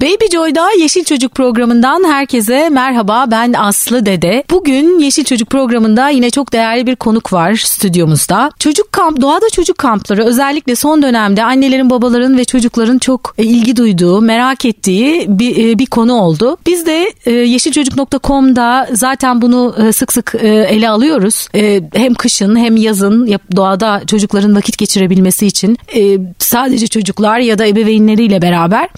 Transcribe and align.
Baby 0.00 0.24
Joy'da 0.32 0.68
Yeşil 0.80 1.04
Çocuk 1.04 1.34
programından 1.34 2.04
herkese 2.04 2.68
merhaba 2.68 3.24
ben 3.30 3.52
Aslı 3.52 4.06
Dede. 4.06 4.44
Bugün 4.50 4.98
Yeşil 4.98 5.24
Çocuk 5.24 5.50
programında 5.50 6.08
yine 6.08 6.30
çok 6.30 6.52
değerli 6.52 6.86
bir 6.86 6.96
konuk 6.96 7.32
var 7.32 7.54
stüdyomuzda. 7.54 8.50
Çocuk 8.58 8.92
kamp, 8.92 9.20
doğada 9.20 9.50
çocuk 9.52 9.78
kampları 9.78 10.24
özellikle 10.24 10.76
son 10.76 11.02
dönemde 11.02 11.44
annelerin, 11.44 11.90
babaların 11.90 12.38
ve 12.38 12.44
çocukların 12.44 12.98
çok 12.98 13.34
e, 13.38 13.44
ilgi 13.44 13.76
duyduğu, 13.76 14.20
merak 14.20 14.64
ettiği 14.64 15.26
bir, 15.28 15.70
e, 15.70 15.78
bir 15.78 15.86
konu 15.86 16.12
oldu. 16.12 16.56
Biz 16.66 16.86
de 16.86 17.12
e, 17.26 17.30
yeşilçocuk.com'da 17.32 18.88
zaten 18.92 19.42
bunu 19.42 19.74
sık 19.92 20.12
sık 20.12 20.34
ele 20.42 20.88
alıyoruz. 20.88 21.48
Hem 21.94 22.14
kışın 22.14 22.56
hem 22.56 22.76
yazın 22.76 23.38
doğada 23.56 24.02
çocukların 24.06 24.56
vakit 24.56 24.78
geçirebilmesi 24.78 25.46
için 25.46 25.78
sadece 26.38 26.86
çocuklar 26.86 27.38
ya 27.38 27.58
da 27.58 27.66
ebeveynleriyle 27.66 28.42
beraber 28.42 28.88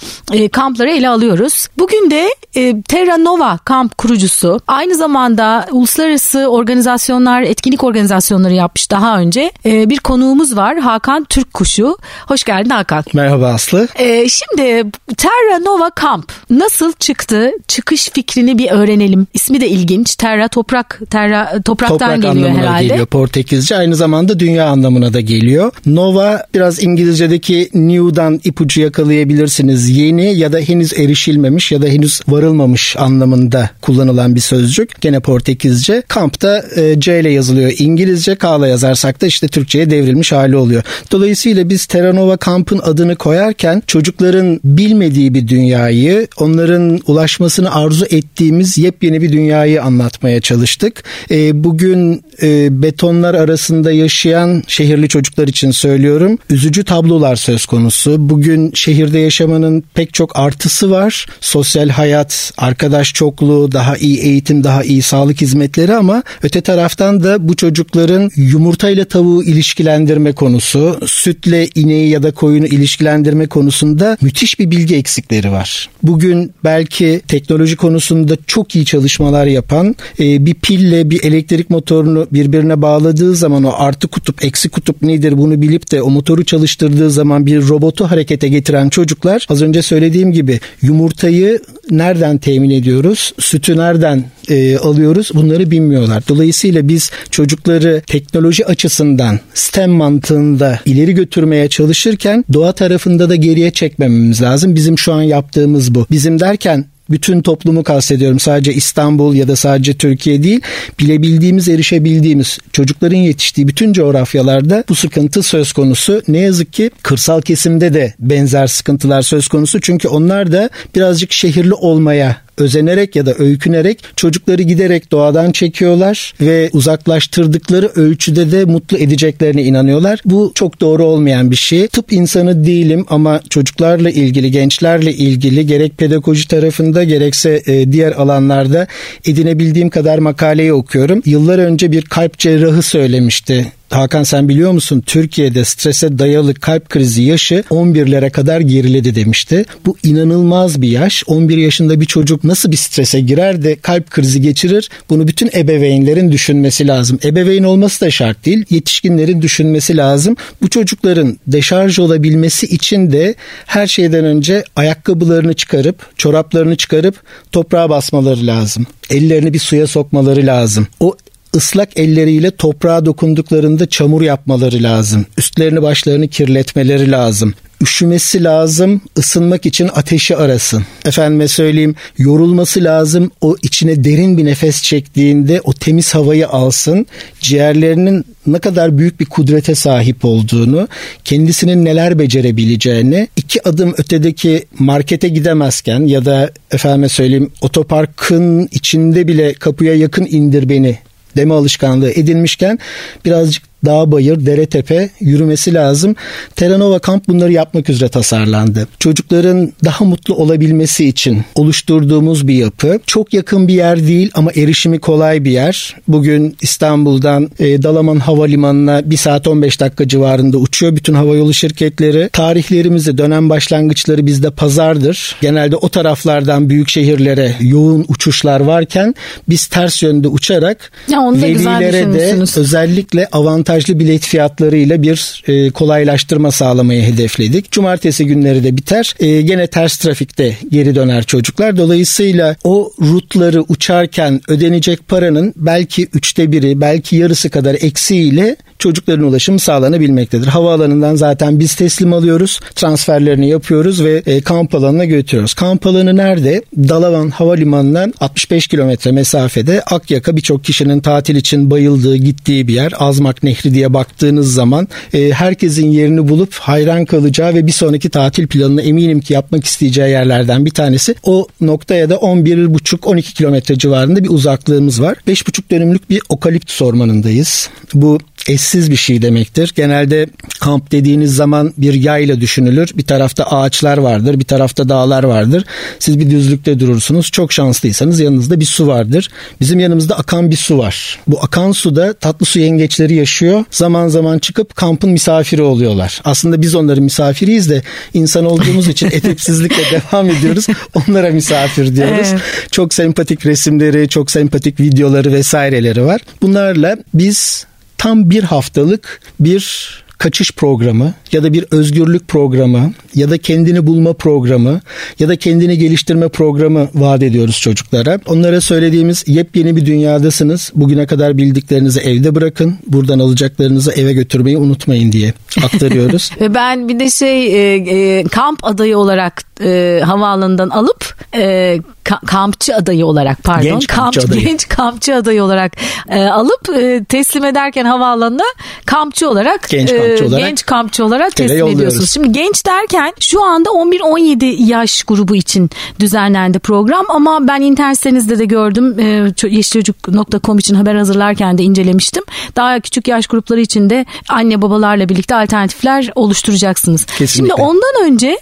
kampları 0.93 0.99
ele 0.99 1.09
alıyoruz. 1.09 1.69
Bugün 1.79 2.11
de 2.11 2.29
e, 2.57 2.83
Terra 2.83 3.17
Nova 3.17 3.59
kamp 3.59 3.99
kurucusu 3.99 4.61
aynı 4.67 4.95
zamanda 4.95 5.67
uluslararası 5.71 6.47
organizasyonlar, 6.47 7.43
etkinlik 7.43 7.85
organizasyonları 7.85 8.55
yapmış 8.55 8.91
daha 8.91 9.19
önce 9.19 9.53
e, 9.67 9.91
bir 9.91 9.99
konuğumuz 9.99 10.57
var 10.57 10.79
Hakan 10.79 11.25
Türkkuşu. 11.25 11.97
Hoş 12.29 12.45
geldin 12.45 12.71
Hakan. 12.71 13.05
Merhaba 13.15 13.49
Aslı. 13.49 13.89
E, 13.99 14.29
şimdi 14.29 14.85
Terra 15.17 15.59
Nova 15.59 15.91
kamp 15.91 16.33
nasıl 16.51 16.93
çıktı? 16.93 17.51
Çıkış 17.69 18.11
fikrini 18.11 18.59
bir 18.59 18.71
öğrenelim. 18.71 19.27
İsmi 19.35 19.61
de 19.61 19.69
ilginç. 19.69 20.15
Terra 20.17 20.49
toprak, 20.49 21.01
Terra 21.11 21.63
topraktan 21.65 21.99
toprak 21.99 22.35
geliyor 22.35 22.51
herhalde. 22.51 22.87
geliyor 22.87 23.07
Portekizce. 23.07 23.77
Aynı 23.77 23.97
zamanda 23.97 24.39
dünya 24.39 24.67
anlamına 24.67 25.13
da 25.13 25.21
geliyor. 25.21 25.73
Nova 25.87 26.47
biraz 26.55 26.83
İngilizce'deki 26.83 27.71
new'dan 27.75 28.41
ipucu 28.45 28.81
yakalayabilirsiniz. 28.81 29.91
Yeni 29.91 30.39
ya 30.39 30.53
da 30.53 30.59
henüz 30.59 30.82
erişilmemiş 30.97 31.73
ya 31.73 31.83
da 31.83 31.87
henüz 31.87 32.21
varılmamış 32.29 32.97
anlamında 32.99 33.71
kullanılan 33.81 34.35
bir 34.35 34.41
sözcük. 34.41 35.01
Gene 35.01 35.21
Portekizce. 35.21 36.03
Kampta 36.09 36.65
e, 36.77 37.01
C 37.01 37.21
ile 37.21 37.31
yazılıyor. 37.31 37.73
İngilizce 37.79 38.35
K 38.35 38.57
ile 38.57 38.69
yazarsak 38.69 39.21
da 39.21 39.27
işte 39.27 39.49
Türkçe'ye 39.49 39.91
devrilmiş 39.91 40.33
hali 40.33 40.57
oluyor. 40.57 40.83
Dolayısıyla 41.11 41.69
biz 41.69 41.87
Terranova 41.87 42.37
kampın 42.37 42.79
adını 42.79 43.17
koyarken 43.17 43.83
çocukların 43.87 44.61
bilmediği 44.65 45.35
bir 45.35 45.49
dünyayı, 45.49 46.29
onların 46.37 47.01
ulaşmasını 47.07 47.75
arzu 47.75 48.07
ettiğimiz 48.11 48.79
yepyeni 48.79 49.23
bir 49.23 49.33
dünyayı 49.33 49.83
anlatmaya 49.83 50.41
çalıştık. 50.41 51.05
E, 51.31 51.65
bugün 51.65 52.23
e, 52.43 52.83
betonlar 52.83 53.35
arasında 53.35 53.93
yaşayan 53.93 54.63
şehirli 54.67 55.09
çocuklar 55.09 55.49
için 55.49 55.71
söylüyorum. 55.71 56.39
Üzücü 56.51 56.85
tablolar 56.85 57.37
söz 57.37 57.67
konusu. 57.67 58.29
Bugün 58.29 58.73
şehirde 58.75 59.19
yaşamanın 59.19 59.85
pek 59.95 60.15
çok 60.15 60.39
artısı 60.73 60.91
var. 60.91 61.27
Sosyal 61.41 61.89
hayat, 61.89 62.53
arkadaş 62.57 63.15
çokluğu, 63.15 63.73
daha 63.73 63.97
iyi 63.97 64.19
eğitim, 64.19 64.65
daha 64.65 64.83
iyi 64.83 65.03
sağlık 65.03 65.41
hizmetleri 65.41 65.95
ama 65.95 66.23
öte 66.43 66.61
taraftan 66.61 67.25
da 67.25 67.49
bu 67.49 67.57
çocukların 67.57 68.31
yumurtayla 68.37 69.05
tavuğu 69.05 69.45
ilişkilendirme 69.45 70.33
konusu, 70.33 71.01
sütle 71.07 71.69
ineği 71.75 72.09
ya 72.09 72.23
da 72.23 72.31
koyunu 72.31 72.67
ilişkilendirme 72.67 73.47
konusunda 73.47 74.17
müthiş 74.21 74.59
bir 74.59 74.71
bilgi 74.71 74.97
eksikleri 74.97 75.53
var. 75.53 75.89
Bugün 76.03 76.53
belki 76.65 77.21
teknoloji 77.29 77.77
konusunda 77.77 78.37
çok 78.47 78.77
iyi 78.77 78.85
çalışmalar 78.85 79.47
yapan 79.47 79.97
e, 80.21 80.47
bir 80.47 80.55
pille 80.55 81.11
bir 81.11 81.25
elektrik 81.25 81.71
motorunu 81.71 82.27
birbirine 82.33 82.83
bağladığı 82.83 83.35
zaman 83.35 83.65
o 83.65 83.73
artı 83.77 84.09
kutup 84.09 84.45
eksi 84.45 84.69
kutup 84.69 85.03
nedir 85.03 85.39
bunu 85.39 85.63
bilip 85.63 85.91
de 85.91 86.03
o 86.03 86.11
motoru 86.11 86.45
çalıştırdığı 86.45 87.11
zaman 87.11 87.47
bir 87.47 87.69
robotu 87.69 88.11
harekete 88.11 88.49
getiren 88.49 88.89
çocuklar 88.89 89.47
az 89.49 89.63
önce 89.63 89.83
söylediğim 89.83 90.33
gibi 90.33 90.62
yumurtayı 90.83 91.61
nereden 91.91 92.39
temin 92.39 92.71
ediyoruz? 92.71 93.33
Sütü 93.39 93.77
nereden 93.77 94.25
e, 94.49 94.77
alıyoruz? 94.77 95.31
Bunları 95.35 95.71
bilmiyorlar. 95.71 96.23
Dolayısıyla 96.29 96.89
biz 96.89 97.11
çocukları 97.31 98.03
teknoloji 98.07 98.67
açısından 98.67 99.41
STEM 99.55 99.91
mantığında 99.91 100.79
ileri 100.85 101.15
götürmeye 101.15 101.69
çalışırken 101.69 102.45
doğa 102.53 102.73
tarafında 102.73 103.29
da 103.29 103.37
geriye 103.37 103.71
çekmememiz 103.71 104.43
lazım. 104.43 104.75
Bizim 104.75 104.99
şu 104.99 105.13
an 105.13 105.23
yaptığımız 105.23 105.95
bu. 105.95 106.07
Bizim 106.11 106.41
derken 106.41 106.85
bütün 107.13 107.43
toplumu 107.43 107.85
kastediyorum. 107.85 108.41
Sadece 108.41 108.73
İstanbul 108.75 109.35
ya 109.35 109.49
da 109.49 109.57
sadece 109.57 109.95
Türkiye 109.95 110.43
değil. 110.43 110.61
Bilebildiğimiz, 111.01 111.69
erişebildiğimiz 111.69 112.59
çocukların 112.73 113.17
yetiştiği 113.17 113.69
bütün 113.69 113.93
coğrafyalarda 113.93 114.85
bu 114.89 114.95
sıkıntı 114.95 115.43
söz 115.43 115.73
konusu. 115.73 116.23
Ne 116.29 116.39
yazık 116.39 116.73
ki 116.73 116.91
kırsal 117.03 117.41
kesimde 117.41 117.95
de 117.95 118.15
benzer 118.19 118.67
sıkıntılar 118.67 119.23
söz 119.23 119.49
konusu. 119.49 119.81
Çünkü 119.81 120.09
onlar 120.09 120.53
da 120.53 120.71
birazcık 120.95 121.33
şehirli 121.33 121.75
olmaya 121.75 122.37
özenerek 122.63 123.17
ya 123.17 123.27
da 123.27 123.35
öykünerek 123.39 123.99
çocukları 124.17 124.63
giderek 124.63 125.13
doğadan 125.13 125.53
çekiyorlar 125.53 126.35
ve 126.41 126.71
uzaklaştırdıkları 126.73 127.87
ölçüde 127.87 128.53
de 128.53 128.65
mutlu 128.65 128.99
edeceklerine 128.99 129.63
inanıyorlar. 129.63 130.21
Bu 130.25 130.53
çok 130.55 130.81
doğru 130.81 131.05
olmayan 131.05 131.51
bir 131.51 131.57
şey. 131.57 131.89
Tıp 131.89 132.13
insanı 132.13 132.65
değilim 132.67 133.07
ama 133.09 133.41
çocuklarla 133.51 134.11
ilgili, 134.11 134.51
gençlerle 134.51 135.13
ilgili 135.13 135.67
gerek 135.67 135.99
pedagoji 135.99 136.49
tarafında 136.49 137.05
gerekse 137.05 137.63
e, 137.67 137.93
diğer 137.93 138.13
alanlarda 138.13 138.87
edinebildiğim 139.27 139.91
kadar 139.91 140.19
makaleyi 140.19 140.73
okuyorum. 140.73 141.23
Yıllar 141.27 141.59
önce 141.59 141.93
bir 141.93 142.03
kalp 142.03 142.39
cerrahı 142.39 142.83
söylemişti 142.83 143.73
Hakan 143.93 144.23
sen 144.23 144.49
biliyor 144.49 144.73
musun 144.73 145.03
Türkiye'de 145.07 145.65
strese 145.65 146.19
dayalı 146.19 146.55
kalp 146.55 146.89
krizi 146.89 147.23
yaşı 147.23 147.65
11'lere 147.71 148.31
kadar 148.31 148.61
geriledi 148.61 149.15
demişti. 149.15 149.65
Bu 149.87 149.97
inanılmaz 150.03 150.83
bir 150.83 150.89
yaş. 150.89 151.25
11 151.27 151.57
yaşında 151.57 152.01
bir 152.01 152.07
çocuk 152.07 152.45
nasıl 152.45 152.71
bir 152.71 152.77
strese 152.77 153.21
girer 153.21 153.63
de 153.63 153.77
kalp 153.77 154.11
krizi 154.11 154.41
geçirir? 154.41 154.91
Bunu 155.11 155.29
bütün 155.29 155.51
ebeveynlerin 155.55 156.33
düşünmesi 156.33 156.87
lazım. 156.87 157.19
Ebeveyn 157.25 157.63
olması 157.63 158.01
da 158.01 158.11
şart 158.11 158.47
değil. 158.47 158.65
Yetişkinlerin 158.71 159.43
düşünmesi 159.43 159.97
lazım. 159.97 160.37
Bu 160.63 160.71
çocukların 160.71 161.39
deşarj 161.47 161.99
olabilmesi 161.99 162.67
için 162.67 163.13
de 163.13 163.35
her 163.67 163.87
şeyden 163.87 164.25
önce 164.25 164.65
ayakkabılarını 164.77 165.55
çıkarıp, 165.55 166.19
çoraplarını 166.19 166.77
çıkarıp 166.77 167.23
toprağa 167.53 167.91
basmaları 167.91 168.47
lazım. 168.47 168.87
Ellerini 169.11 169.55
bir 169.55 169.59
suya 169.59 169.87
sokmaları 169.87 170.47
lazım. 170.47 170.87
O 171.01 171.17
ıslak 171.57 171.99
elleriyle 171.99 172.51
toprağa 172.51 173.05
dokunduklarında 173.05 173.89
çamur 173.89 174.23
yapmaları 174.23 174.83
lazım. 174.83 175.27
Üstlerini 175.39 175.83
başlarını 175.83 176.29
kirletmeleri 176.29 177.11
lazım 177.11 177.55
üşümesi 177.83 178.45
lazım 178.45 179.01
ısınmak 179.19 179.67
için 179.67 179.91
ateşi 179.95 180.37
arasın. 180.37 180.85
Efendime 181.05 181.49
söyleyeyim 181.49 181.95
yorulması 182.19 182.85
lazım 182.85 183.31
o 183.41 183.57
içine 183.63 184.05
derin 184.05 184.39
bir 184.39 184.45
nefes 184.45 184.83
çektiğinde 184.83 185.61
o 185.65 185.73
temiz 185.73 186.15
havayı 186.15 186.49
alsın. 186.49 187.07
Ciğerlerinin 187.41 188.25
ne 188.47 188.59
kadar 188.59 188.99
büyük 188.99 189.21
bir 189.21 189.25
kudrete 189.25 189.75
sahip 189.75 190.25
olduğunu, 190.25 190.89
kendisinin 191.25 191.85
neler 191.85 192.19
becerebileceğini, 192.19 193.29
iki 193.37 193.69
adım 193.69 193.95
ötedeki 193.99 194.65
markete 194.79 195.29
gidemezken 195.29 196.01
ya 196.01 196.25
da 196.25 196.51
efendime 196.71 197.09
söyleyeyim 197.09 197.51
otoparkın 197.61 198.69
içinde 198.73 199.29
bile 199.29 199.55
kapıya 199.55 199.95
yakın 199.95 200.27
indir 200.31 200.69
beni 200.69 200.99
deme 201.37 201.55
alışkanlığı 201.55 202.11
edinmişken 202.11 202.79
birazcık 203.25 203.72
dağ 203.85 204.13
bayır, 204.13 204.47
dere 204.47 204.67
tepe 204.67 205.11
yürümesi 205.21 205.75
lazım. 205.75 206.17
Terranova 206.57 206.99
Kamp 206.99 207.29
bunları 207.29 207.53
yapmak 207.53 207.91
üzere 207.91 208.09
tasarlandı. 208.09 208.89
Çocukların 208.99 209.73
daha 209.85 210.05
mutlu 210.05 210.35
olabilmesi 210.35 211.09
için 211.09 211.43
oluşturduğumuz 211.55 212.49
bir 212.49 212.55
yapı. 212.55 212.99
Çok 213.07 213.35
yakın 213.35 213.69
bir 213.69 213.75
yer 213.75 214.07
değil 214.07 214.31
ama 214.35 214.51
erişimi 214.57 214.99
kolay 214.99 215.45
bir 215.45 215.51
yer. 215.51 215.97
Bugün 216.09 216.57
İstanbul'dan 216.61 217.51
e, 217.59 217.83
Dalaman 217.83 218.19
Havalimanı'na 218.19 219.11
1 219.11 219.17
saat 219.17 219.49
15 219.49 219.81
dakika 219.81 220.09
civarında 220.09 220.59
uçuyor 220.59 220.97
bütün 220.97 221.15
havayolu 221.15 221.55
şirketleri. 221.55 222.29
Tarihlerimizi, 222.33 223.19
dönem 223.19 223.51
başlangıçları 223.51 224.27
bizde 224.27 224.51
pazardır. 224.51 225.37
Genelde 225.41 225.77
o 225.77 225.89
taraflardan 225.89 226.71
büyük 226.71 226.89
şehirlere 226.89 227.55
yoğun 227.61 228.05
uçuşlar 228.09 228.61
varken 228.61 229.15
biz 229.49 229.67
ters 229.67 230.03
yönde 230.03 230.29
uçarak 230.29 230.91
ya 231.09 231.33
velilere 231.33 232.15
de 232.15 232.61
özellikle 232.61 233.29
avantaj 233.33 233.72
avantajlı 233.73 233.99
bilet 233.99 234.23
fiyatlarıyla 234.23 235.03
bir 235.03 235.43
e, 235.47 235.71
kolaylaştırma 235.71 236.51
sağlamayı 236.51 237.03
hedefledik. 237.03 237.71
Cumartesi 237.71 238.27
günleri 238.27 238.65
de 238.65 238.77
biter. 238.77 239.15
E, 239.21 239.43
gene 239.43 239.67
ters 239.67 239.97
trafikte 239.97 240.57
geri 240.71 240.95
döner 240.95 241.25
çocuklar. 241.25 241.77
Dolayısıyla 241.77 242.57
o 242.65 242.93
rutları 243.01 243.63
uçarken 243.69 244.41
ödenecek 244.49 245.09
paranın 245.09 245.55
belki 245.57 246.09
üçte 246.15 246.53
biri 246.53 246.81
belki 246.81 247.17
yarısı 247.17 247.51
kadar 247.51 247.77
eksiğiyle 247.81 248.57
çocukların 248.83 249.25
ulaşımı 249.27 249.59
sağlanabilmektedir. 249.59 250.47
Havaalanından 250.47 251.15
zaten 251.15 251.61
biz 251.61 251.75
teslim 251.75 252.13
alıyoruz, 252.13 252.61
transferlerini 252.75 253.49
yapıyoruz 253.49 254.05
ve 254.05 254.23
e, 254.27 254.41
kamp 254.41 254.75
alanına 254.75 255.05
götürüyoruz. 255.05 255.55
Kamp 255.55 255.87
alanı 255.87 256.17
nerede? 256.17 256.63
Dalavan 256.77 257.31
Havalimanı'ndan 257.31 258.15
65 258.21 258.67
kilometre 258.67 259.13
mesafede 259.13 259.83
Akyaka 259.83 260.37
birçok 260.37 260.65
kişinin 260.65 261.01
tatil 261.01 261.37
için 261.37 261.71
bayıldığı, 261.71 262.17
gittiği 262.17 262.69
bir 262.69 262.75
yer. 262.75 262.93
Azmak 262.99 263.43
Nehri 263.43 263.75
diye 263.75 263.95
baktığınız 263.95 264.55
zaman 264.55 264.89
e, 265.15 265.31
herkesin 265.31 265.91
yerini 265.91 266.29
bulup 266.29 266.55
hayran 266.55 267.05
kalacağı 267.05 267.55
ve 267.55 267.67
bir 267.67 267.73
sonraki 267.73 268.11
tatil 268.11 268.47
planını 268.47 268.83
eminim 268.83 269.21
ki 269.21 269.33
yapmak 269.33 269.65
isteyeceği 269.65 270.11
yerlerden 270.11 270.67
bir 270.67 270.71
tanesi. 270.71 271.15
O 271.23 271.47
noktaya 271.61 272.11
da 272.11 272.15
11,5-12 272.15 273.23
kilometre 273.35 273.79
civarında 273.79 274.25
bir 274.25 274.31
uzaklığımız 274.31 275.03
var. 275.03 275.17
5,5 275.29 275.71
dönümlük 275.71 276.11
bir 276.11 276.23
okaliptüs 276.29 276.83
ormanındayız. 276.83 277.71
Bu 277.95 278.19
eşsiz 278.49 278.91
bir 278.91 278.97
şey 278.97 279.23
demektir. 279.23 279.73
Genelde 279.77 280.27
kamp 280.61 280.93
dediğiniz 280.93 281.35
zaman 281.35 281.75
bir 281.79 281.95
yayla 281.95 282.41
düşünülür. 282.41 282.91
Bir 282.95 283.03
tarafta 283.03 283.45
ağaçlar 283.45 283.99
vardır, 283.99 284.39
bir 284.39 284.45
tarafta 284.45 284.89
dağlar 284.89 285.25
vardır. 285.25 285.65
Siz 285.99 286.19
bir 286.19 286.31
düzlükte 286.31 286.81
durursunuz. 286.81 287.31
Çok 287.31 287.53
şanslıysanız 287.53 288.21
yanınızda 288.21 288.61
bir 288.61 288.65
su 288.65 288.87
vardır. 288.87 289.31
Bizim 289.61 289.81
yanımızda 289.81 290.19
akan 290.19 290.51
bir 290.51 290.57
su 290.57 290.79
var. 290.79 291.19
Bu 291.27 291.43
akan 291.43 291.73
suda 291.73 292.13
tatlı 292.13 292.47
su 292.47 292.59
yengeçleri 292.59 293.15
yaşıyor. 293.15 293.65
Zaman 293.71 294.09
zaman 294.09 294.39
çıkıp 294.39 294.77
kampın 294.77 295.11
misafiri 295.11 295.63
oluyorlar. 295.63 296.21
Aslında 296.25 296.63
biz 296.63 296.75
onların 296.75 297.05
misafiriyiz 297.05 297.71
de 297.71 297.83
insan 298.15 298.45
olduğumuz 298.45 298.89
için 298.89 299.07
edepsizlikle 299.13 299.83
devam 299.93 300.31
ediyoruz. 300.31 300.67
Onlara 300.95 301.31
misafir 301.31 301.97
diyoruz. 301.97 302.29
Evet. 302.31 302.41
Çok 302.71 302.95
sempatik 302.95 303.47
resimleri, 303.47 304.09
çok 304.09 304.31
sempatik 304.31 304.81
videoları 304.81 305.33
vesaireleri 305.33 306.05
var. 306.05 306.21
Bunlarla 306.43 306.97
biz 307.15 307.67
tam 308.03 308.31
bir 308.31 308.43
haftalık 308.43 309.21
bir 309.41 310.02
kaçış 310.23 310.53
programı 310.53 311.15
ya 311.33 311.43
da 311.43 311.53
bir 311.53 311.65
özgürlük 311.71 312.29
programı 312.29 312.93
ya 313.15 313.31
da 313.31 313.39
kendini 313.39 313.87
bulma 313.87 314.13
programı 314.13 314.81
ya 315.19 315.29
da 315.29 315.37
kendini 315.37 315.79
geliştirme 315.79 316.29
programı 316.29 316.89
vaat 316.95 317.23
ediyoruz 317.23 317.61
çocuklara. 317.61 318.19
Onlara 318.27 318.61
söylediğimiz 318.61 319.25
yepyeni 319.27 319.77
bir 319.77 319.87
dünyadasınız. 319.87 320.73
Bugüne 320.75 321.07
kadar 321.07 321.37
bildiklerinizi 321.37 322.01
evde 322.01 322.35
bırakın. 322.35 322.75
Buradan 322.87 323.19
alacaklarınızı 323.19 323.93
eve 323.93 324.13
götürmeyi 324.13 324.57
unutmayın 324.57 325.13
diye 325.13 325.35
aktarıyoruz. 325.65 326.31
Ve 326.41 326.55
ben 326.55 326.89
bir 326.89 327.01
de 327.01 327.11
şey 327.11 327.47
e, 327.47 327.77
e, 327.77 328.25
kamp 328.25 328.65
adayı 328.65 328.99
olarak 328.99 329.43
e, 329.65 330.01
havaalanından 330.05 330.69
alıp 330.69 331.15
e, 331.35 331.79
ka- 332.05 332.27
kampçı 332.27 332.77
adayı 332.77 333.07
olarak 333.07 333.43
pardon 333.43 333.63
genç 333.65 333.87
kampçı 333.87 334.21
kamp, 334.21 334.33
adayı. 334.33 334.47
genç 334.47 334.69
kampçı 334.69 335.15
adayı 335.15 335.43
olarak 335.45 335.73
e, 336.09 336.25
alıp 336.25 336.69
e, 336.77 337.05
teslim 337.05 337.45
ederken 337.45 337.85
havaalanına 337.85 338.45
kampçı 338.87 339.31
olarak 339.31 339.69
genç 339.69 339.91
kampçı 339.91 340.12
e, 340.12 340.12
olarak, 340.21 340.49
genç 340.49 340.67
kampçı 340.67 341.05
olarak 341.05 341.37
teslim 341.37 341.67
ediyorsunuz. 341.67 342.11
Şimdi 342.11 342.33
genç 342.33 342.67
derken 342.67 343.13
şu 343.21 343.45
anda 343.45 343.69
11-17 343.69 344.45
yaş 344.65 345.03
grubu 345.05 345.37
için 345.37 345.71
düzenlendi 346.01 346.59
program 346.59 347.07
ama 347.09 347.49
ben 347.49 347.61
internet 347.61 347.97
sitenizde 347.97 348.39
de 348.39 348.45
gördüm. 348.45 348.99
E, 348.99 349.33
yeşilçocuk.com 349.49 350.59
için 350.59 350.75
haber 350.75 350.95
hazırlarken 350.95 351.59
de 351.59 351.63
incelemiştim. 351.63 352.23
Daha 352.57 352.81
küçük 352.81 353.09
yaş 353.09 353.27
grupları 353.27 353.61
için 353.61 353.91
de 353.91 354.07
anne 354.29 354.63
babalarla 354.63 355.09
birlikte 355.09 355.35
alternatifler 355.35 356.11
oluşturacaksınız. 356.15 357.05
Kesinlikle. 357.05 357.55
Şimdi 357.55 357.55
ondan 357.55 358.05
önce 358.05 358.39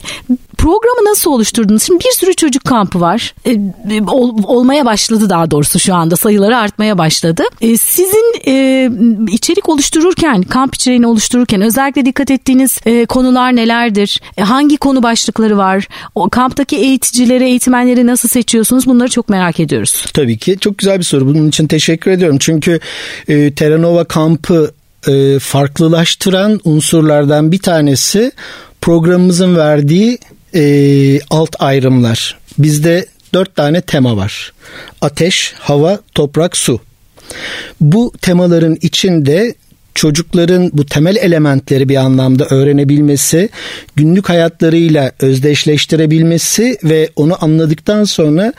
programı 0.60 1.10
nasıl 1.10 1.30
oluşturdunuz? 1.30 1.82
Şimdi 1.82 2.04
bir 2.04 2.12
sürü 2.12 2.34
çocuk 2.34 2.64
kampı 2.64 3.00
var. 3.00 3.34
E, 3.44 3.50
e, 3.50 4.02
ol, 4.06 4.38
olmaya 4.44 4.84
başladı 4.84 5.30
daha 5.30 5.50
doğrusu 5.50 5.78
şu 5.78 5.94
anda 5.94 6.16
sayıları 6.16 6.56
artmaya 6.56 6.98
başladı. 6.98 7.42
E, 7.60 7.76
sizin 7.76 8.34
e, 8.46 8.90
içerik 9.32 9.68
oluştururken, 9.68 10.42
kamp 10.42 10.74
içeriğini 10.74 11.06
oluştururken 11.06 11.62
özellikle 11.62 12.04
dikkat 12.04 12.30
ettiğiniz 12.30 12.78
e, 12.86 13.06
konular 13.06 13.56
nelerdir? 13.56 14.20
E, 14.36 14.42
hangi 14.42 14.76
konu 14.76 15.02
başlıkları 15.02 15.58
var? 15.58 15.88
O 16.14 16.30
kamptaki 16.30 16.76
eğiticileri, 16.76 17.44
eğitmenleri 17.44 18.06
nasıl 18.06 18.28
seçiyorsunuz? 18.28 18.86
Bunları 18.86 19.08
çok 19.08 19.28
merak 19.28 19.60
ediyoruz. 19.60 20.04
Tabii 20.14 20.38
ki. 20.38 20.56
Çok 20.60 20.78
güzel 20.78 20.98
bir 20.98 21.04
soru. 21.04 21.26
Bunun 21.26 21.48
için 21.48 21.66
teşekkür 21.66 22.10
ediyorum. 22.10 22.36
Çünkü 22.40 22.80
e, 23.28 23.54
Terranova 23.54 24.04
kampı 24.04 24.70
e, 25.08 25.38
farklılaştıran 25.38 26.60
unsurlardan 26.64 27.52
bir 27.52 27.58
tanesi 27.58 28.32
programımızın 28.80 29.56
verdiği 29.56 30.18
e, 30.54 31.20
alt 31.30 31.56
ayrımlar. 31.58 32.38
Bizde 32.58 33.06
dört 33.34 33.56
tane 33.56 33.80
tema 33.80 34.16
var. 34.16 34.52
Ateş, 35.00 35.54
hava, 35.58 36.00
toprak, 36.14 36.56
su. 36.56 36.80
Bu 37.80 38.12
temaların 38.20 38.78
içinde 38.82 39.54
çocukların 39.94 40.70
bu 40.72 40.86
temel 40.86 41.16
elementleri 41.16 41.88
bir 41.88 41.96
anlamda 41.96 42.46
öğrenebilmesi, 42.50 43.48
günlük 43.96 44.28
hayatlarıyla 44.28 45.12
özdeşleştirebilmesi 45.20 46.78
ve 46.84 47.10
onu 47.16 47.44
anladıktan 47.44 48.04
sonra 48.04 48.52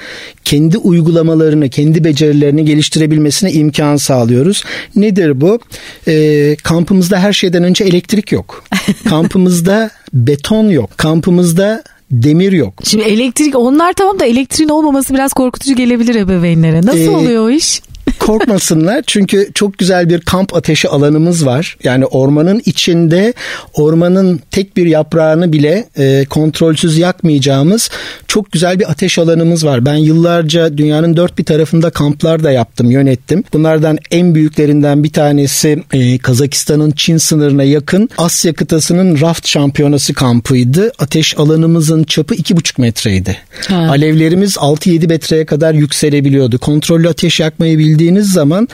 kendi 0.43 0.77
uygulamalarını, 0.77 1.69
kendi 1.69 2.03
becerilerini 2.03 2.65
geliştirebilmesine 2.65 3.51
imkan 3.51 3.95
sağlıyoruz. 3.95 4.63
Nedir 4.95 5.41
bu? 5.41 5.59
E, 6.07 6.55
kampımızda 6.63 7.19
her 7.19 7.33
şeyden 7.33 7.63
önce 7.63 7.83
elektrik 7.83 8.31
yok. 8.31 8.63
kampımızda 9.09 9.89
beton 10.13 10.69
yok. 10.69 10.97
Kampımızda 10.97 11.83
demir 12.11 12.51
yok. 12.51 12.73
Şimdi 12.83 13.03
elektrik 13.03 13.55
onlar 13.55 13.93
tamam 13.93 14.19
da 14.19 14.25
elektriğin 14.25 14.69
olmaması 14.69 15.13
biraz 15.13 15.33
korkutucu 15.33 15.75
gelebilir 15.75 16.15
ebeveynlere. 16.15 16.81
Nasıl 16.81 16.99
ee, 16.99 17.09
oluyor 17.09 17.45
o 17.45 17.49
iş? 17.49 17.81
Korkmasınlar 18.19 19.03
çünkü 19.07 19.50
çok 19.53 19.77
güzel 19.77 20.09
bir 20.09 20.21
kamp 20.21 20.56
ateşi 20.56 20.89
alanımız 20.89 21.45
var. 21.45 21.77
Yani 21.83 22.06
ormanın 22.06 22.62
içinde 22.65 23.33
ormanın 23.74 24.42
tek 24.51 24.77
bir 24.77 24.86
yaprağını 24.86 25.53
bile 25.53 25.88
e, 25.98 26.25
kontrolsüz 26.25 26.98
yakmayacağımız 26.98 27.89
çok 28.27 28.51
güzel 28.51 28.80
bir 28.80 28.92
ateş 28.92 29.19
alanımız 29.19 29.65
var. 29.65 29.86
Ben 29.86 29.95
yıllarca 29.95 30.77
dünyanın 30.77 31.18
dört 31.18 31.38
bir 31.38 31.44
tarafında 31.44 31.89
kamplar 31.89 32.44
da 32.44 32.51
yaptım, 32.51 32.92
yönettim. 32.92 33.44
Bunlardan 33.53 33.98
en 34.12 34.36
büyüklerinden 34.36 35.03
bir 35.03 35.13
tanesi 35.13 35.83
e, 35.94 36.18
Kazakistan'ın 36.18 36.92
Çin 36.92 37.18
sınırına 37.18 37.63
yakın 37.63 38.09
Asya 38.18 38.53
kıtasının 38.53 39.21
raft 39.21 39.48
şampiyonası 39.48 40.13
kampıydı. 40.13 40.92
Ateş 41.00 41.38
alanımızın 41.38 42.03
çapı 42.03 42.36
iki 42.36 42.57
buçuk 42.57 42.77
metreydi. 42.77 43.38
Ha. 43.68 43.75
Alevlerimiz 43.75 44.56
6-7 44.56 45.07
metreye 45.07 45.45
kadar 45.45 45.74
yükselebiliyordu. 45.74 46.59
Kontrollü 46.59 47.09
ateş 47.09 47.39
yakmayı 47.39 47.77
bildiğiniz 47.91 48.31
zaman 48.31 48.67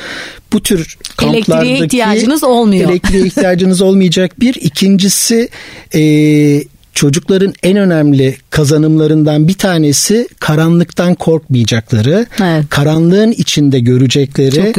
bu 0.53 0.63
tür 0.63 0.97
kamplardaki 1.17 1.51
elektriğe 1.51 1.85
ihtiyacınız 1.85 2.43
olmuyor. 2.43 2.89
Elektriğe 2.89 3.25
ihtiyacınız 3.25 3.81
olmayacak 3.81 4.39
bir. 4.39 4.55
İkincisi 4.55 5.49
e, 5.95 6.63
çocukların 6.93 7.53
en 7.63 7.77
önemli 7.77 8.37
kazanımlarından 8.49 9.47
bir 9.47 9.53
tanesi 9.53 10.27
karanlıktan 10.39 11.15
korkmayacakları, 11.15 12.25
evet. 12.41 12.65
karanlığın 12.69 13.31
içinde 13.31 13.79
görecekleri, 13.79 14.73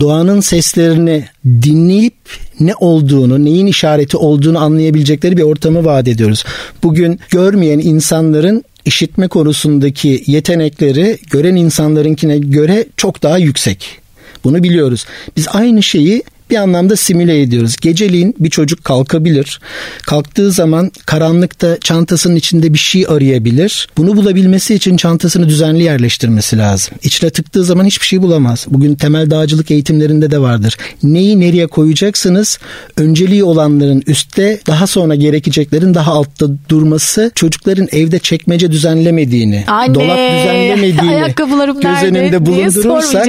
doğanın 0.00 0.40
seslerini 0.40 1.24
dinleyip 1.44 2.14
ne 2.60 2.74
olduğunu, 2.74 3.44
neyin 3.44 3.66
işareti 3.66 4.16
olduğunu 4.16 4.58
anlayabilecekleri 4.58 5.36
bir 5.36 5.42
ortamı 5.42 5.84
vaat 5.84 6.08
ediyoruz. 6.08 6.44
Bugün 6.82 7.20
görmeyen 7.30 7.78
insanların 7.78 8.64
işitme 8.84 9.28
konusundaki 9.28 10.24
yetenekleri 10.26 11.18
gören 11.30 11.56
insanlarınkine 11.56 12.38
göre 12.38 12.86
çok 12.96 13.22
daha 13.22 13.38
yüksek. 13.38 13.98
Bunu 14.44 14.62
biliyoruz. 14.62 15.06
Biz 15.36 15.48
aynı 15.52 15.82
şeyi 15.82 16.22
bir 16.50 16.56
anlamda 16.56 16.96
simüle 16.96 17.42
ediyoruz. 17.42 17.76
Geceliğin 17.80 18.34
bir 18.38 18.50
çocuk 18.50 18.84
kalkabilir. 18.84 19.60
Kalktığı 20.06 20.50
zaman 20.50 20.90
karanlıkta 21.06 21.78
çantasının 21.80 22.36
içinde 22.36 22.72
bir 22.72 22.78
şey 22.78 23.06
arayabilir. 23.08 23.88
Bunu 23.96 24.16
bulabilmesi 24.16 24.74
için 24.74 24.96
çantasını 24.96 25.48
düzenli 25.48 25.82
yerleştirmesi 25.82 26.58
lazım. 26.58 26.94
İçine 27.02 27.30
tıktığı 27.30 27.64
zaman 27.64 27.84
hiçbir 27.84 28.06
şey 28.06 28.22
bulamaz. 28.22 28.66
Bugün 28.68 28.94
temel 28.94 29.30
dağcılık 29.30 29.70
eğitimlerinde 29.70 30.30
de 30.30 30.38
vardır. 30.38 30.76
Neyi 31.02 31.40
nereye 31.40 31.66
koyacaksınız? 31.66 32.58
Önceliği 32.96 33.44
olanların 33.44 34.02
üstte, 34.06 34.60
daha 34.66 34.86
sonra 34.86 35.14
gerekeceklerin 35.14 35.94
daha 35.94 36.12
altta 36.12 36.46
durması 36.68 37.32
çocukların 37.34 37.88
evde 37.92 38.18
çekmece 38.18 38.70
düzenlemediğini, 38.70 39.64
anne, 39.66 39.94
dolap 39.94 40.18
düzenlemediğini 40.18 41.34
göz 41.82 42.02
önünde 42.02 42.46
bulundurursak 42.46 43.26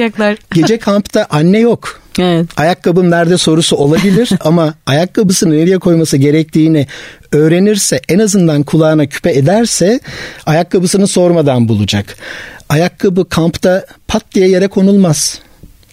gece 0.54 0.78
kampta 0.86 1.26
anne 1.30 1.58
yok. 1.58 2.05
Evet. 2.18 2.46
Ayakkabım 2.56 3.10
nerede 3.10 3.38
sorusu 3.38 3.76
olabilir 3.76 4.30
ama 4.40 4.74
ayakkabısını 4.86 5.54
nereye 5.54 5.78
koyması 5.78 6.16
gerektiğini 6.16 6.86
öğrenirse 7.32 8.00
en 8.08 8.18
azından 8.18 8.62
kulağına 8.62 9.06
küpe 9.06 9.32
ederse 9.32 10.00
ayakkabısını 10.46 11.06
sormadan 11.06 11.68
bulacak. 11.68 12.16
Ayakkabı 12.68 13.28
kampta 13.28 13.86
pat 14.08 14.22
diye 14.34 14.48
yere 14.48 14.68
konulmaz. 14.68 15.38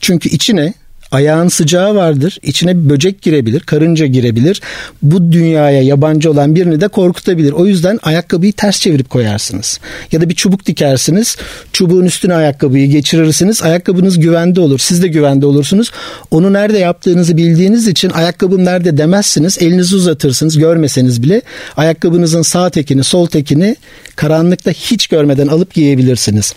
Çünkü 0.01 0.30
içine 0.30 0.74
Ayağın 1.13 1.48
sıcağı 1.48 1.96
vardır. 1.96 2.38
İçine 2.43 2.84
bir 2.84 2.89
böcek 2.89 3.22
girebilir, 3.22 3.60
karınca 3.60 4.05
girebilir. 4.05 4.62
Bu 5.01 5.32
dünyaya 5.32 5.82
yabancı 5.82 6.32
olan 6.32 6.55
birini 6.55 6.82
de 6.82 6.88
korkutabilir. 6.88 7.51
O 7.51 7.65
yüzden 7.65 8.00
ayakkabıyı 8.03 8.53
ters 8.53 8.79
çevirip 8.79 9.10
koyarsınız. 9.10 9.79
Ya 10.12 10.22
da 10.22 10.29
bir 10.29 10.36
çubuk 10.36 10.65
dikersiniz. 10.65 11.38
Çubuğun 11.74 12.05
üstüne 12.05 12.34
ayakkabıyı 12.34 12.89
geçirirsiniz. 12.89 13.63
Ayakkabınız 13.63 14.20
güvende 14.20 14.62
olur. 14.62 14.79
Siz 14.79 15.03
de 15.03 15.08
güvende 15.08 15.46
olursunuz. 15.46 15.91
Onu 16.32 16.53
nerede 16.53 16.77
yaptığınızı 16.77 17.38
bildiğiniz 17.38 17.88
için 17.88 18.10
ayakkabım 18.10 18.65
nerede 18.65 18.98
demezsiniz. 18.98 19.58
Elinizi 19.62 19.96
uzatırsınız 19.96 20.58
görmeseniz 20.58 21.24
bile. 21.24 21.41
Ayakkabınızın 21.77 22.41
sağ 22.41 22.70
tekini, 22.70 23.03
sol 23.03 23.25
tekini 23.25 23.75
karanlıkta 24.15 24.72
hiç 24.72 25.08
görmeden 25.08 25.48
alıp 25.48 25.74
giyebilirsiniz. 25.74 26.53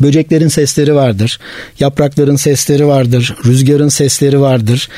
Böceklerin 0.00 0.48
sesleri 0.48 0.94
vardır. 0.94 1.38
Yaprakların 1.80 2.36
sesleri 2.36 2.86
vardır. 2.86 3.36
Rüzgarın 3.44 3.88
sesleri 3.88 4.40
vardır. 4.40 4.88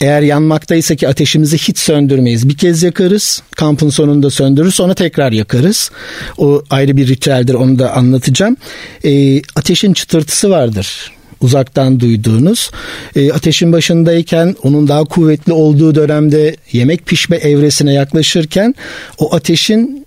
Eğer 0.00 0.22
yanmaktaysa 0.22 0.96
ki 0.96 1.08
ateşimizi 1.08 1.58
hiç 1.58 1.78
söndürmeyiz. 1.78 2.48
Bir 2.48 2.56
kez 2.56 2.82
yakarız, 2.82 3.42
kampın 3.56 3.88
sonunda 3.88 4.30
söndürür, 4.30 4.70
sonra 4.70 4.94
tekrar 4.94 5.32
yakarız. 5.32 5.90
O 6.38 6.62
ayrı 6.70 6.96
bir 6.96 7.08
ritüeldir, 7.08 7.54
onu 7.54 7.78
da 7.78 7.92
anlatacağım. 7.92 8.56
E, 9.04 9.42
ateşin 9.56 9.92
çıtırtısı 9.92 10.50
vardır 10.50 11.12
uzaktan 11.40 12.00
duyduğunuz. 12.00 12.70
E, 13.16 13.32
ateşin 13.32 13.72
başındayken 13.72 14.56
onun 14.62 14.88
daha 14.88 15.04
kuvvetli 15.04 15.52
olduğu 15.52 15.94
dönemde 15.94 16.56
yemek 16.72 17.06
pişme 17.06 17.36
evresine 17.36 17.92
yaklaşırken 17.92 18.74
o 19.18 19.34
ateşin 19.34 20.05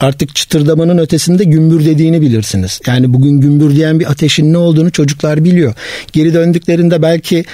artık 0.00 0.34
çıtırdamanın 0.34 0.98
ötesinde 0.98 1.44
gümbür 1.44 1.84
dediğini 1.84 2.20
bilirsiniz. 2.20 2.80
Yani 2.86 3.12
bugün 3.12 3.40
gümbür 3.40 3.76
diyen 3.76 4.00
bir 4.00 4.10
ateşin 4.10 4.52
ne 4.52 4.58
olduğunu 4.58 4.90
çocuklar 4.90 5.44
biliyor. 5.44 5.74
Geri 6.12 6.34
döndüklerinde 6.34 7.02
belki 7.02 7.44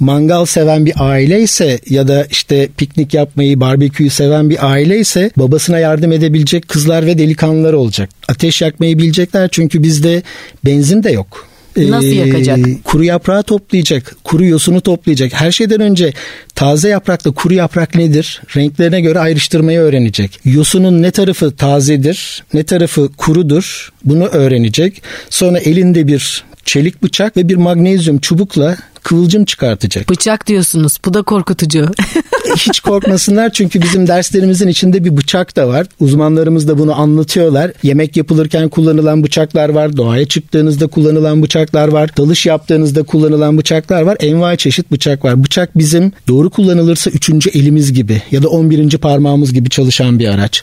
mangal 0.00 0.44
seven 0.44 0.86
bir 0.86 0.94
aile 0.96 1.42
ise 1.42 1.80
ya 1.90 2.08
da 2.08 2.24
işte 2.30 2.68
piknik 2.76 3.14
yapmayı, 3.14 3.60
barbeküyü 3.60 4.10
seven 4.10 4.50
bir 4.50 4.70
aile 4.70 4.98
ise 4.98 5.30
babasına 5.36 5.78
yardım 5.78 6.12
edebilecek 6.12 6.68
kızlar 6.68 7.06
ve 7.06 7.18
delikanlılar 7.18 7.72
olacak. 7.72 8.10
Ateş 8.28 8.62
yakmayı 8.62 8.98
bilecekler 8.98 9.48
çünkü 9.52 9.82
bizde 9.82 10.22
benzin 10.64 11.02
de 11.02 11.10
yok. 11.10 11.48
Nasıl 11.78 12.08
ee, 12.08 12.14
yakacak? 12.14 12.58
kuru 12.84 13.04
yaprağı 13.04 13.42
toplayacak, 13.42 14.16
kuru 14.24 14.44
yosunu 14.44 14.80
toplayacak. 14.80 15.32
Her 15.34 15.52
şeyden 15.52 15.80
önce 15.80 16.12
taze 16.54 16.88
yaprakla 16.88 17.30
kuru 17.30 17.54
yaprak 17.54 17.94
nedir? 17.94 18.42
Renklerine 18.56 19.00
göre 19.00 19.18
ayrıştırmayı 19.18 19.78
öğrenecek. 19.78 20.40
Yosunun 20.44 21.02
ne 21.02 21.10
tarafı 21.10 21.56
tazedir, 21.56 22.44
ne 22.54 22.62
tarafı 22.62 23.08
kurudur 23.16 23.92
bunu 24.04 24.26
öğrenecek. 24.26 25.02
Sonra 25.30 25.58
elinde 25.58 26.06
bir 26.06 26.44
çelik 26.64 27.02
bıçak 27.02 27.36
ve 27.36 27.48
bir 27.48 27.56
magnezyum 27.56 28.18
çubukla 28.18 28.76
kıvılcım 29.02 29.44
çıkartacak. 29.44 30.10
Bıçak 30.10 30.46
diyorsunuz. 30.46 30.98
Bu 31.04 31.14
da 31.14 31.22
korkutucu. 31.22 31.88
Hiç 32.56 32.80
korkmasınlar 32.80 33.52
çünkü 33.52 33.82
bizim 33.82 34.06
derslerimizin 34.06 34.68
içinde 34.68 35.04
bir 35.04 35.16
bıçak 35.16 35.56
da 35.56 35.68
var. 35.68 35.86
Uzmanlarımız 36.00 36.68
da 36.68 36.78
bunu 36.78 37.00
anlatıyorlar. 37.00 37.72
Yemek 37.82 38.16
yapılırken 38.16 38.68
kullanılan 38.68 39.22
bıçaklar 39.22 39.68
var. 39.68 39.96
Doğaya 39.96 40.28
çıktığınızda 40.28 40.86
kullanılan 40.86 41.42
bıçaklar 41.42 41.88
var. 41.88 42.10
Dalış 42.16 42.46
yaptığınızda 42.46 43.02
kullanılan 43.02 43.58
bıçaklar 43.58 44.02
var. 44.02 44.16
Envai 44.20 44.56
çeşit 44.56 44.92
bıçak 44.92 45.24
var. 45.24 45.44
Bıçak 45.44 45.78
bizim 45.78 46.12
doğru 46.28 46.50
kullanılırsa 46.50 47.10
üçüncü 47.10 47.50
elimiz 47.50 47.92
gibi 47.92 48.22
ya 48.30 48.42
da 48.42 48.48
on 48.48 48.70
birinci 48.70 48.98
parmağımız 48.98 49.52
gibi 49.52 49.70
çalışan 49.70 50.18
bir 50.18 50.28
araç. 50.28 50.62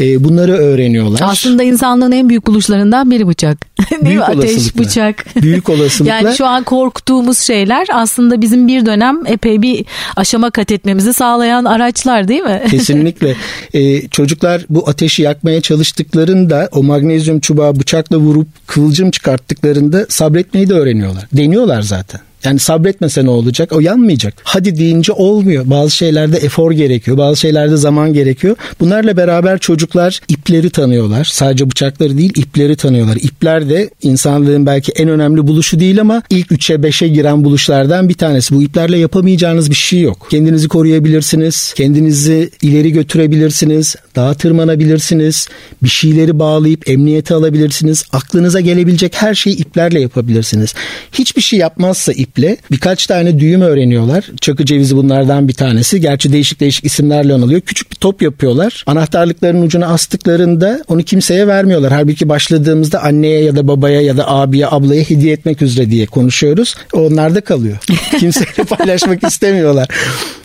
Ee, 0.00 0.24
bunları 0.24 0.52
öğreniyorlar. 0.52 1.20
Aslında 1.22 1.62
insanlığın 1.62 2.12
en 2.12 2.28
büyük 2.28 2.46
buluşlarından 2.46 3.10
biri 3.10 3.28
bıçak. 3.28 3.58
Değil 3.90 4.04
büyük 4.04 4.18
mi? 4.18 4.24
Ateş, 4.24 4.78
bıçak. 4.78 5.42
Büyük 5.42 5.68
olasılıkla. 5.74 6.14
yani 6.14 6.36
şu 6.36 6.46
an 6.46 6.64
korktuğumuz 6.64 7.38
şeyler 7.38 7.63
şeyler 7.64 7.86
aslında 7.92 8.40
bizim 8.40 8.68
bir 8.68 8.86
dönem 8.86 9.26
epey 9.26 9.62
bir 9.62 9.84
aşama 10.16 10.50
kat 10.50 10.72
etmemizi 10.72 11.12
sağlayan 11.12 11.64
araçlar 11.64 12.28
değil 12.28 12.42
mi? 12.42 12.62
Kesinlikle. 12.70 13.34
Ee, 13.74 14.08
çocuklar 14.08 14.62
bu 14.70 14.88
ateşi 14.88 15.22
yakmaya 15.22 15.60
çalıştıklarında 15.60 16.68
o 16.72 16.82
magnezyum 16.82 17.40
çubuğa 17.40 17.76
bıçakla 17.80 18.16
vurup 18.16 18.48
kıvılcım 18.66 19.10
çıkarttıklarında 19.10 20.06
sabretmeyi 20.08 20.68
de 20.68 20.74
öğreniyorlar. 20.74 21.24
Deniyorlar 21.32 21.82
zaten. 21.82 22.20
Yani 22.44 22.58
sabretmese 22.58 23.24
ne 23.24 23.30
olacak? 23.30 23.72
O 23.72 23.80
yanmayacak. 23.80 24.34
Hadi 24.44 24.78
deyince 24.78 25.12
olmuyor. 25.12 25.64
Bazı 25.66 25.90
şeylerde 25.90 26.36
efor 26.36 26.72
gerekiyor. 26.72 27.18
Bazı 27.18 27.40
şeylerde 27.40 27.76
zaman 27.76 28.12
gerekiyor. 28.12 28.56
Bunlarla 28.80 29.16
beraber 29.16 29.58
çocuklar 29.58 30.20
ipleri 30.28 30.70
tanıyorlar. 30.70 31.24
Sadece 31.24 31.70
bıçakları 31.70 32.18
değil 32.18 32.32
ipleri 32.36 32.76
tanıyorlar. 32.76 33.16
İpler 33.16 33.68
de 33.68 33.90
insanlığın 34.02 34.66
belki 34.66 34.92
en 34.92 35.08
önemli 35.08 35.46
buluşu 35.46 35.80
değil 35.80 36.00
ama 36.00 36.22
ilk 36.30 36.50
3'e 36.50 36.76
5'e 36.76 37.08
giren 37.08 37.44
buluşlardan 37.44 38.08
bir 38.08 38.14
tanesi. 38.14 38.54
Bu 38.54 38.62
iplerle 38.62 38.98
yapamayacağınız 38.98 39.70
bir 39.70 39.74
şey 39.74 40.00
yok. 40.00 40.26
Kendinizi 40.30 40.68
koruyabilirsiniz. 40.68 41.72
Kendinizi 41.76 42.50
ileri 42.62 42.92
götürebilirsiniz. 42.92 43.96
Dağa 44.16 44.34
tırmanabilirsiniz. 44.34 45.48
Bir 45.82 45.88
şeyleri 45.88 46.38
bağlayıp 46.38 46.88
emniyete 46.88 47.34
alabilirsiniz. 47.34 48.04
Aklınıza 48.12 48.60
gelebilecek 48.60 49.14
her 49.22 49.34
şeyi 49.34 49.56
iplerle 49.56 50.00
yapabilirsiniz. 50.00 50.74
Hiçbir 51.12 51.42
şey 51.42 51.58
yapmazsa 51.58 52.12
ip 52.12 52.33
iple 52.34 52.56
birkaç 52.70 53.06
tane 53.06 53.40
düğüm 53.40 53.60
öğreniyorlar. 53.60 54.24
Çakı 54.40 54.64
cevizi 54.64 54.96
bunlardan 54.96 55.48
bir 55.48 55.52
tanesi. 55.52 56.00
Gerçi 56.00 56.32
değişik 56.32 56.60
değişik 56.60 56.84
isimlerle 56.84 57.34
anılıyor. 57.34 57.60
Küçük 57.60 57.90
bir 57.90 57.96
top 57.96 58.22
yapıyorlar. 58.22 58.84
Anahtarlıkların 58.86 59.62
ucuna 59.62 59.86
astıklarında 59.86 60.84
onu 60.88 61.02
kimseye 61.02 61.46
vermiyorlar. 61.46 61.92
Halbuki 61.92 62.28
başladığımızda 62.28 63.02
anneye 63.02 63.44
ya 63.44 63.56
da 63.56 63.68
babaya 63.68 64.00
ya 64.00 64.16
da 64.16 64.30
abiye 64.30 64.66
ablaya 64.66 65.02
hediye 65.02 65.32
etmek 65.32 65.62
üzere 65.62 65.90
diye 65.90 66.06
konuşuyoruz. 66.06 66.74
Onlar 66.92 67.34
da 67.34 67.40
kalıyor. 67.40 67.76
Kimseyle 68.20 68.64
paylaşmak 68.68 69.24
istemiyorlar. 69.24 69.88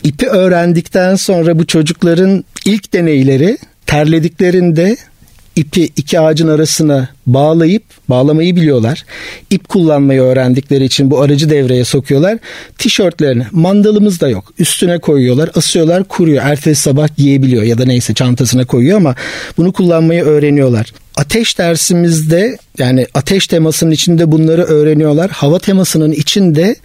İpi 0.04 0.28
öğrendikten 0.28 1.16
sonra 1.16 1.60
bu 1.60 1.66
çocukların 1.66 2.44
ilk 2.66 2.94
deneyleri 2.94 3.58
terlediklerinde 3.86 4.98
ipi 5.60 5.84
iki 5.96 6.20
ağacın 6.20 6.48
arasına 6.48 7.10
bağlayıp 7.26 7.84
bağlamayı 8.10 8.56
biliyorlar. 8.56 9.06
İp 9.50 9.70
kullanmayı 9.70 10.22
öğrendikleri 10.22 10.86
için 10.86 11.12
bu 11.12 11.22
aracı 11.22 11.50
devreye 11.50 11.86
sokuyorlar. 11.86 12.38
Tişörtlerini 12.78 13.46
mandalımız 13.52 14.22
da 14.22 14.30
yok. 14.30 14.54
Üstüne 14.60 15.00
koyuyorlar, 15.00 15.50
asıyorlar, 15.56 16.04
kuruyor. 16.04 16.44
Ertesi 16.46 16.82
sabah 16.82 17.18
giyebiliyor 17.18 17.64
ya 17.64 17.78
da 17.78 17.86
neyse 17.86 18.14
çantasına 18.14 18.66
koyuyor 18.66 18.98
ama 18.98 19.16
bunu 19.58 19.72
kullanmayı 19.72 20.24
öğreniyorlar. 20.24 20.94
Ateş 21.16 21.58
dersimizde 21.58 22.58
yani 22.78 23.08
ateş 23.14 23.48
temasının 23.48 23.92
içinde 23.92 24.32
bunları 24.32 24.64
öğreniyorlar. 24.64 25.32
Hava 25.32 25.60
temasının 25.60 26.12
içinde 26.12 26.76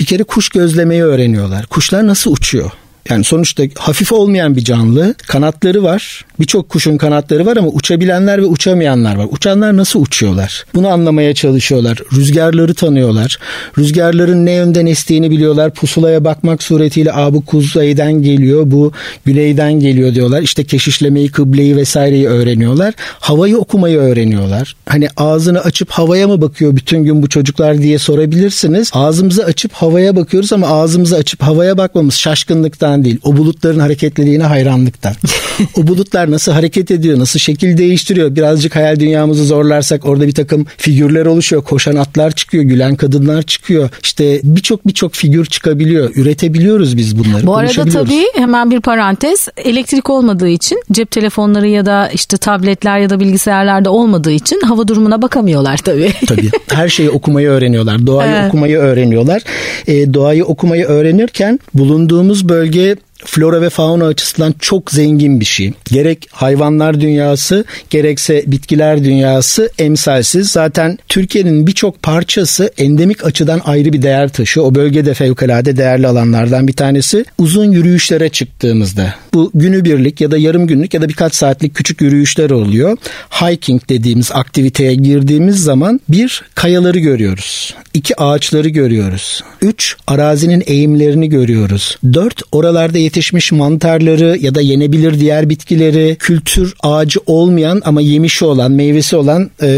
bir 0.00 0.04
kere 0.04 0.22
kuş 0.22 0.48
gözlemeyi 0.48 1.02
öğreniyorlar. 1.02 1.66
Kuşlar 1.66 2.06
nasıl 2.06 2.32
uçuyor? 2.32 2.70
Yani 3.10 3.24
sonuçta 3.24 3.62
hafif 3.78 4.12
olmayan 4.12 4.56
bir 4.56 4.64
canlı. 4.64 5.14
Kanatları 5.26 5.82
var. 5.82 6.24
Birçok 6.40 6.68
kuşun 6.68 6.96
kanatları 6.96 7.46
var 7.46 7.56
ama 7.56 7.68
uçabilenler 7.68 8.42
ve 8.42 8.46
uçamayanlar 8.46 9.16
var. 9.16 9.26
Uçanlar 9.30 9.76
nasıl 9.76 10.02
uçuyorlar? 10.02 10.64
Bunu 10.74 10.88
anlamaya 10.88 11.34
çalışıyorlar. 11.34 11.98
Rüzgarları 12.12 12.74
tanıyorlar. 12.74 13.38
Rüzgarların 13.78 14.46
ne 14.46 14.52
yönden 14.52 14.86
estiğini 14.86 15.30
biliyorlar. 15.30 15.70
Pusulaya 15.70 16.24
bakmak 16.24 16.62
suretiyle 16.62 17.12
Aa, 17.12 17.34
bu 17.34 17.44
kuzeyden 17.44 18.12
geliyor, 18.12 18.62
bu 18.66 18.92
güneyden 19.24 19.72
geliyor 19.72 20.14
diyorlar. 20.14 20.42
İşte 20.42 20.64
keşişlemeyi, 20.64 21.30
kıbleyi 21.30 21.76
vesaireyi 21.76 22.28
öğreniyorlar. 22.28 22.94
Havayı 23.20 23.58
okumayı 23.58 23.98
öğreniyorlar. 23.98 24.76
Hani 24.86 25.08
ağzını 25.16 25.60
açıp 25.60 25.90
havaya 25.90 26.28
mı 26.28 26.40
bakıyor 26.40 26.76
bütün 26.76 27.04
gün 27.04 27.22
bu 27.22 27.28
çocuklar 27.28 27.78
diye 27.78 27.98
sorabilirsiniz. 27.98 28.90
Ağzımızı 28.92 29.44
açıp 29.44 29.72
havaya 29.72 30.16
bakıyoruz 30.16 30.52
ama 30.52 30.66
ağzımızı 30.66 31.16
açıp 31.16 31.42
havaya 31.42 31.78
bakmamız 31.78 32.14
şaşkınlıktan 32.14 32.93
hayranlıktan 32.94 33.04
değil. 33.04 33.18
O 33.24 33.36
bulutların 33.36 33.78
hareketliliğine 33.80 34.44
hayranlıktan. 34.44 35.14
o 35.76 35.86
bulutlar 35.86 36.30
nasıl 36.30 36.52
hareket 36.52 36.90
ediyor, 36.90 37.18
nasıl 37.18 37.38
şekil 37.38 37.76
değiştiriyor. 37.78 38.34
Birazcık 38.36 38.76
hayal 38.76 39.00
dünyamızı 39.00 39.44
zorlarsak 39.44 40.06
orada 40.06 40.26
bir 40.26 40.34
takım 40.34 40.66
figürler 40.76 41.26
oluşuyor. 41.26 41.62
Koşan 41.62 41.96
atlar 41.96 42.30
çıkıyor, 42.30 42.64
gülen 42.64 42.96
kadınlar 42.96 43.42
çıkıyor. 43.42 43.90
İşte 44.02 44.40
birçok 44.42 44.86
birçok 44.86 45.14
figür 45.14 45.46
çıkabiliyor. 45.46 46.10
Üretebiliyoruz 46.16 46.96
biz 46.96 47.18
bunları. 47.18 47.46
Bu 47.46 47.56
arada 47.56 47.84
tabii 47.84 48.24
hemen 48.34 48.70
bir 48.70 48.80
parantez. 48.80 49.48
Elektrik 49.56 50.10
olmadığı 50.10 50.48
için 50.48 50.82
cep 50.92 51.10
telefonları 51.10 51.68
ya 51.68 51.86
da 51.86 52.08
işte 52.08 52.36
tabletler 52.36 52.98
ya 52.98 53.10
da 53.10 53.20
bilgisayarlarda 53.20 53.90
olmadığı 53.90 54.32
için 54.32 54.60
hava 54.60 54.88
durumuna 54.88 55.22
bakamıyorlar 55.22 55.76
tabii. 55.76 56.12
tabii. 56.26 56.50
Her 56.68 56.88
şeyi 56.88 57.10
okumayı 57.10 57.48
öğreniyorlar. 57.48 58.06
Doğayı 58.06 58.34
evet. 58.34 58.48
okumayı 58.48 58.78
öğreniyorlar. 58.78 59.42
E, 59.86 60.14
doğayı 60.14 60.44
okumayı 60.44 60.84
öğrenirken 60.84 61.60
bulunduğumuz 61.74 62.48
bölge 62.48 62.83
Yep 62.84 63.00
flora 63.24 63.62
ve 63.62 63.70
fauna 63.70 64.06
açısından 64.06 64.54
çok 64.58 64.90
zengin 64.90 65.40
bir 65.40 65.44
şey. 65.44 65.72
Gerek 65.84 66.28
hayvanlar 66.32 67.00
dünyası 67.00 67.64
gerekse 67.90 68.44
bitkiler 68.46 69.04
dünyası 69.04 69.70
emsalsiz. 69.78 70.48
Zaten 70.48 70.98
Türkiye'nin 71.08 71.66
birçok 71.66 72.02
parçası 72.02 72.70
endemik 72.78 73.24
açıdan 73.24 73.60
ayrı 73.64 73.92
bir 73.92 74.02
değer 74.02 74.28
taşıyor. 74.28 74.66
O 74.66 74.74
bölgede 74.74 75.14
fevkalade 75.14 75.76
değerli 75.76 76.06
alanlardan 76.06 76.68
bir 76.68 76.72
tanesi. 76.72 77.24
Uzun 77.38 77.72
yürüyüşlere 77.72 78.28
çıktığımızda 78.28 79.14
bu 79.34 79.50
günübirlik 79.54 80.20
ya 80.20 80.30
da 80.30 80.38
yarım 80.38 80.66
günlük 80.66 80.94
ya 80.94 81.02
da 81.02 81.08
birkaç 81.08 81.34
saatlik 81.34 81.74
küçük 81.74 82.00
yürüyüşler 82.00 82.50
oluyor. 82.50 82.96
Hiking 83.30 83.82
dediğimiz 83.88 84.32
aktiviteye 84.32 84.94
girdiğimiz 84.94 85.62
zaman 85.62 86.00
bir 86.08 86.42
kayaları 86.54 86.98
görüyoruz. 86.98 87.74
iki 87.94 88.20
ağaçları 88.20 88.68
görüyoruz. 88.68 89.42
Üç 89.62 89.96
arazinin 90.06 90.62
eğimlerini 90.66 91.28
görüyoruz. 91.28 91.98
Dört 92.12 92.42
oralarda 92.52 92.98
yetişmiş 93.16 93.52
mantarları 93.52 94.38
ya 94.40 94.54
da 94.54 94.60
yenebilir 94.60 95.20
diğer 95.20 95.48
bitkileri, 95.48 96.16
kültür 96.18 96.74
ağacı 96.82 97.20
olmayan 97.26 97.82
ama 97.84 98.00
yemişi 98.00 98.44
olan, 98.44 98.72
meyvesi 98.72 99.16
olan 99.16 99.50
e, 99.62 99.68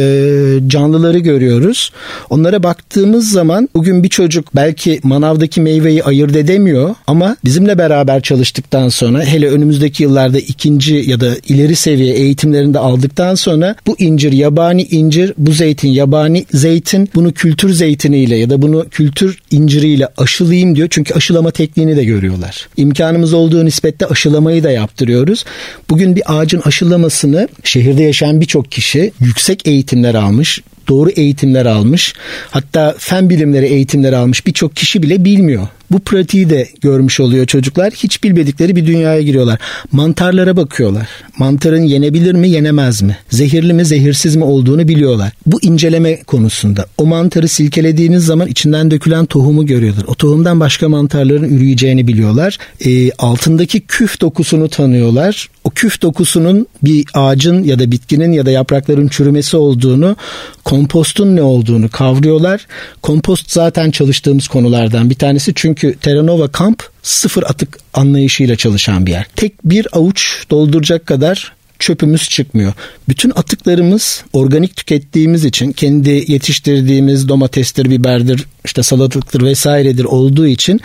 canlıları 0.67 1.19
görüyoruz. 1.19 1.91
Onlara 2.31 2.63
baktığımız 2.63 3.31
zaman 3.31 3.69
bugün 3.75 4.03
bir 4.03 4.09
çocuk 4.09 4.55
belki 4.55 5.01
manavdaki 5.03 5.61
meyveyi 5.61 6.05
ayırt 6.05 6.37
edemiyor 6.37 6.95
ama 7.07 7.37
bizimle 7.45 7.79
beraber 7.79 8.23
çalıştıktan 8.23 8.89
sonra 8.89 9.25
hele 9.25 9.49
önümüzdeki 9.49 10.03
yıllarda 10.03 10.39
ikinci 10.39 10.95
ya 10.95 11.21
da 11.21 11.31
ileri 11.49 11.77
seviye 11.77 12.15
eğitimlerinde 12.15 12.79
aldıktan 12.79 13.35
sonra 13.35 13.77
bu 13.87 13.97
incir 13.99 14.33
yabani 14.33 14.83
incir, 14.83 15.33
bu 15.39 15.53
zeytin 15.53 15.89
yabani 15.89 16.47
zeytin, 16.53 17.09
bunu 17.15 17.33
kültür 17.33 17.73
zeytiniyle 17.73 18.37
ya 18.37 18.51
da 18.51 18.63
bunu 18.63 18.87
kültür 18.91 19.39
inciriyle 19.51 20.09
aşılayayım 20.17 20.77
diyor. 20.77 20.89
Çünkü 20.91 21.15
aşılama 21.15 21.51
tekniğini 21.51 21.97
de 21.97 22.05
görüyorlar. 22.05 22.69
İmkanımız 22.77 23.26
olduğu 23.35 23.65
nispette 23.65 24.07
aşılamayı 24.07 24.65
da 24.65 24.71
yaptırıyoruz. 24.71 25.45
Bugün 25.91 26.17
bir 26.17 26.23
ağacın 26.27 26.61
aşılamasını 26.65 27.49
şehirde 27.65 28.03
yaşayan 28.03 28.41
birçok 28.41 28.73
kişi 28.73 29.13
yüksek 29.21 29.67
eğitimler 29.67 30.15
almış, 30.15 30.63
doğru 30.89 31.11
eğitimler 31.11 31.67
almış 31.67 32.15
hatta 32.51 32.95
fen 32.99 33.31
bilimleri 33.31 33.67
eğitimleri 33.67 34.17
almış 34.17 34.47
birçok 34.47 34.77
kişi 34.77 35.03
bile 35.03 35.25
bilmiyor. 35.25 35.69
Bu 35.91 36.01
pratiği 36.01 36.51
de 36.51 36.69
görmüş 36.81 37.21
oluyor 37.21 37.47
çocuklar. 37.47 37.93
Hiç 37.93 38.25
bilmedikleri 38.25 38.77
bir 38.77 38.87
dünyaya 38.87 39.23
giriyorlar. 39.23 39.59
Mantarlara 39.93 40.57
bakıyorlar. 40.57 41.09
Mantarın 41.39 41.83
yenebilir 41.83 42.35
mi, 42.35 42.49
yenemez 42.49 43.03
mi? 43.03 43.17
Zehirli 43.31 43.73
mi, 43.73 43.85
zehirsiz 43.85 44.37
mi 44.37 44.45
olduğunu 44.45 44.89
biliyorlar. 44.89 45.33
Bu 45.47 45.59
inceleme 45.63 46.23
konusunda. 46.23 46.87
O 46.99 47.07
mantarı 47.07 47.49
silkelediğiniz 47.49 48.25
zaman 48.25 48.49
içinden 48.49 48.91
dökülen 48.91 49.27
tohumu 49.27 49.67
görüyorlar. 49.67 50.05
O 50.07 50.15
tohumdan 50.15 50.61
başka 50.61 50.89
mantarların 50.89 51.57
üreyeceğini 51.57 52.09
biliyorlar. 52.09 52.59
E, 52.85 53.11
altındaki 53.13 53.81
küf 53.81 54.21
dokusunu 54.21 54.69
tanıyorlar. 54.69 55.49
O 55.65 55.71
küf 55.71 56.03
dokusunun 56.03 56.67
bir 56.83 57.05
ağacın 57.15 57.63
ya 57.63 57.79
da 57.79 57.91
bitkinin 57.91 58.33
ya 58.33 58.47
da 58.47 58.51
yaprakların 58.51 59.09
çürümesi 59.09 59.57
olduğunu, 59.57 60.17
kompostun 60.65 61.37
ne 61.37 61.43
olduğunu 61.43 61.89
kavruyorlar. 61.89 62.67
Kompost 63.03 63.51
zaten 63.51 63.91
çalıştığımız 63.91 64.49
konulardan 64.49 65.11
bir 65.11 65.15
tanesi. 65.15 65.53
Çünkü 65.55 65.76
Terranova 66.01 66.49
Kamp 66.49 66.83
sıfır 67.03 67.43
atık 67.43 67.79
anlayışıyla 67.95 68.57
çalışan 68.57 69.07
bir 69.07 69.11
yer. 69.13 69.27
Tek 69.37 69.65
bir 69.65 69.87
avuç 69.93 70.45
dolduracak 70.51 71.07
kadar 71.07 71.57
çöpümüz 71.79 72.29
çıkmıyor. 72.29 72.73
Bütün 73.09 73.31
atıklarımız 73.31 74.25
organik 74.33 74.77
tükettiğimiz 74.77 75.45
için 75.45 75.73
kendi 75.73 76.25
yetiştirdiğimiz 76.29 77.29
domatestir, 77.29 77.91
biberdir, 77.91 78.45
işte 78.65 78.83
salatalıktır 78.83 79.43
vesairedir 79.43 80.05
olduğu 80.05 80.47
için 80.47 80.81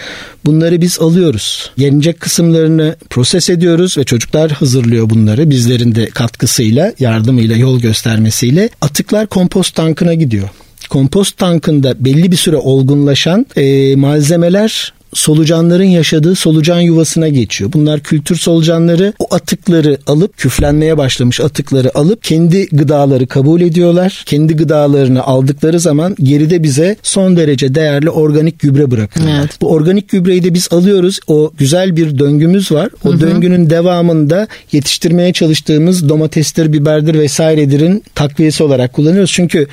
bunları 0.45 0.81
biz 0.81 0.99
alıyoruz. 0.99 1.71
Yenecek 1.77 2.19
kısımlarını 2.19 2.95
proses 3.09 3.49
ediyoruz 3.49 3.97
ve 3.97 4.03
çocuklar 4.03 4.51
hazırlıyor 4.51 5.09
bunları 5.09 5.49
bizlerin 5.49 5.95
de 5.95 6.05
katkısıyla, 6.09 6.93
yardımıyla, 6.99 7.55
yol 7.55 7.79
göstermesiyle. 7.79 8.69
Atıklar 8.81 9.27
kompost 9.27 9.75
tankına 9.75 10.13
gidiyor 10.13 10.49
kompost 10.91 11.37
tankında 11.37 12.05
belli 12.05 12.31
bir 12.31 12.37
süre 12.37 12.57
olgunlaşan 12.57 13.45
e, 13.55 13.95
malzemeler 13.95 14.93
solucanların 15.13 15.83
yaşadığı 15.83 16.35
solucan 16.35 16.79
yuvasına 16.79 17.27
geçiyor. 17.27 17.73
Bunlar 17.73 17.99
kültür 17.99 18.35
solucanları 18.35 19.13
o 19.19 19.35
atıkları 19.35 19.97
alıp 20.07 20.37
küflenmeye 20.37 20.97
başlamış 20.97 21.39
atıkları 21.39 21.97
alıp 21.97 22.23
kendi 22.23 22.67
gıdaları 22.67 23.27
kabul 23.27 23.61
ediyorlar. 23.61 24.23
Kendi 24.25 24.55
gıdalarını 24.55 25.23
aldıkları 25.23 25.79
zaman 25.79 26.15
geride 26.19 26.63
bize 26.63 26.95
son 27.03 27.37
derece 27.37 27.75
değerli 27.75 28.09
organik 28.09 28.59
gübre 28.59 28.91
bırakıyorlar. 28.91 29.39
Evet. 29.39 29.61
Bu 29.61 29.71
organik 29.71 30.09
gübreyi 30.09 30.43
de 30.43 30.53
biz 30.53 30.67
alıyoruz. 30.71 31.19
O 31.27 31.51
güzel 31.57 31.95
bir 31.95 32.19
döngümüz 32.19 32.71
var. 32.71 32.89
O 33.05 33.09
Hı-hı. 33.09 33.21
döngünün 33.21 33.69
devamında 33.69 34.47
yetiştirmeye 34.71 35.33
çalıştığımız 35.33 36.09
domatestir, 36.09 36.73
biberdir 36.73 37.19
vesairedirin 37.19 38.03
takviyesi 38.15 38.63
olarak 38.63 38.93
kullanıyoruz. 38.93 39.31
Çünkü 39.31 39.67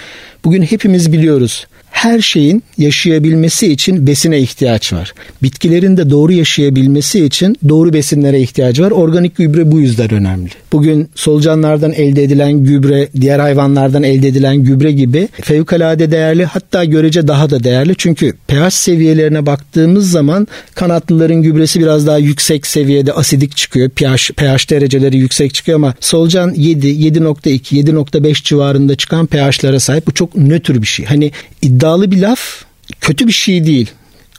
bugün 0.45 0.63
hepimiz 0.63 1.13
biliyoruz 1.13 1.67
her 1.91 2.21
şeyin 2.21 2.63
yaşayabilmesi 2.79 3.73
için 3.73 4.07
besine 4.07 4.39
ihtiyaç 4.39 4.93
var. 4.93 5.15
Bitkilerin 5.43 5.97
de 5.97 6.11
doğru 6.11 6.33
yaşayabilmesi 6.33 7.25
için 7.25 7.57
doğru 7.69 7.93
besinlere 7.93 8.41
ihtiyacı 8.41 8.83
var. 8.83 8.91
Organik 8.91 9.37
gübre 9.37 9.73
bu 9.73 9.81
yüzden 9.81 10.15
önemli. 10.15 10.51
Bugün 10.73 11.09
solucanlardan 11.15 11.93
elde 11.93 12.23
edilen 12.23 12.53
gübre, 12.53 13.09
diğer 13.21 13.39
hayvanlardan 13.39 14.03
elde 14.03 14.29
edilen 14.29 14.57
gübre 14.57 14.93
gibi 14.93 15.29
fevkalade 15.33 16.11
değerli 16.11 16.45
hatta 16.45 16.85
görece 16.85 17.29
daha 17.29 17.51
da 17.51 17.65
değerli. 17.65 17.95
Çünkü 17.99 18.33
pH 18.49 18.71
seviyelerine 18.71 19.47
baktığımız 19.47 20.11
zaman 20.11 20.49
kanatlıların 20.75 21.43
gübresi 21.43 21.81
biraz 21.81 22.07
daha 22.07 22.19
yüksek 22.19 22.67
seviyede 22.67 23.13
asidik 23.13 23.57
çıkıyor. 23.57 23.89
pH, 23.91 24.33
pH 24.37 24.71
dereceleri 24.71 25.17
yüksek 25.17 25.55
çıkıyor 25.55 25.77
ama 25.77 25.95
solucan 26.01 26.55
7, 26.57 26.87
7.2, 26.87 27.59
7.5 27.59 28.45
civarında 28.45 28.97
çıkan 28.97 29.27
pH'lara 29.27 29.81
sahip. 29.81 30.07
Bu 30.07 30.15
çok 30.15 30.37
nötr 30.37 30.83
bir 30.83 30.87
şey. 30.87 31.07
Hani 31.07 31.33
iddialı 31.79 32.11
bir 32.11 32.19
laf 32.19 32.41
kötü 33.01 33.27
bir 33.27 33.33
şey 33.33 33.67
değil 33.67 33.91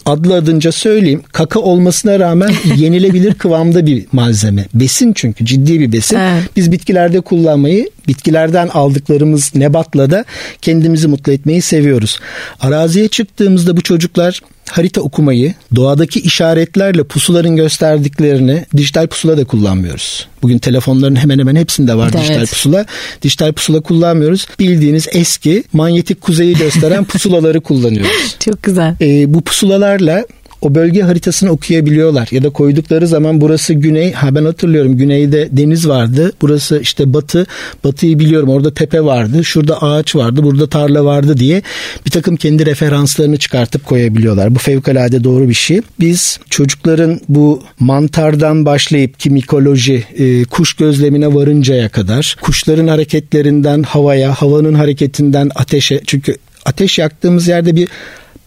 adlı 0.06 0.36
adınca 0.36 0.72
söyleyeyim 0.72 1.22
kaka 1.32 1.60
olmasına 1.60 2.20
rağmen 2.20 2.52
yenilebilir 2.78 3.34
kıvamda 3.34 3.86
bir 3.86 4.06
malzeme. 4.12 4.66
Besin 4.74 5.14
çünkü 5.14 5.46
ciddi 5.46 5.80
bir 5.80 5.92
besin. 5.92 6.18
Evet. 6.18 6.44
Biz 6.56 6.72
bitkilerde 6.72 7.22
kullanmayı 7.22 7.90
bitkilerden 8.10 8.68
aldıklarımız 8.68 9.56
nebatla 9.56 10.12
da 10.12 10.26
kendimizi 10.62 11.08
mutlu 11.08 11.32
etmeyi 11.32 11.62
seviyoruz. 11.62 12.20
Araziye 12.60 13.08
çıktığımızda 13.08 13.78
bu 13.78 13.82
çocuklar 13.82 14.42
harita 14.70 15.02
okumayı, 15.02 15.54
doğadaki 15.76 16.20
işaretlerle 16.20 17.04
pusuların 17.04 17.56
gösterdiklerini 17.56 18.66
dijital 18.78 19.08
pusula 19.08 19.38
da 19.38 19.46
kullanmıyoruz. 19.46 20.28
Bugün 20.42 20.58
telefonların 20.58 21.16
hemen 21.16 21.40
hemen 21.40 21.56
hepsinde 21.56 21.98
var 21.98 22.10
evet. 22.14 22.22
dijital 22.22 22.46
pusula. 22.46 22.86
Dijital 23.22 23.54
pusula 23.54 23.82
kullanmıyoruz. 23.82 24.48
Bildiğiniz 24.60 25.08
eski 25.12 25.64
manyetik 25.74 26.22
kuzeyi 26.22 26.58
gösteren 26.58 27.06
pusulaları 27.12 27.62
kullanıyoruz. 27.62 28.36
Çok 28.40 28.64
güzel. 28.64 28.96
Ee, 29.02 29.34
bu 29.34 29.42
pusulalarla 29.42 30.26
o 30.62 30.76
bölge 30.76 31.02
haritasını 31.02 31.50
okuyabiliyorlar. 31.50 32.28
Ya 32.32 32.44
da 32.44 32.50
koydukları 32.50 33.08
zaman 33.08 33.42
burası 33.42 33.74
güney. 33.74 34.12
Ha 34.12 34.36
ben 34.36 34.46
hatırlıyorum 34.46 34.98
güneyde 34.98 35.50
deniz 35.52 35.88
vardı. 35.88 36.32
Burası 36.42 36.80
işte 36.80 37.14
batı. 37.14 37.46
Batıyı 37.84 38.20
biliyorum 38.20 38.50
orada 38.50 38.74
tepe 38.74 39.02
vardı. 39.02 39.46
Şurada 39.46 39.82
ağaç 39.82 40.16
vardı 40.16 40.44
burada 40.44 40.68
tarla 40.68 41.06
vardı 41.06 41.38
diye 41.38 41.62
bir 42.06 42.12
takım 42.12 42.36
kendi 42.36 42.66
referanslarını 42.66 43.38
çıkartıp 43.38 43.86
koyabiliyorlar. 43.86 44.56
Bu 44.56 44.60
fevkalade 44.60 45.24
doğru 45.24 45.50
bir 45.50 45.54
şey. 45.54 45.82
Biz 46.00 46.40
çocukların 46.50 47.22
bu 47.30 47.64
mantardan 47.80 48.66
başlayıp 48.66 49.20
kimikoloji 49.20 50.04
e, 50.18 50.44
kuş 50.44 50.74
gözlemine 50.74 51.34
varıncaya 51.34 51.90
kadar 51.90 52.36
kuşların 52.42 52.88
hareketlerinden 52.88 53.84
havaya 53.84 54.34
havanın 54.34 54.74
hareketinden 54.74 55.52
ateşe 55.56 56.02
çünkü 56.06 56.36
ateş 56.66 57.00
yaktığımız 57.00 57.48
yerde 57.48 57.76
bir 57.76 57.88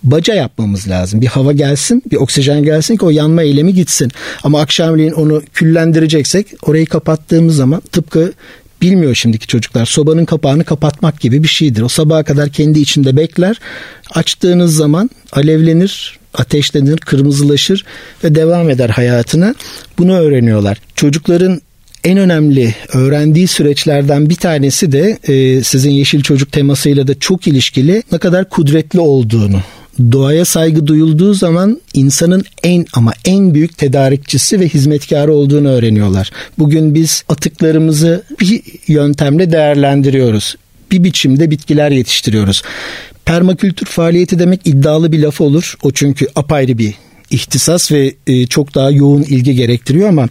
baca 0.04 0.34
yapmamız 0.34 0.88
lazım. 0.88 1.20
Bir 1.20 1.26
hava 1.26 1.52
gelsin, 1.52 2.02
bir 2.10 2.16
oksijen 2.16 2.62
gelsin 2.62 2.96
ki 2.96 3.04
o 3.04 3.10
yanma 3.10 3.42
eylemi 3.42 3.74
gitsin. 3.74 4.10
Ama 4.42 4.60
akşamleyin 4.60 5.12
onu 5.12 5.42
küllendireceksek 5.52 6.46
orayı 6.62 6.86
kapattığımız 6.86 7.56
zaman 7.56 7.80
tıpkı 7.80 8.32
bilmiyor 8.82 9.14
şimdiki 9.14 9.46
çocuklar. 9.46 9.86
Sobanın 9.86 10.24
kapağını 10.24 10.64
kapatmak 10.64 11.20
gibi 11.20 11.42
bir 11.42 11.48
şeydir. 11.48 11.82
O 11.82 11.88
sabaha 11.88 12.22
kadar 12.22 12.48
kendi 12.48 12.80
içinde 12.80 13.16
bekler. 13.16 13.60
Açtığınız 14.10 14.76
zaman 14.76 15.10
alevlenir, 15.32 16.18
ateşlenir, 16.34 16.96
kırmızılaşır 16.96 17.84
ve 18.24 18.34
devam 18.34 18.70
eder 18.70 18.88
hayatına. 18.88 19.54
Bunu 19.98 20.14
öğreniyorlar. 20.14 20.78
Çocukların 20.94 21.60
en 22.04 22.18
önemli 22.18 22.74
öğrendiği 22.92 23.48
süreçlerden 23.48 24.30
bir 24.30 24.34
tanesi 24.34 24.92
de 24.92 25.18
e, 25.24 25.62
sizin 25.62 25.90
yeşil 25.90 26.22
çocuk 26.22 26.52
temasıyla 26.52 27.08
da 27.08 27.18
çok 27.18 27.46
ilişkili 27.46 28.02
ne 28.12 28.18
kadar 28.18 28.48
kudretli 28.48 29.00
olduğunu 29.00 29.60
doğaya 30.12 30.44
saygı 30.44 30.86
duyulduğu 30.86 31.34
zaman 31.34 31.80
insanın 31.94 32.44
en 32.62 32.86
ama 32.92 33.12
en 33.24 33.54
büyük 33.54 33.78
tedarikçisi 33.78 34.60
ve 34.60 34.68
hizmetkarı 34.68 35.32
olduğunu 35.32 35.68
öğreniyorlar. 35.68 36.30
Bugün 36.58 36.94
biz 36.94 37.24
atıklarımızı 37.28 38.22
bir 38.40 38.62
yöntemle 38.86 39.52
değerlendiriyoruz. 39.52 40.56
Bir 40.90 41.04
biçimde 41.04 41.50
bitkiler 41.50 41.90
yetiştiriyoruz. 41.90 42.62
Permakültür 43.24 43.86
faaliyeti 43.86 44.38
demek 44.38 44.66
iddialı 44.66 45.12
bir 45.12 45.18
laf 45.18 45.40
olur. 45.40 45.74
O 45.82 45.90
çünkü 45.90 46.26
apayrı 46.34 46.78
bir 46.78 46.94
ihtisas 47.30 47.92
ve 47.92 48.14
e, 48.26 48.46
çok 48.46 48.74
daha 48.74 48.90
yoğun 48.90 49.22
ilgi 49.22 49.54
gerektiriyor 49.54 50.08
ama 50.08 50.28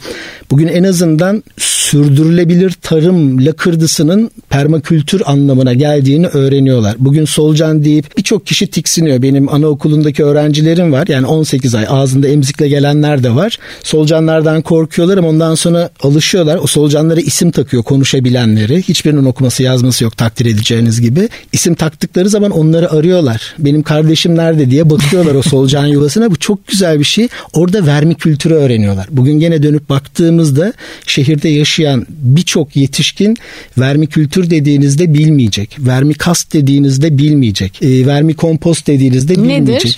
bugün 0.51 0.67
en 0.67 0.83
azından 0.83 1.43
sürdürülebilir 1.91 2.73
tarım 2.81 3.45
lakırdısının 3.45 4.31
permakültür 4.49 5.21
anlamına 5.25 5.73
geldiğini 5.73 6.27
öğreniyorlar. 6.27 6.95
Bugün 6.99 7.25
solucan 7.25 7.83
deyip 7.85 8.17
birçok 8.17 8.45
kişi 8.45 8.67
tiksiniyor. 8.67 9.21
Benim 9.21 9.49
anaokulundaki 9.53 10.23
öğrencilerim 10.23 10.91
var. 10.91 11.07
Yani 11.07 11.27
18 11.27 11.75
ay 11.75 11.85
ağzında 11.89 12.27
emzikle 12.27 12.67
gelenler 12.67 13.23
de 13.23 13.35
var. 13.35 13.57
Solucanlardan 13.83 14.61
korkuyorlar 14.61 15.17
ama 15.17 15.27
ondan 15.27 15.55
sonra 15.55 15.89
alışıyorlar. 16.03 16.59
O 16.63 16.67
solucanlara 16.67 17.19
isim 17.19 17.51
takıyor 17.51 17.83
konuşabilenleri. 17.83 18.81
Hiçbirinin 18.81 19.25
okuması 19.25 19.63
yazması 19.63 20.03
yok 20.03 20.17
takdir 20.17 20.45
edeceğiniz 20.45 21.01
gibi. 21.01 21.29
İsim 21.53 21.75
taktıkları 21.75 22.29
zaman 22.29 22.51
onları 22.51 22.91
arıyorlar. 22.91 23.55
Benim 23.59 23.83
kardeşim 23.83 24.35
nerede 24.35 24.71
diye 24.71 24.89
bakıyorlar 24.89 25.35
o 25.35 25.41
solucan 25.41 25.85
yuvasına. 25.95 26.31
Bu 26.31 26.35
çok 26.35 26.67
güzel 26.67 26.99
bir 26.99 27.03
şey. 27.03 27.27
Orada 27.53 27.85
vermi 27.85 28.15
kültürü 28.15 28.53
öğreniyorlar. 28.53 29.07
Bugün 29.11 29.39
gene 29.39 29.63
dönüp 29.63 29.89
baktığımızda 29.89 30.73
şehirde 31.07 31.49
yaşayan 31.49 31.80
birçok 32.09 32.75
yetişkin 32.75 33.37
vermi 33.77 34.07
kültür 34.07 34.49
dediğinizde 34.49 35.13
bilmeyecek. 35.13 35.77
Vermi 35.79 36.13
kast 36.13 36.53
dediğinizde 36.53 37.17
bilmeyecek. 37.17 37.83
E, 37.83 38.05
vermi 38.05 38.33
kompost 38.33 38.87
dediğinizde 38.87 39.35
bilmeyecek. 39.35 39.67
Nedir? 39.67 39.97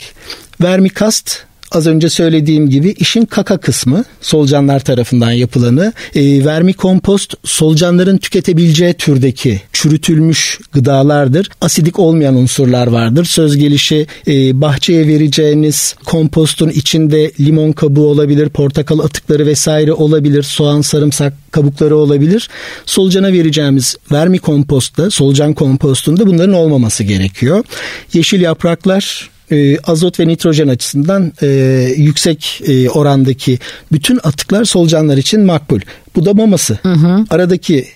Vermi 0.61 0.89
kast 0.89 1.45
az 1.73 1.87
önce 1.87 2.09
söylediğim 2.09 2.69
gibi 2.69 2.91
işin 2.91 3.25
kaka 3.25 3.57
kısmı 3.57 4.03
solucanlar 4.21 4.79
tarafından 4.79 5.31
yapılanı. 5.31 5.93
E, 6.15 6.45
vermikompost 6.45 7.33
solucanların 7.43 8.17
tüketebileceği 8.17 8.93
türdeki 8.93 9.61
çürütülmüş 9.73 10.59
gıdalardır. 10.71 11.49
Asidik 11.61 11.99
olmayan 11.99 12.35
unsurlar 12.35 12.87
vardır. 12.87 13.25
Söz 13.25 13.57
gelişi 13.57 14.07
e, 14.27 14.61
bahçeye 14.61 15.07
vereceğiniz 15.07 15.95
kompostun 16.05 16.69
içinde 16.69 17.31
limon 17.39 17.71
kabuğu 17.71 18.07
olabilir, 18.07 18.49
portakal 18.49 18.99
atıkları 18.99 19.45
vesaire 19.45 19.93
olabilir, 19.93 20.43
soğan, 20.43 20.81
sarımsak 20.81 21.33
kabukları 21.51 21.95
olabilir. 21.95 22.49
Solucana 22.85 23.33
vereceğimiz 23.33 23.95
vermikompostta, 24.11 25.09
solucan 25.09 25.53
kompostunda 25.53 26.27
bunların 26.27 26.53
olmaması 26.53 27.03
gerekiyor. 27.03 27.63
Yeşil 28.13 28.41
yapraklar 28.41 29.32
e, 29.53 29.77
azot 29.77 30.19
ve 30.19 30.27
nitrojen 30.27 30.67
açısından 30.67 31.33
e, 31.41 31.47
yüksek 31.97 32.61
e, 32.67 32.89
orandaki 32.89 33.59
bütün 33.91 34.19
atıklar 34.23 34.65
solucanlar 34.65 35.17
için 35.17 35.41
makbul. 35.41 35.79
Bu 36.15 36.25
da 36.25 36.33
maması. 36.33 36.77
Hı 36.83 36.93
hı. 36.93 37.25
Aradaki 37.29 37.87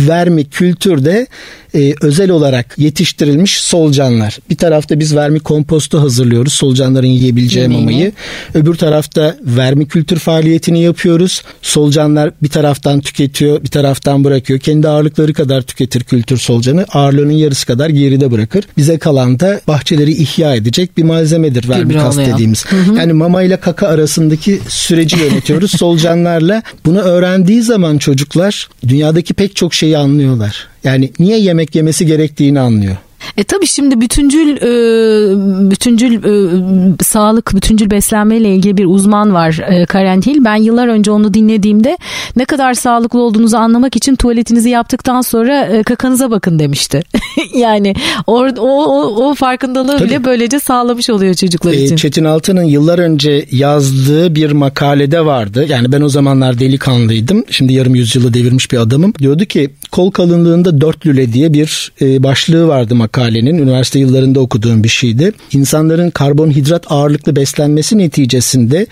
vermi 0.00 0.44
kültürde 0.44 1.26
e, 1.74 1.94
özel 2.00 2.30
olarak 2.30 2.74
yetiştirilmiş 2.78 3.60
solucanlar. 3.60 4.38
Bir 4.50 4.56
tarafta 4.56 5.00
biz 5.00 5.16
vermi 5.16 5.40
kompostu 5.40 6.00
hazırlıyoruz 6.00 6.52
solucanların 6.52 7.06
yiyebileceği 7.06 7.62
Yemeğini. 7.62 7.84
mamayı. 7.84 8.12
Öbür 8.54 8.74
tarafta 8.74 9.36
vermi 9.42 9.88
kültür 9.88 10.18
faaliyetini 10.18 10.82
yapıyoruz. 10.82 11.42
Solucanlar 11.62 12.30
bir 12.42 12.48
taraftan 12.48 13.00
tüketiyor, 13.00 13.62
bir 13.62 13.68
taraftan 13.68 14.24
bırakıyor. 14.24 14.58
Kendi 14.58 14.88
ağırlıkları 14.88 15.32
kadar 15.32 15.62
tüketir 15.62 16.04
kültür 16.04 16.36
solucanı. 16.38 16.84
Ağırlığının 16.92 17.32
yarısı 17.32 17.66
kadar 17.66 17.88
geride 17.88 18.30
bırakır. 18.30 18.64
Bize 18.76 18.98
kalan 18.98 19.40
da 19.40 19.60
bahçeleri 19.68 20.12
ihya 20.12 20.54
edecek 20.54 20.96
bir 20.96 21.02
malzemedir 21.02 21.68
vermi 21.68 21.94
kas 21.94 22.16
dediğimiz. 22.16 22.66
Hı 22.66 22.76
hı. 22.76 22.94
Yani 22.96 23.12
mama 23.12 23.42
ile 23.42 23.56
kaka 23.56 23.86
arasındaki 23.88 24.60
süreci 24.68 25.16
yönetiyoruz 25.18 25.70
solucanlarla. 25.78 26.62
Bunu 26.86 27.00
öğrendiği 27.00 27.62
zaman 27.62 27.98
çocuklar 27.98 28.68
dünyadaki 28.88 29.34
pek 29.34 29.56
çok 29.56 29.74
şeyi 29.74 29.98
anlıyorlar. 29.98 30.73
Yani 30.84 31.10
niye 31.18 31.38
yemek 31.38 31.74
yemesi 31.74 32.06
gerektiğini 32.06 32.60
anlıyor. 32.60 32.96
E 33.36 33.44
tabii 33.44 33.66
şimdi 33.66 34.00
bütüncül 34.00 34.56
e, 34.56 35.70
bütüncül 35.70 36.14
e, 36.14 37.04
sağlık, 37.04 37.54
bütüncül 37.54 37.90
beslenme 37.90 38.36
ile 38.36 38.54
ilgili 38.54 38.76
bir 38.76 38.84
uzman 38.84 39.34
var 39.34 39.60
e, 39.68 39.86
Karen 39.86 40.20
Hill. 40.22 40.44
Ben 40.44 40.56
yıllar 40.56 40.88
önce 40.88 41.10
onu 41.10 41.34
dinlediğimde 41.34 41.98
ne 42.36 42.44
kadar 42.44 42.74
sağlıklı 42.74 43.20
olduğunuzu 43.20 43.56
anlamak 43.56 43.96
için 43.96 44.14
tuvaletinizi 44.16 44.70
yaptıktan 44.70 45.20
sonra 45.20 45.66
e, 45.66 45.82
kakanıza 45.82 46.30
bakın 46.30 46.58
demişti. 46.58 47.02
yani 47.54 47.94
or, 48.26 48.46
o, 48.58 48.84
o, 48.84 49.28
o 49.28 49.34
farkındalığı 49.34 49.98
tabii. 49.98 50.08
bile 50.08 50.24
böylece 50.24 50.60
sağlamış 50.60 51.10
oluyor 51.10 51.34
çocuklar 51.34 51.72
e, 51.72 51.82
için. 51.82 51.96
Çetin 51.96 52.24
Altan'ın 52.24 52.64
yıllar 52.64 52.98
önce 52.98 53.46
yazdığı 53.50 54.34
bir 54.34 54.52
makalede 54.52 55.26
vardı. 55.26 55.66
Yani 55.68 55.92
ben 55.92 56.00
o 56.00 56.08
zamanlar 56.08 56.58
delikanlıydım. 56.58 57.44
Şimdi 57.50 57.72
yarım 57.72 57.94
yüzyılı 57.94 58.34
devirmiş 58.34 58.72
bir 58.72 58.78
adamım. 58.78 59.12
Diyordu 59.18 59.44
ki 59.44 59.70
kol 59.92 60.10
kalınlığında 60.10 60.80
dört 60.80 61.06
lüle 61.06 61.32
diye 61.32 61.52
bir 61.52 61.92
e, 62.00 62.22
başlığı 62.22 62.68
vardı 62.68 62.94
makalede 62.94 63.13
makalenin 63.18 63.58
üniversite 63.58 63.98
yıllarında 63.98 64.40
okuduğum 64.40 64.84
bir 64.84 64.88
şeydi. 64.88 65.32
İnsanların 65.52 66.10
karbonhidrat 66.10 66.92
ağırlıklı 66.92 67.36
beslenmesi 67.36 67.98
neticesinde 67.98 68.86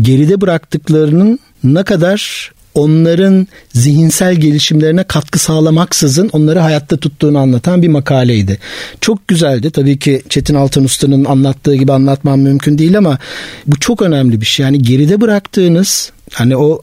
geride 0.00 0.40
bıraktıklarının 0.40 1.38
ne 1.64 1.82
kadar 1.84 2.50
onların 2.74 3.46
zihinsel 3.72 4.34
gelişimlerine 4.34 5.04
katkı 5.04 5.38
sağlamaksızın 5.38 6.30
onları 6.32 6.58
hayatta 6.58 6.96
tuttuğunu 6.96 7.38
anlatan 7.38 7.82
bir 7.82 7.88
makaleydi. 7.88 8.58
Çok 9.00 9.28
güzeldi. 9.28 9.70
Tabii 9.70 9.98
ki 9.98 10.22
Çetin 10.28 10.54
Altan 10.54 10.84
Usta'nın 10.84 11.24
anlattığı 11.24 11.74
gibi 11.74 11.92
anlatmam 11.92 12.40
mümkün 12.40 12.78
değil 12.78 12.98
ama 12.98 13.18
bu 13.66 13.80
çok 13.80 14.02
önemli 14.02 14.40
bir 14.40 14.46
şey. 14.46 14.64
Yani 14.64 14.82
geride 14.82 15.20
bıraktığınız 15.20 16.12
hani 16.32 16.56
o 16.56 16.80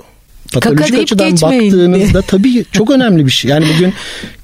patolojik 0.53 0.99
açıdan 0.99 1.31
baktığınızda 1.31 2.21
tabii 2.27 2.65
çok 2.71 2.91
önemli 2.91 3.25
bir 3.25 3.31
şey. 3.31 3.51
Yani 3.51 3.65
bugün 3.75 3.93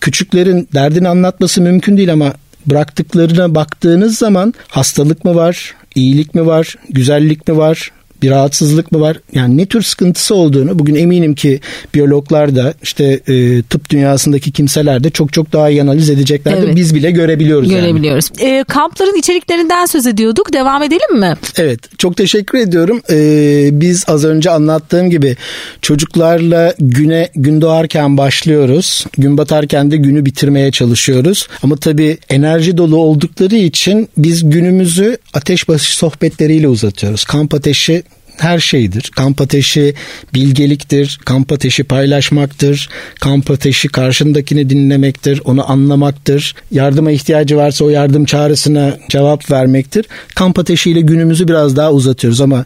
küçüklerin 0.02 0.70
derdini 0.74 1.08
anlatması 1.08 1.62
mümkün 1.62 1.98
değil 1.98 2.14
ama 2.14 2.34
bıraktıklarına 2.66 3.56
baktığınız 3.56 4.18
zaman 4.18 4.54
hastalık 4.68 5.26
mı 5.26 5.36
var, 5.36 5.76
iyilik 5.96 6.36
mi 6.36 6.46
var, 6.46 6.76
güzellik 6.90 7.48
mi 7.48 7.58
var, 7.58 7.92
bir 8.22 8.30
rahatsızlık 8.30 8.92
mı 8.92 9.00
var? 9.00 9.18
Yani 9.34 9.58
ne 9.58 9.66
tür 9.66 9.82
sıkıntısı 9.82 10.36
olduğunu 10.36 10.80
bugün 10.80 10.96
eminim 10.96 11.36
ki 11.36 11.60
biyologlar 11.94 12.56
da 12.56 12.74
işte 12.84 13.20
e, 13.28 13.62
tıp 13.62 13.90
dünyasındaki 13.90 14.52
kimseler 14.52 15.04
de 15.04 15.10
çok 15.10 15.34
çok 15.34 15.54
daha 15.54 15.70
iyi 15.70 15.82
analiz 15.82 16.10
edeceklerdir. 16.10 16.64
Evet. 16.64 16.76
Biz 16.76 16.96
bile 16.96 17.12
görebiliyoruz. 17.12 17.70
Görebiliyoruz. 17.70 18.32
Yani. 18.42 18.52
E, 18.52 18.64
kampların 18.64 19.20
içeriklerinden 19.20 19.86
söz 19.86 20.08
ediyorduk. 20.08 20.54
Devam 20.54 20.84
edelim 20.84 21.20
mi? 21.20 21.34
Evet. 21.58 21.80
Çok 21.98 22.18
teşekkür 22.18 22.58
ediyorum. 22.58 23.02
E, 23.10 23.70
biz 23.72 24.06
az 24.08 24.26
önce 24.26 24.50
anlattığım 24.50 25.10
gibi 25.10 25.36
çocuklarla 25.82 26.74
güne 26.80 27.30
gün 27.36 27.62
doğarken 27.62 28.18
başlıyoruz. 28.18 29.06
Gün 29.18 29.38
batarken 29.38 29.92
de 29.92 29.98
günü 29.98 30.26
bitirmeye 30.26 30.72
çalışıyoruz. 30.72 31.48
Ama 31.64 31.76
tabii 31.76 32.18
enerji 32.30 32.78
dolu 32.78 32.98
oldukları 32.98 33.56
için 33.56 34.10
biz 34.18 34.50
günümüzü 34.50 35.18
ateş 35.34 35.68
başı 35.68 35.98
sohbetleriyle 35.98 36.68
uzatıyoruz. 36.68 37.24
Kamp 37.24 37.54
ateşi 37.54 38.04
her 38.42 38.60
şeydir. 38.60 39.12
Kamp 39.16 39.42
ateşi 39.42 39.94
bilgeliktir, 40.34 41.20
kamp 41.26 41.52
ateşi 41.52 41.84
paylaşmaktır, 41.84 42.90
kamp 43.20 43.52
ateşi 43.52 43.88
karşındakini 43.88 44.70
dinlemektir, 44.70 45.42
onu 45.46 45.72
anlamaktır. 45.72 46.56
Yardıma 46.72 47.12
ihtiyacı 47.12 47.58
varsa 47.58 47.86
o 47.86 47.90
yardım 47.90 48.26
çağrısına 48.26 48.98
cevap 49.10 49.52
vermektir. 49.52 50.06
Kamp 50.36 50.60
ateşiyle 50.60 51.02
günümüzü 51.02 51.48
biraz 51.48 51.76
daha 51.76 51.92
uzatıyoruz 51.92 52.42
ama 52.42 52.66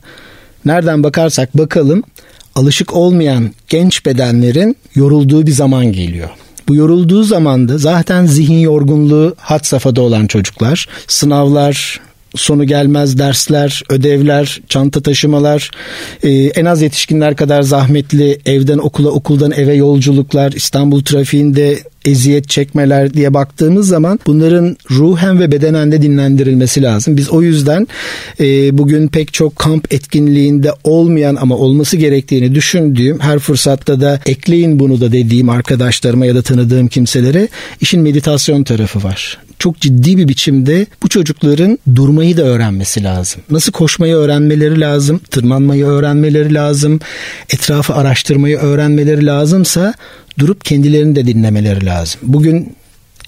nereden 0.65 1.03
bakarsak 1.03 1.57
bakalım 1.57 2.03
alışık 2.55 2.93
olmayan 2.93 3.51
genç 3.69 4.05
bedenlerin 4.05 4.77
yorulduğu 4.95 5.47
bir 5.47 5.51
zaman 5.51 5.91
geliyor. 5.91 6.29
Bu 6.67 6.75
yorulduğu 6.75 7.23
zamanda 7.23 7.77
zaten 7.77 8.25
zihin 8.25 8.59
yorgunluğu 8.59 9.35
hat 9.37 9.65
safhada 9.67 10.01
olan 10.01 10.27
çocuklar, 10.27 10.87
sınavlar, 11.07 12.01
sonu 12.35 12.63
gelmez 12.63 13.17
dersler, 13.17 13.83
ödevler, 13.89 14.61
çanta 14.69 15.01
taşımalar, 15.01 15.71
e, 16.23 16.29
en 16.31 16.65
az 16.65 16.81
yetişkinler 16.81 17.35
kadar 17.35 17.61
zahmetli 17.61 18.39
evden 18.45 18.77
okula, 18.77 19.09
okuldan 19.09 19.51
eve 19.51 19.73
yolculuklar, 19.73 20.51
İstanbul 20.51 21.03
trafiğinde 21.03 21.79
eziyet 22.05 22.49
çekmeler 22.49 23.13
diye 23.13 23.33
baktığımız 23.33 23.87
zaman 23.87 24.19
bunların 24.27 24.77
ruhen 24.91 25.39
ve 25.39 25.51
bedenen 25.51 25.91
de 25.91 26.01
dinlendirilmesi 26.01 26.81
lazım. 26.81 27.17
Biz 27.17 27.29
o 27.29 27.41
yüzden 27.41 27.87
e, 28.39 28.77
bugün 28.77 29.07
pek 29.07 29.33
çok 29.33 29.55
kamp 29.55 29.93
etkinliğinde 29.93 30.71
olmayan 30.83 31.35
ama 31.35 31.57
olması 31.57 31.97
gerektiğini 31.97 32.55
düşündüğüm 32.55 33.19
her 33.19 33.39
fırsatta 33.39 34.01
da 34.01 34.19
ekleyin 34.25 34.79
bunu 34.79 35.01
da 35.01 35.11
dediğim 35.11 35.49
arkadaşlarıma 35.49 36.25
ya 36.25 36.35
da 36.35 36.41
tanıdığım 36.41 36.87
kimselere 36.87 37.47
işin 37.81 38.01
meditasyon 38.01 38.63
tarafı 38.63 39.03
var 39.03 39.37
çok 39.63 39.79
ciddi 39.79 40.17
bir 40.17 40.27
biçimde 40.27 40.85
bu 41.03 41.09
çocukların 41.09 41.79
durmayı 41.95 42.37
da 42.37 42.43
öğrenmesi 42.43 43.03
lazım. 43.03 43.41
Nasıl 43.49 43.71
koşmayı 43.71 44.15
öğrenmeleri 44.15 44.79
lazım, 44.79 45.19
tırmanmayı 45.31 45.85
öğrenmeleri 45.85 46.53
lazım, 46.53 46.99
etrafı 47.49 47.93
araştırmayı 47.93 48.57
öğrenmeleri 48.57 49.25
lazımsa 49.25 49.93
durup 50.39 50.65
kendilerini 50.65 51.15
de 51.15 51.27
dinlemeleri 51.27 51.85
lazım. 51.85 52.21
Bugün 52.23 52.75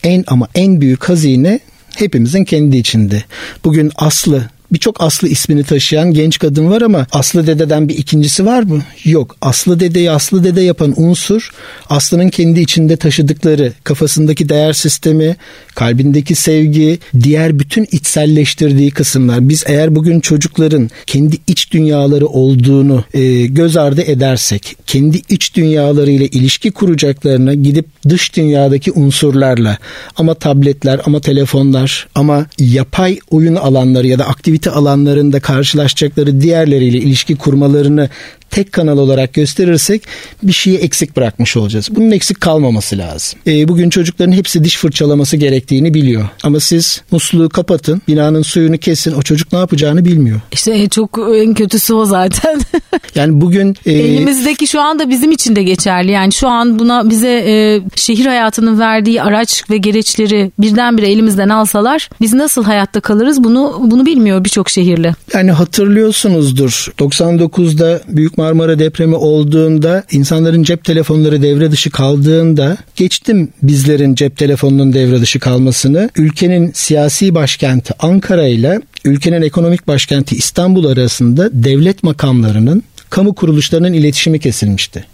en 0.03 0.23
ama 0.27 0.47
en 0.55 0.81
büyük 0.81 1.09
hazine 1.09 1.59
hepimizin 1.95 2.43
kendi 2.43 2.77
içinde. 2.77 3.23
Bugün 3.63 3.91
Aslı 3.95 4.49
birçok 4.73 5.01
Aslı 5.01 5.27
ismini 5.27 5.63
taşıyan 5.63 6.13
genç 6.13 6.39
kadın 6.39 6.69
var 6.69 6.81
ama 6.81 7.07
Aslı 7.11 7.47
dededen 7.47 7.89
bir 7.89 7.97
ikincisi 7.97 8.45
var 8.45 8.63
mı? 8.63 8.81
Yok. 9.03 9.35
Aslı 9.41 9.79
dedeyi 9.79 10.11
Aslı 10.11 10.43
dede 10.43 10.61
yapan 10.61 10.93
unsur 10.97 11.51
Aslı'nın 11.89 12.29
kendi 12.29 12.59
içinde 12.59 12.97
taşıdıkları 12.97 13.73
kafasındaki 13.83 14.49
değer 14.49 14.73
sistemi, 14.73 15.35
kalbindeki 15.75 16.35
sevgi, 16.35 16.99
diğer 17.23 17.59
bütün 17.59 17.87
içselleştirdiği 17.91 18.91
kısımlar. 18.91 19.49
Biz 19.49 19.63
eğer 19.67 19.95
bugün 19.95 20.19
çocukların 20.19 20.89
kendi 21.05 21.37
iç 21.47 21.71
dünyaları 21.71 22.27
olduğunu 22.27 23.03
e, 23.13 23.45
göz 23.45 23.77
ardı 23.77 24.01
edersek, 24.01 24.75
kendi 24.87 25.21
iç 25.29 25.55
dünyalarıyla 25.55 26.25
ilişki 26.25 26.71
kuracaklarına 26.71 27.53
gidip 27.53 27.85
dış 28.09 28.35
dünyadaki 28.35 28.91
unsurlarla 28.91 29.77
ama 30.15 30.33
tabletler 30.33 31.01
ama 31.05 31.19
telefonlar 31.19 32.07
ama 32.15 32.45
yapay 32.59 33.19
oyun 33.29 33.55
alanları 33.55 34.07
ya 34.07 34.19
da 34.19 34.27
aktivite 34.27 34.54
alanlarında 34.71 35.39
karşılaşacakları 35.39 36.41
diğerleriyle 36.41 36.97
ilişki 36.97 37.35
kurmalarını 37.35 38.09
tek 38.49 38.71
kanal 38.71 38.97
olarak 38.97 39.33
gösterirsek 39.33 40.01
bir 40.43 40.51
şeyi 40.51 40.77
eksik 40.77 41.15
bırakmış 41.17 41.57
olacağız. 41.57 41.87
Bunun 41.91 42.11
eksik 42.11 42.41
kalmaması 42.41 42.97
lazım. 42.97 43.39
E, 43.47 43.67
bugün 43.67 43.89
çocukların 43.89 44.31
hepsi 44.31 44.63
diş 44.63 44.77
fırçalaması 44.77 45.37
gerektiğini 45.37 45.93
biliyor. 45.93 46.29
Ama 46.43 46.59
siz 46.59 47.01
musluğu 47.11 47.49
kapatın, 47.49 48.01
binanın 48.07 48.41
suyunu 48.41 48.77
kesin. 48.77 49.11
O 49.11 49.21
çocuk 49.21 49.53
ne 49.53 49.59
yapacağını 49.59 50.05
bilmiyor. 50.05 50.41
İşte 50.51 50.89
çok 50.89 51.19
en 51.35 51.53
kötüsü 51.53 51.93
o 51.93 52.05
zaten. 52.05 52.61
yani 53.15 53.41
bugün... 53.41 53.75
E, 53.85 53.91
Elimizdeki 53.91 54.67
şu 54.67 54.81
anda 54.81 55.09
bizim 55.09 55.31
için 55.31 55.55
de 55.55 55.63
geçerli. 55.63 56.11
Yani 56.11 56.33
şu 56.33 56.47
an 56.47 56.79
buna 56.79 57.09
bize 57.09 57.43
e, 57.47 57.81
şehir 57.95 58.25
hayatının 58.25 58.79
verdiği 58.79 59.21
araç 59.21 59.63
ve 59.69 59.77
gereçleri 59.77 60.51
birdenbire 60.59 61.11
elimizden 61.11 61.49
alsalar 61.49 62.09
biz 62.21 62.33
nasıl 62.33 62.63
hayatta 62.63 62.99
kalırız 62.99 63.43
bunu 63.43 63.81
bunu 63.83 64.05
bilmiyor 64.05 64.43
birçok 64.43 64.69
şehirli. 64.69 65.13
Yani 65.33 65.51
hatırlıyorsunuzdur 65.51 66.87
99'da 66.99 68.01
Büyük 68.07 68.34
Marmara 68.37 68.79
depremi 68.79 69.15
olduğunda 69.15 70.03
insanların 70.11 70.63
cep 70.63 70.83
telefonları 70.83 71.41
devre 71.41 71.71
dışı 71.71 71.89
kaldığında 71.89 72.77
geçtim 72.95 73.49
bizlerin 73.63 74.15
cep 74.15 74.37
telefonunun 74.37 74.93
devre 74.93 75.21
dışı 75.21 75.39
kalmasını. 75.39 76.09
Ülkenin 76.15 76.71
siyasi 76.73 77.35
başkenti 77.35 77.93
Ankara 77.99 78.47
ile 78.47 78.81
ülkenin 79.05 79.41
ekonomik 79.41 79.87
başkenti 79.87 80.35
İstanbul 80.35 80.85
arasında 80.85 81.49
devlet 81.53 82.03
makamlarının 82.03 82.83
kamu 83.09 83.35
kuruluşlarının 83.35 83.93
iletişimi 83.93 84.39
kesilmişti. 84.39 85.05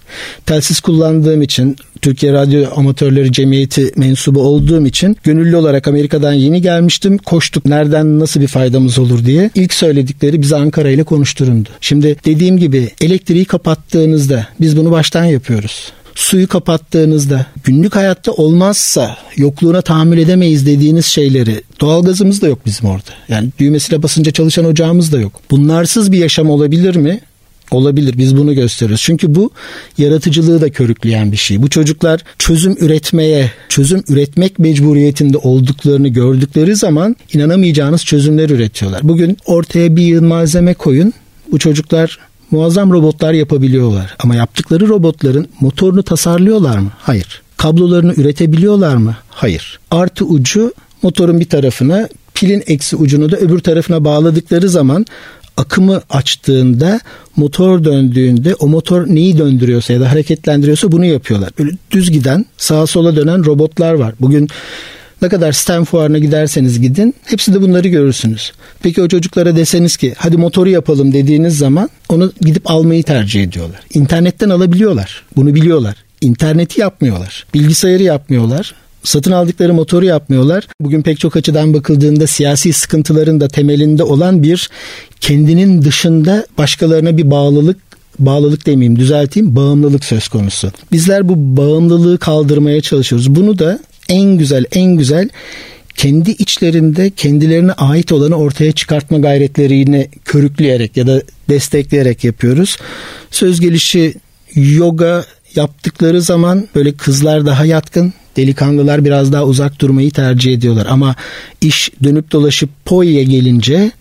Telsiz 0.46 0.80
kullandığım 0.80 1.42
için 1.42 1.76
Türkiye 2.02 2.34
Radyo 2.34 2.66
Amatörleri 2.76 3.32
Cemiyeti 3.32 3.92
mensubu 3.96 4.42
olduğum 4.42 4.86
için 4.86 5.18
gönüllü 5.24 5.56
olarak 5.56 5.88
Amerika'dan 5.88 6.34
yeni 6.34 6.62
gelmiştim. 6.62 7.18
Koştuk 7.18 7.66
nereden 7.66 8.20
nasıl 8.20 8.42
bir 8.42 8.48
faydamız 8.48 9.00
olur 9.00 9.26
diye. 9.26 9.50
İlk 9.56 9.74
söyledikleri 9.74 10.42
bize 10.42 10.56
Ankara 10.56 10.90
ile 10.90 11.04
konuşturundu. 11.04 11.70
Şimdi 11.82 12.16
dediğim 12.26 12.58
gibi 12.58 12.90
elektriği 13.02 13.46
kapattığınızda 13.46 14.48
biz 14.60 14.78
bunu 14.78 14.92
baştan 14.92 15.26
yapıyoruz 15.26 15.92
suyu 16.16 16.48
kapattığınızda 16.48 17.46
günlük 17.64 17.96
hayatta 17.96 18.32
olmazsa 18.32 19.18
yokluğuna 19.38 19.82
tahammül 19.82 20.18
edemeyiz 20.18 20.66
dediğiniz 20.66 21.06
şeyleri 21.06 21.62
doğalgazımız 21.82 22.42
da 22.42 22.48
yok 22.48 22.60
bizim 22.66 22.90
orada. 22.90 23.12
Yani 23.30 23.50
düğmesiyle 23.60 24.04
basınca 24.04 24.32
çalışan 24.32 24.66
ocağımız 24.66 25.12
da 25.12 25.20
yok. 25.20 25.34
Bunlarsız 25.52 26.12
bir 26.12 26.18
yaşam 26.18 26.50
olabilir 26.50 26.96
mi? 26.96 27.22
Olabilir 27.72 28.18
biz 28.18 28.38
bunu 28.38 28.54
gösteriyoruz. 28.54 29.02
Çünkü 29.02 29.36
bu 29.36 29.52
yaratıcılığı 29.98 30.62
da 30.62 30.70
körükleyen 30.70 31.32
bir 31.32 31.38
şey. 31.38 31.62
Bu 31.62 31.70
çocuklar 31.70 32.24
çözüm 32.38 32.76
üretmeye, 32.80 33.52
çözüm 33.70 34.04
üretmek 34.08 34.60
mecburiyetinde 34.60 35.38
olduklarını 35.38 36.08
gördükleri 36.08 36.76
zaman 36.76 37.16
inanamayacağınız 37.34 38.06
çözümler 38.06 38.50
üretiyorlar. 38.50 39.00
Bugün 39.04 39.38
ortaya 39.46 39.96
bir 39.96 40.02
yığın 40.02 40.26
malzeme 40.26 40.74
koyun. 40.74 41.14
Bu 41.52 41.60
çocuklar 41.60 42.20
muazzam 42.52 42.92
robotlar 42.92 43.34
yapabiliyorlar. 43.34 44.16
Ama 44.20 44.36
yaptıkları 44.36 44.88
robotların 44.88 45.48
motorunu 45.62 46.04
tasarlıyorlar 46.04 46.78
mı? 46.78 46.92
Hayır. 46.98 47.42
Kablolarını 47.58 48.14
üretebiliyorlar 48.14 48.96
mı? 48.96 49.16
Hayır. 49.30 49.80
Artı 49.92 50.26
ucu 50.26 50.74
motorun 51.02 51.40
bir 51.40 51.50
tarafına, 51.50 52.10
pilin 52.34 52.64
eksi 52.68 52.96
ucunu 52.96 53.32
da 53.32 53.38
öbür 53.38 53.60
tarafına 53.60 54.04
bağladıkları 54.06 54.70
zaman 54.70 55.06
akımı 55.58 56.02
açtığında 56.10 57.00
motor 57.36 57.84
döndüğünde 57.84 58.56
o 58.56 58.68
motor 58.68 59.08
neyi 59.08 59.38
döndürüyorsa 59.38 59.94
ya 59.94 60.02
da 60.02 60.12
hareketlendiriyorsa 60.12 60.92
bunu 60.92 61.06
yapıyorlar. 61.06 61.50
Böyle 61.60 61.72
düz 61.92 62.12
giden 62.12 62.46
sağa 62.58 62.88
sola 62.88 63.16
dönen 63.16 63.46
robotlar 63.46 63.94
var. 63.94 64.14
Bugün 64.22 64.50
ne 65.22 65.30
kadar 65.30 65.52
STEM 65.52 65.86
fuarına 65.86 66.18
giderseniz 66.18 66.82
gidin 66.82 67.16
hepsi 67.26 67.54
de 67.54 67.62
bunları 67.62 67.88
görürsünüz. 67.88 68.52
Peki 68.84 69.02
o 69.02 69.08
çocuklara 69.08 69.56
deseniz 69.56 69.98
ki 69.98 70.14
hadi 70.18 70.38
motoru 70.38 70.70
yapalım 70.70 71.14
dediğiniz 71.14 71.58
zaman 71.58 71.90
onu 72.10 72.34
gidip 72.42 72.72
almayı 72.72 73.04
tercih 73.04 73.44
ediyorlar. 73.44 73.80
İnternetten 73.94 74.50
alabiliyorlar. 74.50 75.24
Bunu 75.36 75.56
biliyorlar. 75.56 75.96
İnterneti 76.22 76.82
yapmıyorlar. 76.82 77.46
Bilgisayarı 77.54 78.04
yapmıyorlar 78.04 78.74
satın 79.04 79.32
aldıkları 79.32 79.74
motoru 79.74 80.06
yapmıyorlar. 80.06 80.68
Bugün 80.80 81.02
pek 81.02 81.20
çok 81.20 81.36
açıdan 81.36 81.74
bakıldığında 81.74 82.28
siyasi 82.28 82.74
sıkıntıların 82.74 83.42
da 83.42 83.48
temelinde 83.48 84.04
olan 84.04 84.44
bir 84.44 84.70
kendinin 85.22 85.82
dışında 85.82 86.46
başkalarına 86.58 87.18
bir 87.18 87.32
bağlılık 87.32 87.78
bağlılık 88.20 88.66
demeyeyim 88.66 89.00
düzelteyim 89.00 89.56
bağımlılık 89.56 90.06
söz 90.06 90.28
konusu. 90.28 90.72
Bizler 90.92 91.30
bu 91.30 91.58
bağımlılığı 91.58 92.18
kaldırmaya 92.18 92.82
çalışıyoruz. 92.82 93.36
Bunu 93.36 93.60
da 93.60 93.80
en 94.10 94.38
güzel 94.38 94.66
en 94.72 94.98
güzel 94.98 95.30
kendi 95.96 96.32
içlerinde 96.32 97.10
kendilerine 97.10 97.72
ait 97.72 98.12
olanı 98.12 98.36
ortaya 98.36 98.72
çıkartma 98.72 99.18
gayretlerini 99.18 100.10
körükleyerek 100.26 100.98
ya 100.98 101.08
da 101.08 101.22
destekleyerek 101.50 102.24
yapıyoruz. 102.24 102.78
Söz 103.32 103.60
gelişi 103.60 104.14
yoga 104.56 105.26
yaptıkları 105.56 106.22
zaman 106.22 106.68
böyle 106.76 106.94
kızlar 106.94 107.46
daha 107.46 107.66
yatkın, 107.66 108.14
delikanlılar 108.38 109.06
biraz 109.06 109.34
daha 109.34 109.46
uzak 109.46 109.80
durmayı 109.80 110.12
tercih 110.12 110.54
ediyorlar. 110.54 110.88
Ama 110.89 111.15
iş 111.62 111.91
dönüp 112.04 112.32
dolaşıp 112.32 112.70
po'ya 112.86 113.24
gelince 113.24 113.91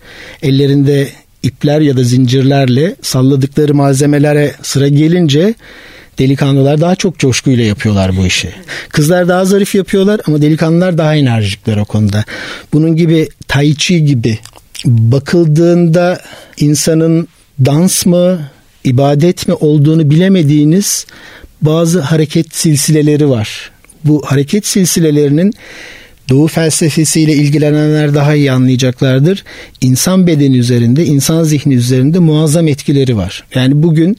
ellerinde 0.43 1.09
ipler 1.43 1.81
ya 1.81 1.97
da 1.97 2.03
zincirlerle 2.03 2.95
salladıkları 3.01 3.73
malzemelere 3.73 4.55
sıra 4.61 4.87
gelince 4.87 5.53
delikanlılar 6.19 6.81
daha 6.81 6.95
çok 6.95 7.19
coşkuyla 7.19 7.63
yapıyorlar 7.63 8.17
bu 8.17 8.25
işi. 8.25 8.49
Kızlar 8.89 9.27
daha 9.27 9.45
zarif 9.45 9.75
yapıyorlar 9.75 10.21
ama 10.27 10.41
delikanlılar 10.41 10.97
daha 10.97 11.15
enerjikler 11.15 11.77
o 11.77 11.85
konuda. 11.85 12.23
Bunun 12.73 12.95
gibi 12.95 13.29
tai 13.47 13.75
chi 13.75 14.05
gibi 14.05 14.39
bakıldığında 14.85 16.21
insanın 16.57 17.27
dans 17.65 18.05
mı 18.05 18.39
ibadet 18.83 19.47
mi 19.47 19.53
olduğunu 19.53 20.09
bilemediğiniz 20.09 21.05
bazı 21.61 21.99
hareket 22.01 22.55
silsileleri 22.55 23.29
var. 23.29 23.70
Bu 24.05 24.21
hareket 24.25 24.67
silsilelerinin 24.67 25.53
Doğu 26.29 26.47
felsefesiyle 26.47 27.33
ilgilenenler 27.33 28.13
daha 28.13 28.35
iyi 28.35 28.51
anlayacaklardır. 28.51 29.43
İnsan 29.81 30.27
bedeni 30.27 30.57
üzerinde, 30.57 31.05
insan 31.05 31.43
zihni 31.43 31.75
üzerinde 31.75 32.19
muazzam 32.19 32.67
etkileri 32.67 33.17
var. 33.17 33.43
Yani 33.55 33.83
bugün 33.83 34.17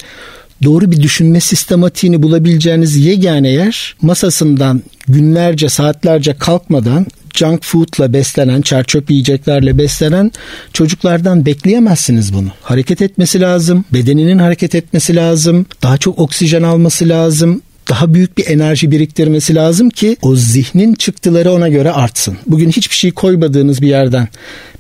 doğru 0.63 0.91
bir 0.91 1.03
düşünme 1.03 1.41
sistematiğini 1.41 2.23
bulabileceğiniz 2.23 2.97
yegane 2.97 3.49
yer 3.49 3.97
masasından 4.03 4.83
günlerce 5.09 5.69
saatlerce 5.69 6.35
kalkmadan 6.35 7.07
junk 7.35 7.65
food'la 7.65 8.13
beslenen, 8.13 8.63
çerçöp 8.63 9.11
yiyeceklerle 9.11 9.79
beslenen 9.79 10.33
çocuklardan 10.73 11.47
bekleyemezsiniz 11.47 12.35
bunu. 12.35 12.49
Hareket 12.63 13.03
etmesi 13.03 13.41
lazım, 13.41 13.85
bedeninin 13.93 14.39
hareket 14.39 14.75
etmesi 14.75 15.17
lazım, 15.17 15.67
daha 15.83 15.99
çok 15.99 16.19
oksijen 16.19 16.63
alması 16.63 17.09
lazım, 17.09 17.63
daha 17.89 18.15
büyük 18.15 18.39
bir 18.39 18.47
enerji 18.47 18.91
biriktirmesi 18.91 19.55
lazım 19.55 19.91
ki 19.91 20.17
o 20.23 20.37
zihnin 20.37 20.95
çıktıları 20.95 21.53
ona 21.53 21.69
göre 21.69 21.93
artsın. 21.93 22.37
Bugün 22.47 22.71
hiçbir 22.71 22.95
şey 22.95 23.13
koymadığınız 23.13 23.83
bir 23.83 23.89
yerden 23.89 24.29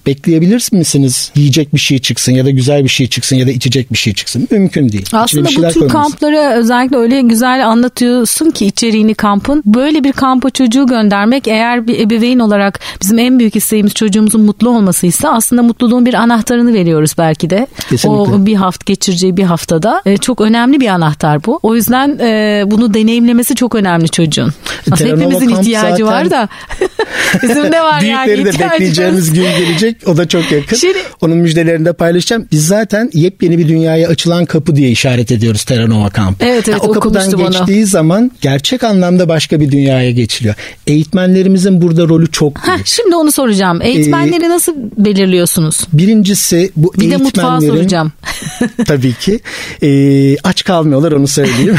bekleyebilir 0.06 0.68
misiniz 0.72 1.32
yiyecek 1.34 1.74
bir 1.74 1.78
şey 1.78 1.98
çıksın 1.98 2.32
ya 2.32 2.44
da 2.44 2.50
güzel 2.50 2.84
bir 2.84 2.88
şey 2.88 3.06
çıksın 3.06 3.36
ya 3.36 3.46
da 3.46 3.50
içecek 3.50 3.92
bir 3.92 3.98
şey 3.98 4.14
çıksın? 4.14 4.48
Mümkün 4.50 4.92
değil. 4.92 5.06
Aslında 5.12 5.48
bu 5.48 5.72
tür 5.72 5.88
kampları 5.88 6.38
özellikle 6.38 6.96
öyle 6.96 7.20
güzel 7.20 7.68
anlatıyorsun 7.68 8.50
ki 8.50 8.66
içeriğini 8.66 9.14
kampın. 9.14 9.62
Böyle 9.66 10.04
bir 10.04 10.12
kampa 10.12 10.50
çocuğu 10.50 10.86
göndermek 10.86 11.48
eğer 11.48 11.86
bir 11.86 12.00
ebeveyn 12.00 12.38
olarak 12.38 12.80
bizim 13.02 13.18
en 13.18 13.38
büyük 13.38 13.56
isteğimiz 13.56 13.94
çocuğumuzun 13.94 14.40
mutlu 14.40 14.70
olmasıysa 14.70 15.28
aslında 15.28 15.62
mutluluğun 15.62 16.06
bir 16.06 16.14
anahtarını 16.14 16.74
veriyoruz 16.74 17.14
belki 17.18 17.50
de. 17.50 17.66
Kesinlikle. 17.90 18.08
O 18.08 18.46
bir 18.46 18.54
hafta 18.54 18.82
geçireceği 18.86 19.36
bir 19.36 19.44
haftada. 19.44 20.02
E, 20.06 20.16
çok 20.16 20.40
önemli 20.40 20.80
bir 20.80 20.88
anahtar 20.88 21.44
bu. 21.44 21.60
O 21.62 21.74
yüzden 21.74 22.18
e, 22.20 22.62
bunu 22.66 22.91
deneyimlemesi 22.94 23.54
çok 23.54 23.74
önemli 23.74 24.08
çocuğun. 24.08 24.52
Aslında 24.92 25.10
hepimizin 25.10 25.48
ihtiyacı 25.48 26.06
var 26.06 26.30
da. 26.30 26.48
Bizim 27.42 27.72
de 27.72 27.80
var 27.80 28.00
Büyükleri 28.00 28.40
yani 28.40 28.44
de 28.44 28.58
bekleyeceğimiz 28.58 29.32
gün 29.32 29.42
gelecek. 29.42 29.96
O 30.06 30.16
da 30.16 30.28
çok 30.28 30.52
yakın. 30.52 30.76
Şimdi, 30.76 30.98
Onun 31.20 31.36
müjdelerini 31.36 31.84
de 31.84 31.92
paylaşacağım. 31.92 32.48
Biz 32.52 32.66
zaten 32.66 33.10
yepyeni 33.12 33.58
bir 33.58 33.68
dünyaya 33.68 34.08
açılan 34.08 34.44
kapı 34.44 34.76
diye 34.76 34.90
işaret 34.90 35.32
ediyoruz 35.32 35.64
Terranova 35.64 36.10
kampı. 36.10 36.44
Evet 36.44 36.68
evet 36.68 36.82
yani 36.82 36.90
o 36.90 36.92
kapıdan 36.92 37.36
geçtiği 37.36 37.80
onu. 37.80 37.86
zaman 37.86 38.30
gerçek 38.40 38.84
anlamda 38.84 39.28
başka 39.28 39.60
bir 39.60 39.70
dünyaya 39.70 40.10
geçiliyor. 40.10 40.54
Eğitmenlerimizin 40.86 41.82
burada 41.82 42.08
rolü 42.08 42.30
çok 42.30 42.56
büyük. 42.56 42.80
Heh, 42.80 42.84
şimdi 42.84 43.16
onu 43.16 43.32
soracağım. 43.32 43.82
Eğitmenleri 43.82 44.44
ee, 44.44 44.48
nasıl 44.48 44.74
belirliyorsunuz? 44.98 45.80
Birincisi 45.92 46.72
bu 46.76 46.92
bir 46.92 47.00
eğitmenlerin... 47.00 47.20
Bir 47.20 47.34
de 47.34 47.42
mutfağı 47.42 47.60
soracağım. 47.60 48.12
tabii 48.86 49.14
ki. 49.14 49.40
E, 49.82 50.36
aç 50.38 50.64
kalmıyorlar 50.64 51.12
onu 51.12 51.28
söyleyeyim. 51.28 51.76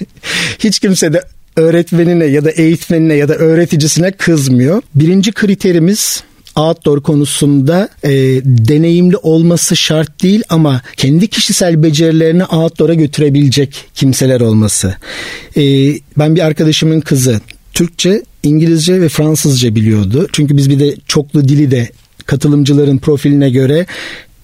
Hiç 0.58 0.78
kimse 0.78 1.12
de 1.12 1.22
öğretmenine 1.56 2.24
ya 2.24 2.44
da 2.44 2.50
eğitmenine 2.50 3.14
ya 3.14 3.28
da 3.28 3.34
öğreticisine 3.34 4.10
kızmıyor. 4.10 4.82
Birinci 4.94 5.32
kriterimiz 5.32 6.22
outdoor 6.56 7.02
konusunda 7.02 7.88
e, 8.02 8.10
deneyimli 8.44 9.16
olması 9.16 9.76
şart 9.76 10.22
değil 10.22 10.42
ama 10.48 10.82
kendi 10.96 11.28
kişisel 11.28 11.82
becerilerini 11.82 12.44
outdoor'a 12.44 12.94
götürebilecek 12.94 13.84
kimseler 13.94 14.40
olması. 14.40 14.94
E, 15.56 15.62
ben 16.18 16.34
bir 16.34 16.40
arkadaşımın 16.40 17.00
kızı 17.00 17.40
Türkçe, 17.72 18.22
İngilizce 18.42 19.00
ve 19.00 19.08
Fransızca 19.08 19.74
biliyordu. 19.74 20.28
Çünkü 20.32 20.56
biz 20.56 20.70
bir 20.70 20.78
de 20.78 20.96
çoklu 21.06 21.48
dili 21.48 21.70
de 21.70 21.88
katılımcıların 22.26 22.98
profiline 22.98 23.50
göre 23.50 23.86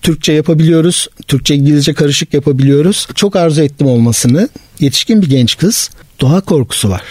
Türkçe 0.03 0.33
yapabiliyoruz. 0.33 1.09
Türkçe 1.29 1.55
İngilizce 1.55 1.95
karışık 1.95 2.35
yapabiliyoruz. 2.35 3.09
Çok 3.15 3.37
arzu 3.37 3.63
ettim 3.63 3.87
olmasını. 3.87 4.49
Yetişkin 4.81 5.23
bir 5.23 5.31
genç 5.31 5.59
kız. 5.59 5.91
Doğa 6.21 6.41
korkusu 6.41 6.91
var. 6.91 7.03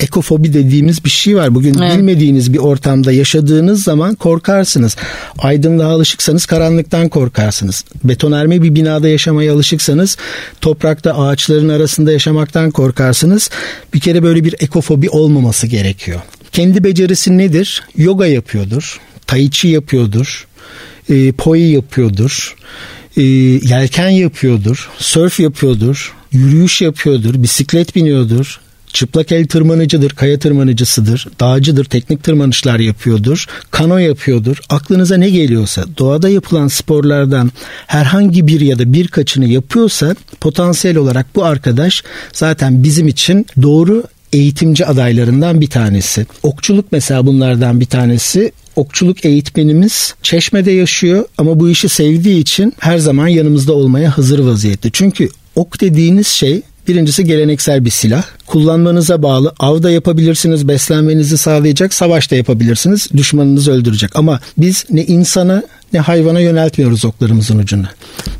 Ekofobi 0.00 0.52
dediğimiz 0.52 1.04
bir 1.04 1.10
şey 1.10 1.36
var. 1.36 1.54
Bugün 1.54 1.78
evet. 1.78 1.98
bilmediğiniz 1.98 2.52
bir 2.52 2.58
ortamda 2.58 3.12
yaşadığınız 3.12 3.82
zaman 3.82 4.14
korkarsınız. 4.14 4.96
Aydınlığa 5.38 5.88
alışıksanız 5.88 6.46
karanlıktan 6.46 7.08
korkarsınız. 7.08 7.84
Betonarme 8.04 8.62
bir 8.62 8.74
binada 8.74 9.08
yaşamaya 9.08 9.54
alışıksanız 9.54 10.16
toprakta 10.60 11.18
ağaçların 11.18 11.68
arasında 11.68 12.12
yaşamaktan 12.12 12.70
korkarsınız. 12.70 13.50
Bir 13.94 14.00
kere 14.00 14.22
böyle 14.22 14.44
bir 14.44 14.54
ekofobi 14.60 15.10
olmaması 15.10 15.66
gerekiyor. 15.66 16.20
Kendi 16.52 16.84
becerisi 16.84 17.38
nedir? 17.38 17.82
Yoga 17.96 18.26
yapıyordur. 18.26 19.00
Tai 19.26 19.50
chi 19.50 19.68
yapıyordur 19.68 20.46
e, 21.08 21.32
poi 21.32 21.60
yapıyordur, 21.60 22.56
e, 23.16 23.22
yelken 23.22 24.08
yapıyordur, 24.08 24.90
surf 24.98 25.40
yapıyordur, 25.40 26.14
yürüyüş 26.32 26.82
yapıyordur, 26.82 27.42
bisiklet 27.42 27.96
biniyordur, 27.96 28.60
çıplak 28.92 29.32
el 29.32 29.46
tırmanıcıdır, 29.46 30.10
kaya 30.10 30.38
tırmanıcısıdır, 30.38 31.28
dağcıdır, 31.40 31.84
teknik 31.84 32.22
tırmanışlar 32.22 32.78
yapıyordur, 32.78 33.46
kano 33.70 33.98
yapıyordur. 33.98 34.58
Aklınıza 34.68 35.16
ne 35.16 35.30
geliyorsa, 35.30 35.84
doğada 35.98 36.28
yapılan 36.28 36.68
sporlardan 36.68 37.50
herhangi 37.86 38.46
bir 38.46 38.60
ya 38.60 38.78
da 38.78 38.92
birkaçını 38.92 39.46
yapıyorsa 39.46 40.14
potansiyel 40.40 40.96
olarak 40.96 41.26
bu 41.34 41.44
arkadaş 41.44 42.02
zaten 42.32 42.82
bizim 42.84 43.08
için 43.08 43.46
doğru 43.62 44.04
eğitimci 44.32 44.86
adaylarından 44.86 45.60
bir 45.60 45.70
tanesi. 45.70 46.26
Okçuluk 46.42 46.92
mesela 46.92 47.26
bunlardan 47.26 47.80
bir 47.80 47.86
tanesi 47.86 48.52
okçuluk 48.76 49.24
eğitmenimiz 49.24 50.14
Çeşme'de 50.22 50.70
yaşıyor 50.70 51.24
ama 51.38 51.60
bu 51.60 51.68
işi 51.68 51.88
sevdiği 51.88 52.40
için 52.40 52.74
her 52.78 52.98
zaman 52.98 53.28
yanımızda 53.28 53.72
olmaya 53.72 54.18
hazır 54.18 54.38
vaziyette. 54.38 54.90
Çünkü 54.92 55.28
ok 55.56 55.80
dediğiniz 55.80 56.26
şey 56.26 56.62
Birincisi 56.88 57.24
geleneksel 57.24 57.84
bir 57.84 57.90
silah. 57.90 58.24
Kullanmanıza 58.46 59.22
bağlı. 59.22 59.52
Avda 59.58 59.90
yapabilirsiniz, 59.90 60.68
beslenmenizi 60.68 61.38
sağlayacak, 61.38 61.94
savaşta 61.94 62.36
yapabilirsiniz, 62.36 63.08
düşmanınızı 63.16 63.72
öldürecek. 63.72 64.16
Ama 64.16 64.40
biz 64.58 64.84
ne 64.90 65.04
insana 65.04 65.62
ne 65.92 66.00
hayvana 66.00 66.40
yöneltmiyoruz 66.40 67.04
oklarımızın 67.04 67.58
ucunu. 67.58 67.86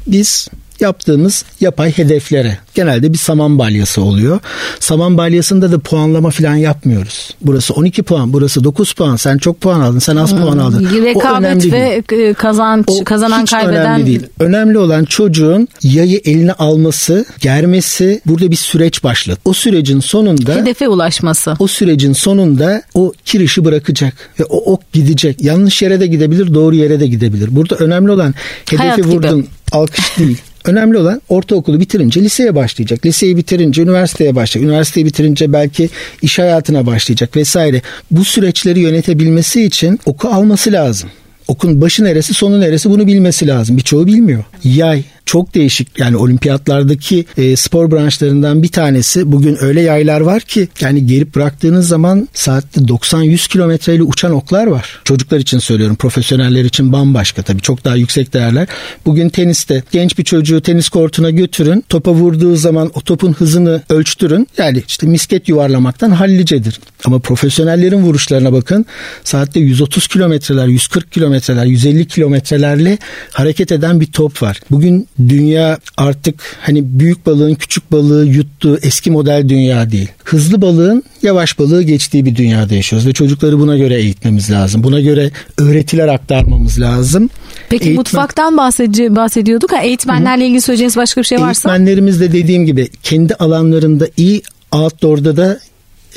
Biz 0.07 0.49
yaptığımız 0.83 1.45
yapay 1.61 1.93
hedeflere 1.93 2.59
genelde 2.75 3.13
bir 3.13 3.19
saman 3.19 3.59
balyası 3.59 4.03
oluyor. 4.03 4.41
Saman 4.81 5.19
balyasında 5.19 5.73
da 5.73 5.79
puanlama 5.79 6.31
falan 6.31 6.55
yapmıyoruz. 6.55 7.31
Burası 7.41 7.75
12 7.75 8.03
puan, 8.03 8.33
burası 8.33 8.65
9 8.65 8.93
puan. 8.93 9.17
Sen 9.17 9.39
çok 9.39 9.61
puan 9.61 9.81
aldın, 9.81 9.99
sen 9.99 10.17
az 10.17 10.33
hmm. 10.33 10.41
puan 10.41 10.59
aldın. 10.59 11.05
Rekabet 11.05 11.73
ve 11.73 12.03
değil. 12.09 12.35
kazanç, 12.35 12.85
o 12.89 13.05
kazanan 13.05 13.45
kaybeden 13.45 13.87
önemli 13.87 14.07
değil. 14.07 14.23
Önemli 14.41 14.79
olan 14.79 15.05
çocuğun 15.05 15.69
yayı 15.83 16.21
eline 16.25 16.53
alması, 16.53 17.25
germesi 17.41 18.21
burada 18.27 18.51
bir 18.51 18.57
süreç 18.57 19.05
başlat. 19.05 19.39
O 19.45 19.53
sürecin 19.53 20.01
sonunda 20.01 20.55
hedefe 20.55 20.89
ulaşması. 20.89 21.57
O 21.59 21.67
sürecin 21.67 22.13
sonunda 22.13 22.83
o 22.95 23.13
kirişi 23.25 23.65
bırakacak 23.65 24.15
ve 24.41 24.45
o 24.45 24.73
ok 24.73 24.93
gidecek. 24.93 25.43
Yanlış 25.43 25.83
yere 25.83 26.01
de 26.01 26.07
gidebilir, 26.07 26.55
doğru 26.55 26.75
yere 26.75 27.01
de 27.01 27.07
gidebilir. 27.07 27.49
Burada 27.57 27.77
önemli 27.77 28.11
olan 28.11 28.35
hedefi 28.71 28.77
Hayat 28.77 29.07
vurdun. 29.07 29.41
Gibi. 29.41 29.49
Alkış 29.73 30.19
değil. 30.19 30.39
Önemli 30.65 30.99
olan 30.99 31.23
ortaokulu 31.29 31.81
bitirince 31.81 32.23
liseye 32.23 32.55
başlayacak. 32.55 33.07
Liseyi 33.07 33.37
bitirince 33.37 33.83
üniversiteye 33.83 34.35
başlayacak. 34.35 34.71
Üniversiteyi 34.71 35.07
bitirince 35.07 35.53
belki 35.53 35.89
iş 36.23 36.39
hayatına 36.39 36.87
başlayacak 36.87 37.37
vesaire. 37.37 37.83
Bu 38.11 38.25
süreçleri 38.25 38.81
yönetebilmesi 38.81 39.63
için 39.65 40.01
oku 40.07 40.29
alması 40.29 40.73
lazım. 40.73 41.11
Okun 41.49 41.81
başı 41.81 42.05
neresi 42.05 42.35
sonu 42.35 42.61
neresi 42.61 42.91
bunu 42.91 43.07
bilmesi 43.07 43.47
lazım. 43.47 43.77
Birçoğu 43.77 44.07
bilmiyor. 44.07 44.45
Yay, 44.65 45.05
çok 45.27 45.55
değişik 45.55 45.99
yani 45.99 46.17
olimpiyatlardaki 46.17 47.27
e, 47.37 47.57
spor 47.57 47.91
branşlarından 47.91 48.63
bir 48.63 48.69
tanesi 48.69 49.33
bugün 49.33 49.57
öyle 49.61 49.81
yaylar 49.81 50.21
var 50.21 50.43
ki 50.43 50.69
yani 50.81 51.07
gelip 51.07 51.35
bıraktığınız 51.35 51.89
zaman 51.89 52.29
saatte 52.35 52.81
90-100 52.81 53.49
kilometreyle 53.49 54.03
uçan 54.03 54.33
oklar 54.33 54.67
var. 54.67 55.01
Çocuklar 55.05 55.39
için 55.39 55.59
söylüyorum 55.59 55.97
profesyoneller 55.97 56.65
için 56.65 56.93
bambaşka 56.93 57.43
tabii 57.43 57.61
çok 57.61 57.85
daha 57.85 57.97
yüksek 57.97 58.35
değerler. 58.35 58.69
Bugün 59.07 59.29
teniste 59.29 59.83
genç 59.91 60.19
bir 60.19 60.25
çocuğu 60.25 60.61
tenis 60.61 60.89
kortuna 60.89 61.31
götürün 61.31 61.85
topa 61.89 62.13
vurduğu 62.13 62.57
zaman 62.57 62.91
o 62.95 63.01
topun 63.01 63.33
hızını 63.33 63.83
ölçtürün 63.89 64.49
yani 64.59 64.83
işte 64.89 65.07
misket 65.07 65.49
yuvarlamaktan 65.49 66.11
hallicedir. 66.11 66.81
Ama 67.05 67.19
profesyonellerin 67.19 68.03
vuruşlarına 68.03 68.53
bakın 68.53 68.87
saatte 69.25 69.61
130 69.61 70.07
kilometreler 70.07 70.67
140 70.67 71.13
kilometreler 71.13 71.65
150 71.65 72.07
kilometrelerle 72.07 72.99
hareket 73.33 73.73
eden 73.73 74.01
bir 74.01 74.07
top 74.07 74.43
var. 74.43 74.61
Bugün 74.71 75.09
dünya 75.19 75.79
artık 75.97 76.57
hani 76.61 76.99
büyük 76.99 77.27
balığın 77.27 77.55
küçük 77.55 77.93
balığı 77.93 78.27
yuttuğu 78.27 78.79
eski 78.83 79.11
model 79.11 79.49
dünya 79.49 79.91
değil. 79.91 80.09
Hızlı 80.25 80.63
balığın 80.63 81.03
yavaş 81.23 81.59
balığı 81.59 81.83
geçtiği 81.83 82.25
bir 82.25 82.37
dünyada 82.37 82.75
yaşıyoruz 82.75 83.09
ve 83.09 83.13
çocukları 83.13 83.59
buna 83.59 83.77
göre 83.77 83.95
eğitmemiz 83.95 84.51
lazım. 84.51 84.85
Buna 84.85 85.01
göre 85.01 85.31
öğretiler 85.59 86.09
aktarmamız 86.09 86.81
lazım. 86.81 87.31
Peki 87.69 87.85
Eğitmen... 87.85 88.01
mutfaktan 88.01 88.57
bahsedi 88.57 89.17
bahsediyorduk. 89.17 89.73
Ha, 89.73 89.83
eğitmenlerle 89.83 90.47
ilgili 90.47 90.61
söyleyeceğiniz 90.61 90.97
başka 90.97 91.21
bir 91.21 91.27
şey 91.27 91.41
varsa? 91.41 91.69
Eğitmenlerimiz 91.69 92.21
de 92.21 92.33
dediğim 92.33 92.67
gibi 92.67 92.89
kendi 93.03 93.35
alanlarında 93.35 94.09
iyi 94.17 94.43
outdoor'da 94.73 95.37
da 95.37 95.61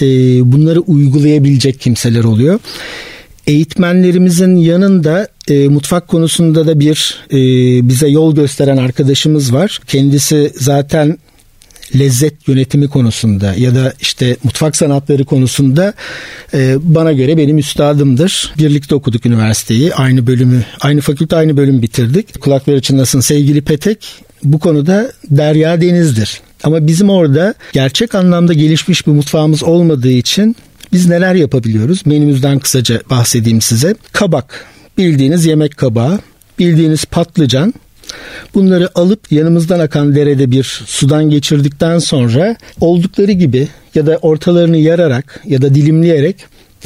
e, 0.02 0.06
bunları 0.52 0.80
uygulayabilecek 0.80 1.82
kimseler 1.82 2.24
oluyor 2.24 2.60
eğitmenlerimizin 3.48 4.56
yanında 4.56 5.28
e, 5.50 5.68
mutfak 5.68 6.08
konusunda 6.08 6.68
da 6.68 6.80
bir 6.80 7.20
e, 7.32 7.38
bize 7.90 8.08
yol 8.08 8.36
gösteren 8.36 8.78
arkadaşımız 8.78 9.54
var. 9.54 9.80
Kendisi 9.88 10.52
zaten 10.56 11.18
lezzet 12.00 12.48
yönetimi 12.48 12.88
konusunda 12.88 13.54
ya 13.58 13.76
da 13.76 13.94
işte 14.02 14.38
mutfak 14.44 14.76
sanatları 14.76 15.26
konusunda 15.26 15.94
e, 16.54 16.76
bana 16.82 17.14
göre 17.14 17.38
benim 17.38 17.58
üstadımdır. 17.58 18.54
Birlikte 18.58 18.96
okuduk 18.96 19.26
üniversiteyi. 19.26 19.94
Aynı 19.94 20.28
bölümü, 20.28 20.64
aynı 20.82 21.02
fakülte 21.02 21.36
aynı 21.36 21.58
bölüm 21.58 21.82
bitirdik. 21.82 22.42
Kulakları 22.42 22.82
çınlasın 22.82 23.20
sevgili 23.20 23.62
Petek. 23.62 24.08
Bu 24.44 24.60
konuda 24.60 25.12
derya 25.30 25.82
denizdir. 25.82 26.42
Ama 26.64 26.88
bizim 26.88 27.10
orada 27.10 27.54
gerçek 27.74 28.16
anlamda 28.16 28.54
gelişmiş 28.54 29.08
bir 29.08 29.12
mutfağımız 29.12 29.64
olmadığı 29.64 30.12
için 30.12 30.56
biz 30.96 31.10
neler 31.10 31.36
yapabiliyoruz? 31.36 32.06
Menümüzden 32.06 32.60
kısaca 32.60 33.02
bahsedeyim 33.10 33.62
size. 33.62 33.96
Kabak, 34.12 34.66
bildiğiniz 34.98 35.46
yemek 35.46 35.78
kabağı, 35.78 36.20
bildiğiniz 36.60 37.06
patlıcan, 37.06 37.74
Bunları 38.54 38.90
alıp 38.96 39.32
yanımızdan 39.32 39.80
akan 39.80 40.16
derede 40.16 40.52
bir 40.52 40.84
sudan 40.88 41.30
geçirdikten 41.30 42.00
sonra 42.00 42.56
oldukları 42.80 43.32
gibi 43.32 43.68
ya 43.96 44.06
da 44.08 44.18
ortalarını 44.22 44.78
yararak 44.78 45.42
ya 45.46 45.62
da 45.62 45.76
dilimleyerek 45.76 46.36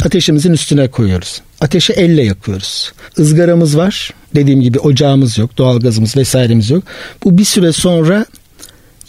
ateşimizin 0.06 0.52
üstüne 0.52 0.88
koyuyoruz. 0.88 1.42
Ateşi 1.62 1.94
elle 1.94 2.24
yakıyoruz. 2.24 2.92
Izgaramız 3.18 3.78
var. 3.78 4.14
Dediğim 4.36 4.62
gibi 4.62 4.80
ocağımız 4.80 5.38
yok, 5.38 5.58
doğalgazımız 5.58 6.18
vesairemiz 6.18 6.70
yok. 6.70 6.84
Bu 7.24 7.38
bir 7.38 7.46
süre 7.46 7.72
sonra 7.72 8.26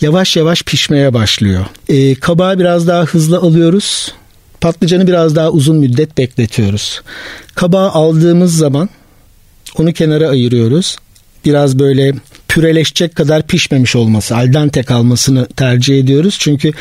yavaş 0.01 0.37
yavaş 0.37 0.63
pişmeye 0.63 1.15
başlıyor. 1.15 1.67
Ee, 1.89 2.15
kabağı 2.15 2.59
biraz 2.59 2.87
daha 2.87 3.05
hızlı 3.05 3.39
alıyoruz. 3.39 4.15
Patlıcanı 4.61 5.07
biraz 5.07 5.37
daha 5.37 5.51
uzun 5.51 5.77
müddet 5.77 6.19
bekletiyoruz. 6.19 7.01
Kabağı 7.55 7.91
aldığımız 7.91 8.57
zaman 8.57 8.89
onu 9.79 9.93
kenara 9.93 10.29
ayırıyoruz. 10.29 10.97
Biraz 11.45 11.79
böyle 11.79 12.15
püreleşecek 12.49 13.15
kadar 13.15 13.47
pişmemiş 13.47 13.97
olması, 13.97 14.37
al 14.37 14.53
dente 14.53 14.83
kalmasını 14.83 15.47
tercih 15.47 15.99
ediyoruz. 15.99 16.37
Çünkü 16.39 16.73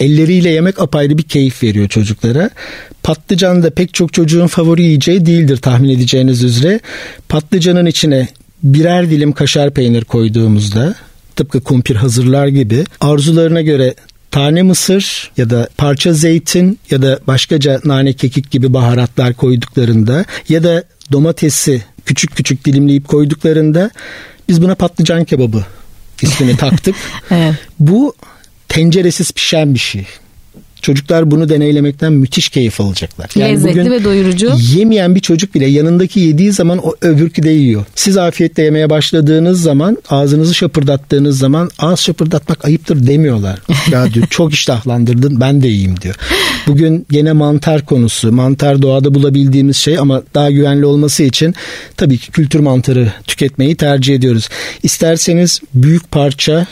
elleriyle 0.00 0.50
yemek 0.50 0.80
apayrı 0.80 1.18
bir 1.18 1.22
keyif 1.22 1.62
veriyor 1.62 1.88
çocuklara. 1.88 2.50
Patlıcan 3.02 3.62
da 3.62 3.70
pek 3.70 3.94
çok 3.94 4.12
çocuğun 4.12 4.46
favori 4.46 4.82
yiyeceği 4.82 5.26
değildir 5.26 5.56
tahmin 5.56 5.88
edeceğiniz 5.88 6.44
üzere. 6.44 6.80
Patlıcanın 7.28 7.86
içine 7.86 8.28
birer 8.62 9.10
dilim 9.10 9.32
kaşar 9.32 9.70
peynir 9.70 10.04
koyduğumuzda 10.04 10.94
tıpkı 11.36 11.60
kumpir 11.60 11.96
hazırlar 11.96 12.46
gibi 12.46 12.84
arzularına 13.00 13.60
göre 13.60 13.94
tane 14.30 14.62
mısır 14.62 15.30
ya 15.36 15.50
da 15.50 15.68
parça 15.76 16.12
zeytin 16.12 16.78
ya 16.90 17.02
da 17.02 17.20
başkaca 17.26 17.80
nane 17.84 18.12
kekik 18.12 18.50
gibi 18.50 18.72
baharatlar 18.74 19.34
koyduklarında 19.34 20.24
ya 20.48 20.64
da 20.64 20.84
domatesi 21.12 21.82
küçük 22.06 22.36
küçük 22.36 22.64
dilimleyip 22.64 23.08
koyduklarında 23.08 23.90
biz 24.48 24.62
buna 24.62 24.74
patlıcan 24.74 25.24
kebabı 25.24 25.64
ismini 26.22 26.56
taktık. 26.56 26.94
evet. 27.30 27.54
Bu 27.78 28.14
tenceresiz 28.68 29.32
pişen 29.32 29.74
bir 29.74 29.78
şey. 29.78 30.06
Çocuklar 30.82 31.30
bunu 31.30 31.48
deneylemekten 31.48 32.12
müthiş 32.12 32.48
keyif 32.48 32.80
alacaklar. 32.80 33.30
Yani 33.34 33.52
Lezzetli 33.52 33.90
ve 33.90 34.04
doyurucu. 34.04 34.52
Yemeyen 34.76 35.14
bir 35.14 35.20
çocuk 35.20 35.54
bile 35.54 35.66
yanındaki 35.66 36.20
yediği 36.20 36.52
zaman 36.52 36.78
o 36.78 36.94
öbürkü 37.00 37.42
de 37.42 37.50
yiyor. 37.50 37.84
Siz 37.94 38.16
afiyetle 38.16 38.62
yemeye 38.62 38.90
başladığınız 38.90 39.62
zaman 39.62 39.98
ağzınızı 40.08 40.54
şapırdattığınız 40.54 41.38
zaman 41.38 41.70
ağız 41.78 42.00
şapırdatmak 42.00 42.64
ayıptır 42.64 43.06
demiyorlar. 43.06 43.58
ya 43.90 44.14
diyor 44.14 44.26
çok 44.30 44.52
iştahlandırdın 44.52 45.40
ben 45.40 45.62
de 45.62 45.68
yiyeyim 45.68 46.00
diyor. 46.00 46.14
Bugün 46.66 47.06
gene 47.10 47.32
mantar 47.32 47.84
konusu. 47.86 48.32
Mantar 48.32 48.82
doğada 48.82 49.14
bulabildiğimiz 49.14 49.76
şey 49.76 49.98
ama 49.98 50.22
daha 50.34 50.50
güvenli 50.50 50.86
olması 50.86 51.22
için 51.22 51.54
tabii 51.96 52.18
ki 52.18 52.30
kültür 52.30 52.60
mantarı 52.60 53.12
tüketmeyi 53.26 53.74
tercih 53.74 54.14
ediyoruz. 54.14 54.48
İsterseniz 54.82 55.60
büyük 55.74 56.10
parça 56.10 56.66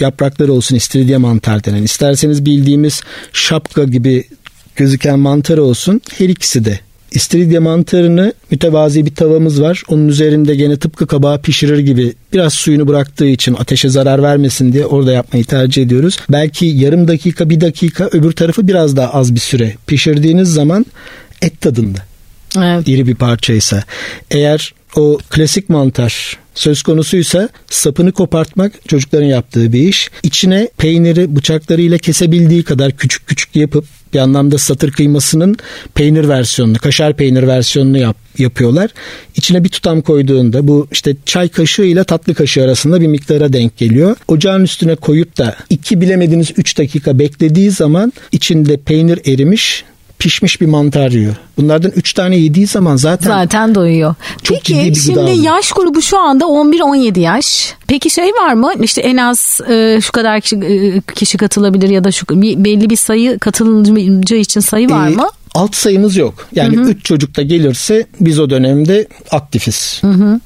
yaprakları 0.00 0.52
olsun 0.52 0.76
istiridye 0.76 1.16
mantar 1.16 1.64
denen. 1.64 1.82
İsterseniz 1.82 2.46
bildiğimiz 2.46 3.00
şapka 3.32 3.84
gibi 3.84 4.24
gözüken 4.76 5.18
mantar 5.18 5.58
olsun 5.58 6.00
her 6.18 6.28
ikisi 6.28 6.64
de 6.64 6.80
İstiridye 7.14 7.58
mantarını 7.58 8.32
mütevazi 8.50 9.06
bir 9.06 9.14
tavamız 9.14 9.62
var. 9.62 9.82
Onun 9.88 10.08
üzerinde 10.08 10.54
gene 10.54 10.76
tıpkı 10.76 11.06
kabağı 11.06 11.42
pişirir 11.42 11.78
gibi 11.78 12.14
biraz 12.32 12.54
suyunu 12.54 12.88
bıraktığı 12.88 13.26
için 13.26 13.54
ateşe 13.54 13.88
zarar 13.88 14.22
vermesin 14.22 14.72
diye 14.72 14.86
orada 14.86 15.12
yapmayı 15.12 15.44
tercih 15.44 15.82
ediyoruz. 15.82 16.18
Belki 16.28 16.66
yarım 16.66 17.08
dakika 17.08 17.50
bir 17.50 17.60
dakika 17.60 18.08
öbür 18.12 18.32
tarafı 18.32 18.68
biraz 18.68 18.96
daha 18.96 19.10
az 19.12 19.34
bir 19.34 19.40
süre 19.40 19.74
pişirdiğiniz 19.86 20.52
zaman 20.52 20.86
et 21.42 21.60
tadında. 21.60 21.98
Evet. 22.56 22.88
İri 22.88 23.06
bir 23.06 23.14
parçaysa. 23.14 23.84
Eğer 24.30 24.74
o 24.96 25.18
klasik 25.30 25.68
mantar 25.68 26.38
söz 26.54 26.82
konusuysa 26.82 27.48
sapını 27.70 28.12
kopartmak 28.12 28.88
çocukların 28.88 29.26
yaptığı 29.26 29.72
bir 29.72 29.88
iş. 29.88 30.10
İçine 30.22 30.68
peyniri 30.78 31.36
bıçaklarıyla 31.36 31.98
kesebildiği 31.98 32.62
kadar 32.62 32.92
küçük 32.92 33.26
küçük 33.26 33.56
yapıp 33.56 33.84
bir 34.14 34.18
anlamda 34.18 34.58
satır 34.58 34.92
kıymasının 34.92 35.56
peynir 35.94 36.28
versiyonunu, 36.28 36.78
kaşar 36.78 37.16
peynir 37.16 37.46
versiyonunu 37.46 37.98
yap, 37.98 38.16
yapıyorlar. 38.38 38.90
İçine 39.36 39.64
bir 39.64 39.68
tutam 39.68 40.00
koyduğunda 40.00 40.68
bu 40.68 40.88
işte 40.92 41.16
çay 41.26 41.48
kaşığı 41.48 41.84
ile 41.84 42.04
tatlı 42.04 42.34
kaşığı 42.34 42.62
arasında 42.62 43.00
bir 43.00 43.06
miktara 43.06 43.52
denk 43.52 43.76
geliyor. 43.76 44.16
Ocağın 44.28 44.64
üstüne 44.64 44.96
koyup 44.96 45.38
da 45.38 45.56
iki 45.70 46.00
bilemediniz 46.00 46.50
3 46.56 46.78
dakika 46.78 47.18
beklediği 47.18 47.70
zaman 47.70 48.12
içinde 48.32 48.76
peynir 48.76 49.20
erimiş 49.26 49.84
pişmiş 50.24 50.60
bir 50.60 50.66
mantar 50.66 51.10
yiyor. 51.10 51.34
Bunlardan 51.56 51.90
3 51.96 52.12
tane 52.12 52.36
yediği 52.36 52.66
zaman 52.66 52.96
zaten 52.96 53.30
zaten 53.30 53.74
doyuyor. 53.74 54.14
Çok 54.42 54.56
Peki 54.56 54.74
ciddi 54.74 54.90
bir 54.90 54.94
şimdi 54.94 55.20
gıda 55.20 55.30
yaş 55.30 55.72
grubu 55.72 56.02
şu 56.02 56.18
anda 56.18 56.44
11-17 56.44 57.20
yaş. 57.20 57.74
Peki 57.86 58.10
şey 58.10 58.30
var 58.30 58.54
mı? 58.54 58.72
İşte 58.82 59.00
en 59.00 59.16
az 59.16 59.60
e, 59.68 59.98
şu 60.02 60.12
kadar 60.12 60.40
kişi, 60.40 60.56
e, 60.56 61.00
kişi 61.14 61.38
katılabilir 61.38 61.88
ya 61.88 62.04
da 62.04 62.12
şu 62.12 62.26
bir, 62.30 62.64
belli 62.64 62.90
bir 62.90 62.96
sayı 62.96 63.38
katılımcı 63.38 64.34
için 64.34 64.60
sayı 64.60 64.90
var 64.90 65.08
ee, 65.08 65.14
mı? 65.14 65.28
Alt 65.54 65.74
sayımız 65.74 66.16
yok. 66.16 66.34
Yani 66.54 66.76
3 66.76 67.04
çocuk 67.04 67.36
da 67.36 67.42
gelirse 67.42 68.06
biz 68.20 68.40
o 68.40 68.50
dönemde 68.50 69.08
aktifiz. 69.30 69.98
Hı 70.00 70.10
hı. 70.10 70.40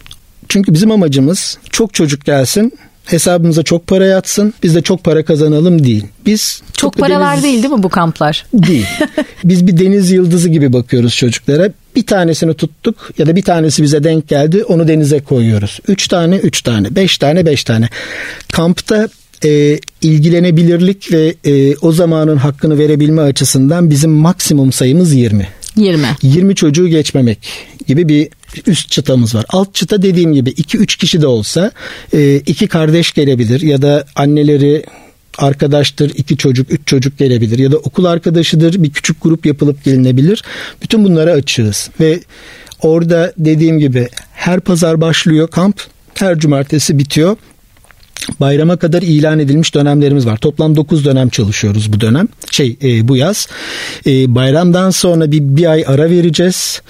Çünkü 0.49 0.75
bizim 0.75 0.91
amacımız 0.91 1.59
çok 1.71 1.95
çocuk 1.95 2.25
gelsin 2.25 2.73
hesabımıza 3.11 3.63
çok 3.63 3.87
para 3.87 4.07
yatsın 4.07 4.55
biz 4.63 4.75
de 4.75 4.83
çok 4.83 5.05
para 5.05 5.25
kazanalım 5.25 5.85
değil. 5.85 6.05
Biz 6.27 6.63
çok 6.73 6.97
paralar 6.97 7.33
deniz... 7.33 7.45
değil 7.45 7.63
değil 7.63 7.75
mi 7.75 7.83
bu 7.83 7.89
kamplar? 7.89 8.47
Değil. 8.55 8.87
biz 9.45 9.67
bir 9.67 9.77
deniz 9.77 10.11
yıldızı 10.11 10.49
gibi 10.49 10.73
bakıyoruz 10.73 11.17
çocuklara. 11.17 11.71
Bir 11.97 12.07
tanesini 12.07 12.55
tuttuk 12.55 13.11
ya 13.19 13.27
da 13.27 13.37
bir 13.37 13.43
tanesi 13.43 13.83
bize 13.83 14.05
denk 14.05 14.29
geldi 14.29 14.65
onu 14.65 14.89
denize 14.89 15.21
koyuyoruz. 15.21 15.81
Üç 15.89 16.09
tane 16.09 16.37
üç 16.37 16.63
tane 16.63 16.95
beş 16.95 17.19
tane 17.19 17.47
beş 17.47 17.65
tane. 17.65 17.89
Kampta 18.53 19.09
e, 19.45 19.79
ilgilenebilirlik 20.03 21.13
ve 21.13 21.35
e, 21.45 21.77
o 21.77 21.93
zamanın 21.93 22.37
hakkını 22.37 22.79
verebilme 22.79 23.23
açısından 23.23 23.91
bizim 23.91 24.11
maksimum 24.11 24.73
sayımız 24.73 25.15
20. 25.15 25.49
20. 25.77 26.07
20 26.23 26.55
çocuğu 26.55 26.89
geçmemek 26.89 27.39
gibi 27.87 28.09
bir 28.09 28.29
üst 28.67 28.91
çıtamız 28.91 29.35
var. 29.35 29.45
Alt 29.49 29.75
çıta 29.75 30.03
dediğim 30.03 30.33
gibi 30.33 30.51
2-3 30.51 30.99
kişi 30.99 31.23
de 31.23 31.27
olsa 31.27 31.73
e, 32.13 32.37
iki 32.37 32.69
kardeş 32.69 33.13
gelebilir 33.13 33.61
ya 33.61 33.83
da 33.83 34.05
anneleri 34.17 34.85
arkadaştır, 35.39 36.13
iki 36.15 36.37
çocuk, 36.37 36.73
üç 36.73 36.81
çocuk 36.87 37.19
gelebilir 37.19 37.59
ya 37.59 37.73
da 37.73 37.77
okul 37.77 38.05
arkadaşıdır, 38.05 38.83
bir 38.83 38.91
küçük 38.91 39.23
grup 39.23 39.47
yapılıp 39.47 39.85
gelinebilir. 39.85 40.45
Bütün 40.83 41.05
bunlara 41.05 41.33
açığız 41.33 41.91
ve 42.01 42.21
orada 42.81 43.33
dediğim 43.39 43.79
gibi 43.79 44.09
her 44.33 44.61
pazar 44.61 45.01
başlıyor 45.01 45.49
kamp, 45.49 45.81
her 46.15 46.39
cumartesi 46.39 46.99
bitiyor. 46.99 47.37
Bayrama 48.41 48.77
kadar 48.77 49.03
ilan 49.03 49.39
edilmiş 49.39 49.75
dönemlerimiz 49.75 50.27
var. 50.27 50.37
Toplam 50.37 50.77
9 50.77 51.05
dönem 51.05 51.29
çalışıyoruz 51.29 51.93
bu 51.93 52.01
dönem. 52.01 52.29
Şey 52.51 52.77
e, 52.83 53.09
bu 53.09 53.17
yaz. 53.17 53.49
E, 54.07 54.35
bayramdan 54.35 54.91
sonra 54.91 55.31
bir, 55.31 55.41
bir 55.41 55.71
ay 55.71 55.85
ara 55.87 56.11
vereceğiz. 56.11 56.83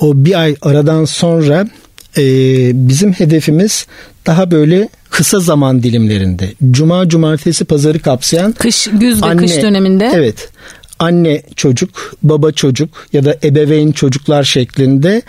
O 0.00 0.24
bir 0.24 0.40
ay 0.40 0.56
aradan 0.62 1.04
sonra 1.04 1.68
e, 2.18 2.24
bizim 2.88 3.12
hedefimiz 3.12 3.86
daha 4.26 4.50
böyle 4.50 4.88
kısa 5.10 5.40
zaman 5.40 5.82
dilimlerinde. 5.82 6.54
Cuma, 6.70 7.08
cumartesi, 7.08 7.64
pazarı 7.64 7.98
kapsayan. 7.98 8.52
Kış, 8.52 8.88
güz 8.92 9.22
ve 9.22 9.26
anne, 9.26 9.46
kış 9.46 9.62
döneminde. 9.62 10.12
Evet 10.14 10.48
anne 11.02 11.42
çocuk, 11.56 12.14
baba 12.22 12.52
çocuk 12.52 13.06
ya 13.12 13.24
da 13.24 13.36
ebeveyn 13.44 13.92
çocuklar 13.92 14.44
şeklinde 14.44 15.22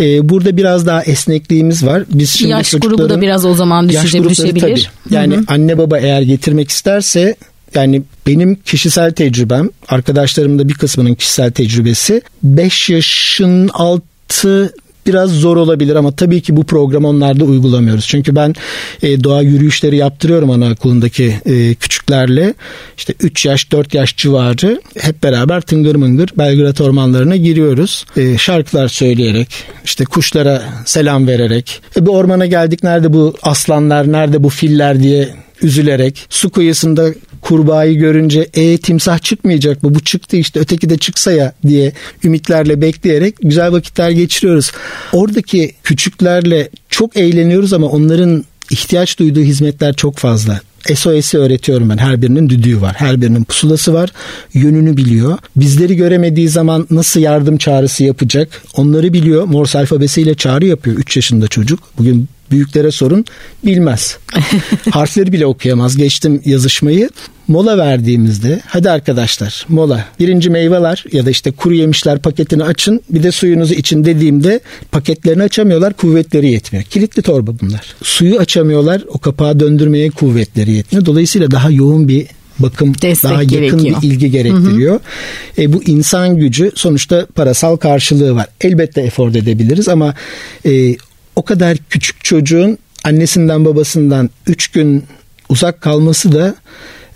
e, 0.00 0.28
burada 0.28 0.56
biraz 0.56 0.86
daha 0.86 1.02
esnekliğimiz 1.02 1.86
var. 1.86 2.04
Biz 2.08 2.30
şimdi 2.30 2.50
yaş 2.50 2.70
grubu 2.70 3.08
da 3.08 3.20
biraz 3.20 3.44
o 3.44 3.54
zaman 3.54 3.88
düşüşe, 3.88 4.24
düşebilir. 4.24 4.60
Tabii. 4.60 5.14
Yani 5.14 5.34
Hı-hı. 5.34 5.44
anne 5.48 5.78
baba 5.78 5.98
eğer 5.98 6.22
getirmek 6.22 6.70
isterse 6.70 7.36
yani 7.74 8.02
benim 8.26 8.54
kişisel 8.54 9.12
tecrübem, 9.12 9.70
arkadaşlarımın 9.88 10.58
da 10.58 10.68
bir 10.68 10.74
kısmının 10.74 11.14
kişisel 11.14 11.50
tecrübesi 11.50 12.22
5 12.42 12.90
yaşın 12.90 13.68
altı 13.68 14.74
biraz 15.06 15.30
zor 15.30 15.56
olabilir 15.56 15.96
ama 15.96 16.12
tabii 16.12 16.40
ki 16.40 16.56
bu 16.56 16.64
programı 16.64 17.08
onlarda 17.08 17.44
uygulamıyoruz. 17.44 18.06
Çünkü 18.06 18.36
ben 18.36 18.54
e, 19.02 19.24
doğa 19.24 19.42
yürüyüşleri 19.42 19.96
yaptırıyorum 19.96 20.50
anaokulundaki 20.50 21.34
e, 21.46 21.74
küçüklerle. 21.74 22.54
İşte 22.96 23.14
3 23.20 23.46
yaş 23.46 23.72
4 23.72 23.94
yaş 23.94 24.16
civarı 24.16 24.80
hep 25.00 25.22
beraber 25.22 25.60
tıngır 25.60 25.94
mıngır 25.94 26.28
Belgrad 26.38 26.78
ormanlarına 26.78 27.36
giriyoruz. 27.36 28.04
E, 28.16 28.38
şarkılar 28.38 28.88
söyleyerek 28.88 29.48
işte 29.84 30.04
kuşlara 30.04 30.62
selam 30.84 31.26
vererek 31.26 31.82
e, 31.96 32.06
bir 32.06 32.10
ormana 32.10 32.46
geldik 32.46 32.82
nerede 32.82 33.12
bu 33.12 33.34
aslanlar 33.42 34.12
nerede 34.12 34.42
bu 34.42 34.48
filler 34.48 35.02
diye 35.02 35.45
üzülerek 35.62 36.26
su 36.30 36.50
kıyısında 36.50 37.14
kurbağayı 37.40 37.98
görünce 37.98 38.48
e 38.54 38.78
timsah 38.78 39.18
çıkmayacak 39.18 39.82
mı 39.82 39.94
bu 39.94 40.00
çıktı 40.00 40.36
işte 40.36 40.60
öteki 40.60 40.90
de 40.90 40.98
çıksa 40.98 41.32
ya 41.32 41.52
diye 41.66 41.92
ümitlerle 42.24 42.80
bekleyerek 42.80 43.34
güzel 43.42 43.72
vakitler 43.72 44.10
geçiriyoruz. 44.10 44.72
Oradaki 45.12 45.72
küçüklerle 45.84 46.68
çok 46.90 47.16
eğleniyoruz 47.16 47.72
ama 47.72 47.86
onların 47.86 48.44
ihtiyaç 48.70 49.18
duyduğu 49.18 49.40
hizmetler 49.40 49.94
çok 49.94 50.16
fazla. 50.16 50.60
SOS'i 50.94 51.38
öğretiyorum 51.38 51.90
ben. 51.90 51.98
Her 51.98 52.22
birinin 52.22 52.48
düdüğü 52.48 52.80
var. 52.80 52.94
Her 52.96 53.20
birinin 53.20 53.44
pusulası 53.44 53.94
var. 53.94 54.12
Yönünü 54.54 54.96
biliyor. 54.96 55.38
Bizleri 55.56 55.96
göremediği 55.96 56.48
zaman 56.48 56.86
nasıl 56.90 57.20
yardım 57.20 57.56
çağrısı 57.56 58.04
yapacak 58.04 58.62
onları 58.74 59.12
biliyor. 59.12 59.44
Morse 59.44 59.78
alfabesiyle 59.78 60.34
çağrı 60.34 60.66
yapıyor 60.66 60.96
3 60.96 61.16
yaşında 61.16 61.48
çocuk. 61.48 61.80
Bugün 61.98 62.28
büyüklere 62.50 62.90
sorun 62.90 63.24
bilmez. 63.64 64.18
Harfleri 64.90 65.32
bile 65.32 65.46
okuyamaz. 65.46 65.96
Geçtim 65.96 66.42
yazışmayı. 66.44 67.10
Mola 67.48 67.78
verdiğimizde 67.78 68.60
hadi 68.66 68.90
arkadaşlar 68.90 69.66
mola 69.68 70.04
birinci 70.20 70.50
meyveler 70.50 71.04
ya 71.12 71.26
da 71.26 71.30
işte 71.30 71.50
kuru 71.50 71.74
yemişler 71.74 72.18
paketini 72.18 72.64
açın 72.64 73.00
bir 73.10 73.22
de 73.22 73.32
suyunuzu 73.32 73.74
için 73.74 74.04
dediğimde 74.04 74.60
paketlerini 74.92 75.42
açamıyorlar 75.42 75.92
kuvvetleri 75.92 76.50
yetmiyor. 76.50 76.84
Kilitli 76.84 77.22
torba 77.22 77.50
bunlar. 77.60 77.94
Suyu 78.02 78.38
açamıyorlar 78.38 79.04
o 79.08 79.18
kapağı 79.18 79.60
döndürmeye 79.60 80.10
kuvvetleri 80.10 80.72
yetmiyor. 80.72 81.06
Dolayısıyla 81.06 81.50
daha 81.50 81.70
yoğun 81.70 82.08
bir 82.08 82.26
bakım 82.58 82.94
Destek 83.02 83.30
daha 83.30 83.42
yakın 83.42 83.58
gerekiyor. 83.58 84.02
bir 84.02 84.08
ilgi 84.08 84.30
gerektiriyor. 84.30 84.94
Hı 84.94 85.00
hı. 85.56 85.62
E, 85.62 85.72
bu 85.72 85.82
insan 85.82 86.36
gücü 86.36 86.72
sonuçta 86.74 87.26
parasal 87.34 87.76
karşılığı 87.76 88.34
var. 88.34 88.46
Elbette 88.60 89.00
efor 89.00 89.30
edebiliriz 89.30 89.88
ama 89.88 90.14
e, 90.66 90.96
o 91.36 91.42
kadar 91.42 91.76
küçük 91.90 92.24
çocuğun 92.24 92.78
annesinden 93.04 93.64
babasından 93.64 94.30
3 94.46 94.68
gün 94.68 95.04
uzak 95.48 95.80
kalması 95.80 96.32
da 96.32 96.54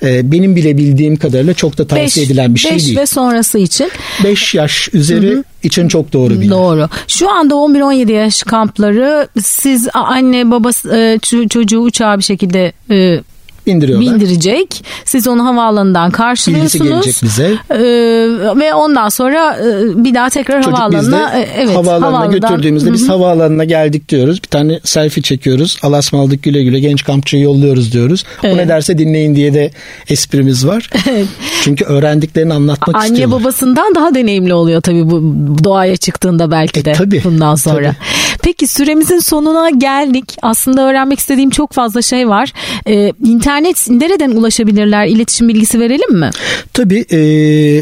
e, 0.03 0.33
benim 0.33 0.57
bile 0.57 0.77
bildiğim 0.77 1.17
kadarıyla 1.17 1.55
çok 1.55 1.79
da 1.79 1.87
tavsiye 1.87 2.07
beş, 2.07 2.31
edilen 2.31 2.55
bir 2.55 2.61
şey 2.61 2.73
beş 2.73 2.85
değil. 2.85 2.97
5 2.97 3.03
ve 3.03 3.07
sonrası 3.07 3.59
için. 3.59 3.91
5 4.25 4.55
yaş 4.55 4.89
üzeri 4.93 5.31
Hı-hı. 5.31 5.45
için 5.63 5.89
çok 5.89 6.13
doğru 6.13 6.41
bir. 6.41 6.51
Doğru. 6.51 6.89
Şu 7.09 7.31
anda 7.31 7.55
11-17 7.55 8.13
yaş 8.13 8.43
kampları 8.43 9.29
siz 9.43 9.89
anne 9.95 10.51
babası 10.51 10.97
e, 10.97 11.19
çocuğu 11.49 11.81
uçağa 11.81 12.19
bir 12.19 12.23
şekilde 12.23 12.73
e, 12.91 13.21
bindiriyorlar. 13.67 14.15
Bindirecek. 14.15 14.85
Siz 15.05 15.29
onu 15.29 15.47
havaalanından 15.47 16.11
karşılıyorsunuz. 16.11 16.75
Bilgisi 16.75 17.05
gelecek 17.05 17.23
bize. 17.23 17.59
Ee, 17.71 18.59
ve 18.61 18.75
ondan 18.75 19.09
sonra 19.09 19.57
e, 19.57 20.05
bir 20.05 20.15
daha 20.15 20.31
tekrar 20.31 20.63
Çocuk 20.63 20.79
havaalanına 20.79 21.39
e, 21.39 21.49
evet, 21.57 21.77
havaalanına 21.77 22.27
götürdüğümüzde 22.27 22.87
Hı-hı. 22.87 22.95
biz 22.95 23.09
havaalanına 23.09 23.65
geldik 23.65 24.09
diyoruz. 24.09 24.43
Bir 24.43 24.49
tane 24.49 24.81
selfie 24.85 25.23
çekiyoruz. 25.23 25.79
Alasmaldık 25.83 26.43
güle 26.43 26.65
güle 26.65 26.81
genç 26.81 27.05
kampçıyı 27.05 27.43
yolluyoruz 27.43 27.93
diyoruz. 27.93 28.25
Evet. 28.43 28.55
O 28.55 28.59
ne 28.59 28.69
derse 28.69 28.99
dinleyin 28.99 29.37
diye 29.37 29.55
de 29.55 29.71
esprimiz 30.09 30.67
var. 30.67 30.91
Evet. 31.11 31.27
Çünkü 31.63 31.85
öğrendiklerini 31.85 32.55
anlatmak 32.55 32.97
Anne 32.97 33.07
istiyorlar. 33.07 33.37
Anne 33.37 33.45
babasından 33.45 33.95
daha 33.95 34.15
deneyimli 34.15 34.55
oluyor 34.55 34.81
tabii 34.81 35.11
bu 35.11 35.35
doğaya 35.65 35.97
çıktığında 35.97 36.51
belki 36.51 36.81
e, 36.81 36.85
de 36.85 36.91
e, 36.91 36.93
tabii, 36.93 37.21
bundan 37.25 37.55
sonra. 37.55 37.77
Tabii. 37.77 37.97
Peki 38.43 38.67
süremizin 38.67 39.19
sonuna 39.19 39.71
geldik. 39.71 40.37
Aslında 40.43 40.89
öğrenmek 40.89 41.19
istediğim 41.19 41.51
çok 41.51 41.73
fazla 41.73 42.03
şey 42.03 42.29
var. 42.29 42.53
Ee, 42.87 43.13
internet 43.25 43.60
nereden 43.89 44.31
ulaşabilirler? 44.31 45.07
İletişim 45.07 45.49
bilgisi 45.49 45.81
verelim 45.81 46.19
mi? 46.19 46.31
Tabii. 46.73 47.01
E, 47.11 47.19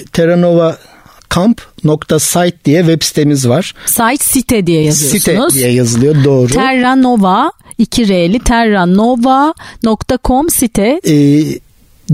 Terranova 0.05 0.79
camp.site 1.35 2.57
diye 2.65 2.81
web 2.81 3.03
sitemiz 3.03 3.49
var. 3.49 3.75
Site 3.87 4.25
site 4.25 4.67
diye 4.67 4.85
yazıyorsunuz. 4.85 5.53
Site 5.53 5.65
diye 5.65 5.73
yazılıyor 5.73 6.25
doğru. 6.25 6.53
Terranova 6.53 7.53
2 7.79 8.09
R'li 8.09 8.39
terranova.com 8.39 10.51
site. 10.51 11.01
Ee, 11.09 11.43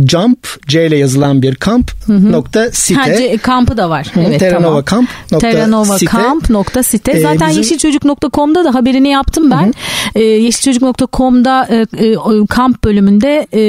Jump 0.08 0.48
C 0.68 0.86
ile 0.86 0.96
yazılan 0.96 1.42
bir 1.42 1.54
kamp 1.54 1.90
hı 2.06 2.12
hı. 2.12 2.32
nokta 2.32 2.70
site. 2.72 3.00
Ha, 3.00 3.16
C, 3.16 3.36
kampı 3.36 3.76
da 3.76 3.90
var. 3.90 4.10
Hı, 4.14 4.20
evet, 4.20 4.40
Terranova 4.40 4.82
tamam. 4.82 4.84
kamp 4.84 5.08
nokta 5.32 5.50
Terranova 5.50 5.98
site. 5.98 6.10
kamp 6.10 6.50
nokta 6.50 6.82
site. 6.82 7.12
Ee, 7.12 7.20
Zaten 7.20 7.48
bizim... 7.48 7.62
yeşilçocuk.com'da 7.62 8.64
da 8.64 8.74
haberini 8.74 9.08
yaptım 9.08 9.50
ben. 9.50 9.62
Hı 9.62 9.66
hı. 9.66 9.72
Ee, 10.14 10.22
yeşilçocuk.com'da 10.22 11.68
e, 11.70 12.06
e, 12.06 12.16
kamp 12.48 12.84
bölümünde 12.84 13.46
e, 13.54 13.62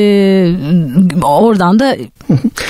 oradan 1.24 1.80
da 1.80 1.96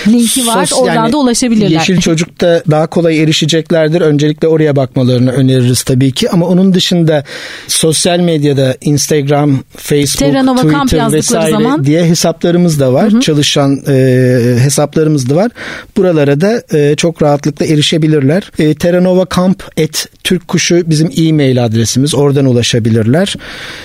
linki 0.08 0.48
var. 0.48 0.66
Sos, 0.66 0.80
oradan 0.80 0.96
yani, 0.96 1.14
da 1.14 1.18
ulaşabilirler. 1.18 1.70
Yeşil 1.70 2.00
Çocuk'ta 2.00 2.64
daha 2.72 2.88
kolay 2.88 3.24
erişeceklerdir. 3.24 4.02
Öncelikle 4.02 4.48
oraya 4.48 4.76
bakmalarını 4.76 5.32
öneririz 5.32 5.84
tabii 5.84 6.12
ki. 6.12 6.30
Ama 6.30 6.46
onun 6.46 6.74
dışında 6.74 7.24
sosyal 7.68 8.20
medyada 8.20 8.76
Instagram, 8.82 9.60
Facebook, 9.78 10.20
Terranova 10.20 10.62
Twitter 10.62 11.12
vesaire 11.12 11.52
zaman... 11.52 11.86
diye 11.86 12.06
hesaplarımız 12.06 12.80
da 12.80 12.94
var. 12.94 13.12
Hı 13.12 13.18
hı. 13.18 13.22
Çalışan 13.46 13.84
e, 13.88 14.60
hesaplarımız 14.60 15.30
da 15.30 15.36
var. 15.36 15.52
Buralara 15.98 16.42
da 16.42 16.64
e, 16.74 16.96
çok 16.96 17.22
rahatlıkla 17.22 17.66
erişebilirler. 17.66 18.52
E, 18.60 18.76
Terranova 18.76 19.26
Camp 19.36 19.64
et 19.78 20.06
Türk 20.24 20.48
Kuşu 20.48 20.84
bizim 20.90 21.10
e-mail 21.18 21.66
adresimiz. 21.66 22.16
Oradan 22.16 22.46
ulaşabilirler. 22.46 23.36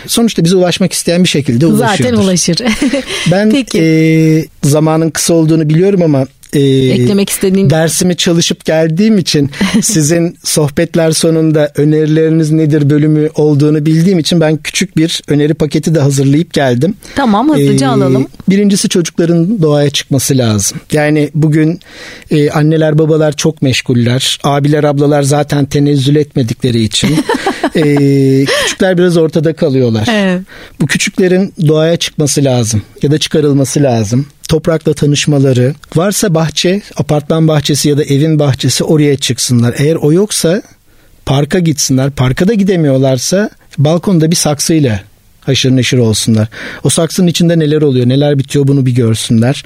Sonuçta 0.06 0.44
bize 0.44 0.56
ulaşmak 0.56 0.92
isteyen 0.92 1.24
bir 1.24 1.28
şekilde 1.28 1.66
ulaşır. 1.66 2.04
Zaten 2.04 2.16
ulaşır. 2.16 2.58
ben 3.30 3.50
Peki. 3.52 3.82
E, 3.82 4.68
zamanın 4.68 5.10
kısa 5.10 5.34
olduğunu 5.34 5.68
biliyorum 5.68 6.02
ama 6.02 6.26
e, 6.52 6.60
eklemek 6.60 7.30
istediğin 7.30 7.70
dersimi 7.70 8.16
çalışıp 8.16 8.64
geldiğim 8.64 9.18
için 9.18 9.50
sizin 9.82 10.38
sohbetler 10.44 11.10
sonunda 11.10 11.72
önerileriniz 11.76 12.50
nedir 12.50 12.90
bölümü 12.90 13.28
olduğunu 13.34 13.86
bildiğim 13.86 14.18
için 14.18 14.40
ben 14.40 14.56
küçük 14.56 14.96
bir 14.96 15.22
öneri 15.28 15.54
paketi 15.54 15.94
de 15.94 16.00
hazırlayıp 16.00 16.52
geldim. 16.52 16.94
Tamam 17.14 17.50
hızlıca 17.50 17.86
ee, 17.86 17.90
alalım. 17.90 18.26
Birincisi 18.48 18.88
çocukların 18.88 19.62
doğaya 19.62 19.90
çıkması 19.90 20.38
lazım. 20.38 20.78
Yani 20.92 21.30
bugün 21.34 21.80
e, 22.30 22.50
anneler 22.50 22.98
babalar 22.98 23.32
çok 23.32 23.62
meşguller. 23.62 24.38
Abiler 24.44 24.84
ablalar 24.84 25.22
zaten 25.22 25.64
tenezzül 25.64 26.16
etmedikleri 26.16 26.82
için 26.82 27.08
e, 27.74 27.82
küçükler 28.44 28.98
biraz 28.98 29.16
ortada 29.16 29.52
kalıyorlar. 29.52 30.08
Evet. 30.10 30.42
Bu 30.80 30.86
küçüklerin 30.86 31.54
doğaya 31.68 31.96
çıkması 31.96 32.44
lazım 32.44 32.82
ya 33.02 33.10
da 33.10 33.18
çıkarılması 33.18 33.82
lazım 33.82 34.26
toprakla 34.50 34.94
tanışmaları, 34.94 35.74
varsa 35.96 36.34
bahçe, 36.34 36.82
apartman 36.96 37.48
bahçesi 37.48 37.88
ya 37.88 37.98
da 37.98 38.04
evin 38.04 38.38
bahçesi 38.38 38.84
oraya 38.84 39.16
çıksınlar. 39.16 39.74
Eğer 39.78 39.96
o 39.96 40.12
yoksa 40.12 40.62
parka 41.26 41.58
gitsinler. 41.58 42.10
Parka 42.10 42.48
da 42.48 42.54
gidemiyorlarsa 42.54 43.50
balkonda 43.78 44.30
bir 44.30 44.36
saksıyla 44.36 45.00
haşır 45.40 45.70
neşir 45.70 45.98
olsunlar. 45.98 46.48
O 46.84 46.88
saksının 46.88 47.26
içinde 47.26 47.58
neler 47.58 47.82
oluyor, 47.82 48.08
neler 48.08 48.38
bitiyor 48.38 48.68
bunu 48.68 48.86
bir 48.86 48.94
görsünler. 48.94 49.64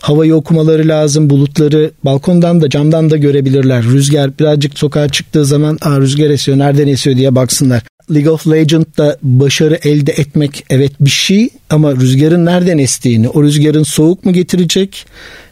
Havayı 0.00 0.34
okumaları 0.34 0.88
lazım, 0.88 1.30
bulutları 1.30 1.90
balkondan 2.04 2.60
da 2.60 2.70
camdan 2.70 3.10
da 3.10 3.16
görebilirler. 3.16 3.84
Rüzgar 3.84 4.38
birazcık 4.38 4.78
sokağa 4.78 5.08
çıktığı 5.08 5.44
zaman 5.44 5.78
Aa, 5.82 6.00
rüzgar 6.00 6.30
esiyor, 6.30 6.58
nereden 6.58 6.88
esiyor 6.88 7.16
diye 7.16 7.34
baksınlar. 7.34 7.82
League 8.14 8.30
of 8.30 8.46
Legends'da 8.46 9.18
başarı 9.22 9.78
elde 9.84 10.12
etmek 10.12 10.64
evet 10.70 10.92
bir 11.00 11.10
şey 11.10 11.48
ama 11.70 11.96
rüzgarın 11.96 12.46
nereden 12.46 12.78
estiğini, 12.78 13.28
o 13.28 13.42
rüzgarın 13.42 13.82
soğuk 13.82 14.24
mu 14.24 14.32
getirecek, 14.32 15.06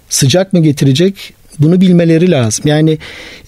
sıcak 0.08 0.52
mı 0.52 0.62
getirecek 0.62 1.34
bunu 1.58 1.80
bilmeleri 1.80 2.30
lazım. 2.30 2.64
Yani 2.68 2.98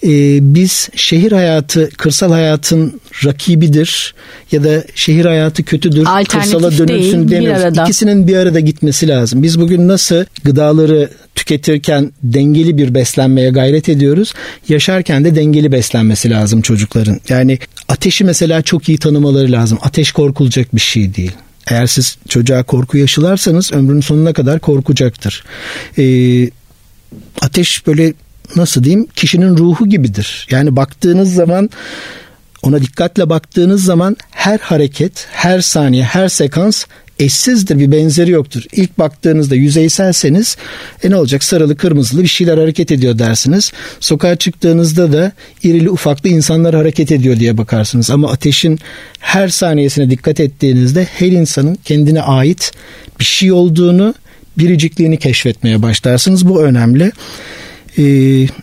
e, 0.03 0.09
biz 0.55 0.89
şehir 0.95 1.31
hayatı 1.31 1.89
kırsal 1.89 2.31
hayatın 2.31 3.01
rakibidir 3.25 4.15
ya 4.51 4.63
da 4.63 4.83
şehir 4.95 5.25
hayatı 5.25 5.63
kötüdür, 5.63 6.07
kırsala 6.29 6.77
dönülsün 6.77 7.29
demiyoruz. 7.29 7.77
İkisinin 7.77 8.27
bir 8.27 8.35
arada 8.37 8.59
gitmesi 8.59 9.07
lazım. 9.07 9.43
Biz 9.43 9.59
bugün 9.59 9.87
nasıl 9.87 10.25
gıdaları 10.43 11.09
tüketirken 11.35 12.11
dengeli 12.23 12.77
bir 12.77 12.95
beslenmeye 12.95 13.49
gayret 13.49 13.89
ediyoruz. 13.89 14.33
Yaşarken 14.69 15.25
de 15.25 15.35
dengeli 15.35 15.71
beslenmesi 15.71 16.29
lazım 16.29 16.61
çocukların. 16.61 17.19
Yani 17.29 17.59
ateşi 17.97 18.23
mesela 18.23 18.61
çok 18.61 18.89
iyi 18.89 18.97
tanımaları 18.97 19.51
lazım. 19.51 19.79
Ateş 19.81 20.11
korkulacak 20.11 20.75
bir 20.75 20.79
şey 20.79 21.15
değil. 21.15 21.31
Eğer 21.67 21.87
siz 21.87 22.17
çocuğa 22.29 22.63
korku 22.63 22.97
yaşılarsanız 22.97 23.73
ömrünün 23.73 24.01
sonuna 24.01 24.33
kadar 24.33 24.59
korkacaktır. 24.59 25.43
Ee, 25.97 26.49
ateş 27.41 27.87
böyle 27.87 28.13
nasıl 28.55 28.83
diyeyim 28.83 29.07
kişinin 29.15 29.57
ruhu 29.57 29.89
gibidir. 29.89 30.47
Yani 30.51 30.75
baktığınız 30.75 31.33
zaman 31.33 31.69
ona 32.63 32.81
dikkatle 32.81 33.29
baktığınız 33.29 33.83
zaman 33.83 34.17
her 34.31 34.59
hareket, 34.59 35.27
her 35.31 35.61
saniye, 35.61 36.03
her 36.03 36.29
sekans 36.29 36.85
eşsizdir 37.19 37.79
bir 37.79 37.91
benzeri 37.91 38.31
yoktur. 38.31 38.63
İlk 38.71 38.99
baktığınızda 38.99 39.55
yüzeyselseniz 39.55 40.57
e 41.03 41.09
ne 41.09 41.15
olacak 41.15 41.43
sarılı 41.43 41.77
kırmızılı 41.77 42.23
bir 42.23 42.27
şeyler 42.27 42.57
hareket 42.57 42.91
ediyor 42.91 43.19
dersiniz. 43.19 43.71
Sokağa 43.99 44.35
çıktığınızda 44.35 45.13
da 45.13 45.31
irili 45.63 45.89
ufaklı 45.89 46.29
insanlar 46.29 46.75
hareket 46.75 47.11
ediyor 47.11 47.39
diye 47.39 47.57
bakarsınız. 47.57 48.09
Ama 48.11 48.31
ateşin 48.31 48.79
her 49.19 49.47
saniyesine 49.47 50.09
dikkat 50.09 50.39
ettiğinizde 50.39 51.03
her 51.03 51.31
insanın 51.31 51.77
kendine 51.85 52.21
ait 52.21 52.71
bir 53.19 53.25
şey 53.25 53.51
olduğunu 53.51 54.13
biricikliğini 54.57 55.17
keşfetmeye 55.17 55.81
başlarsınız. 55.81 56.47
Bu 56.47 56.63
önemli. 56.63 57.11
Ee, 57.97 58.03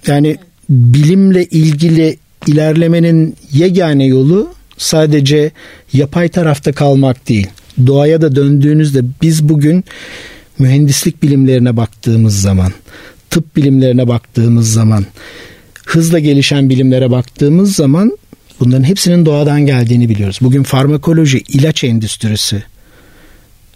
yani 0.06 0.36
bilimle 0.68 1.44
ilgili 1.44 2.16
ilerlemenin 2.46 3.36
yegane 3.52 4.06
yolu 4.06 4.54
sadece 4.78 5.50
yapay 5.92 6.28
tarafta 6.28 6.72
kalmak 6.72 7.28
değil. 7.28 7.46
Doğaya 7.86 8.20
da 8.20 8.36
döndüğünüzde 8.36 9.00
biz 9.22 9.48
bugün 9.48 9.84
mühendislik 10.58 11.22
bilimlerine 11.22 11.76
baktığımız 11.76 12.40
zaman, 12.40 12.72
tıp 13.30 13.56
bilimlerine 13.56 14.08
baktığımız 14.08 14.72
zaman, 14.72 15.06
hızla 15.86 16.18
gelişen 16.18 16.70
bilimlere 16.70 17.10
baktığımız 17.10 17.76
zaman 17.76 18.18
bunların 18.60 18.84
hepsinin 18.84 19.26
doğadan 19.26 19.66
geldiğini 19.66 20.08
biliyoruz. 20.08 20.38
Bugün 20.40 20.62
farmakoloji, 20.62 21.38
ilaç 21.48 21.84
endüstrisi, 21.84 22.62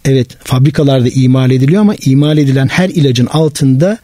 evet 0.05 0.37
fabrikalarda 0.43 1.09
imal 1.09 1.51
ediliyor 1.51 1.81
ama 1.81 1.95
imal 2.05 2.37
edilen 2.37 2.67
her 2.67 2.89
ilacın 2.89 3.25
altında 3.25 3.97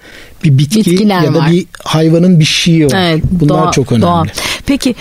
bir 0.43 0.57
bitki 0.57 0.91
Bitkiler 0.91 1.21
ya 1.21 1.33
da 1.33 1.39
var. 1.39 1.51
bir 1.51 1.65
hayvanın 1.83 2.39
bir 2.39 2.45
şeyi 2.45 2.85
var. 2.85 3.11
Evet, 3.11 3.23
Bunlar 3.31 3.63
doğa, 3.63 3.71
çok 3.71 3.91
önemli. 3.91 4.01
Doğa. 4.01 4.23
Peki 4.65 4.95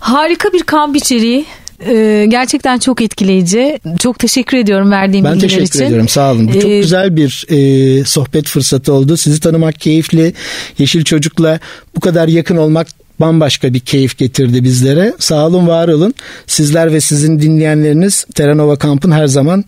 harika 0.00 0.52
bir 0.52 0.62
kamp 0.62 0.96
içeriği. 0.96 1.44
Ee, 1.86 2.26
gerçekten 2.28 2.78
çok 2.78 3.00
etkileyici. 3.00 3.78
Çok 3.98 4.18
teşekkür 4.18 4.56
ediyorum 4.56 4.90
verdiğim 4.90 5.24
ben 5.24 5.34
bilgiler 5.34 5.48
için. 5.48 5.58
Ben 5.58 5.64
teşekkür 5.64 5.84
ediyorum. 5.84 6.08
Sağ 6.08 6.32
olun. 6.32 6.48
Bu 6.48 6.50
ee, 6.50 6.60
çok 6.60 6.70
güzel 6.70 7.16
bir 7.16 7.46
e, 7.48 8.04
sohbet 8.04 8.46
fırsatı 8.46 8.92
oldu. 8.92 9.16
Sizi 9.16 9.40
tanımak 9.40 9.80
keyifli. 9.80 10.32
Yeşil 10.78 11.04
Çocuk'la 11.04 11.60
bu 11.96 12.00
kadar 12.00 12.28
yakın 12.28 12.56
olmak 12.56 12.88
bambaşka 13.20 13.74
bir 13.74 13.80
keyif 13.80 14.18
getirdi 14.18 14.64
bizlere. 14.64 15.14
Sağ 15.18 15.46
olun, 15.46 15.66
var 15.66 15.88
olun. 15.88 16.14
Sizler 16.46 16.92
ve 16.92 17.00
sizin 17.00 17.40
dinleyenleriniz 17.40 18.26
Terranova 18.34 18.76
Kamp'ın 18.76 19.10
her 19.10 19.26
zaman 19.26 19.64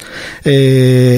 e, 0.47 0.53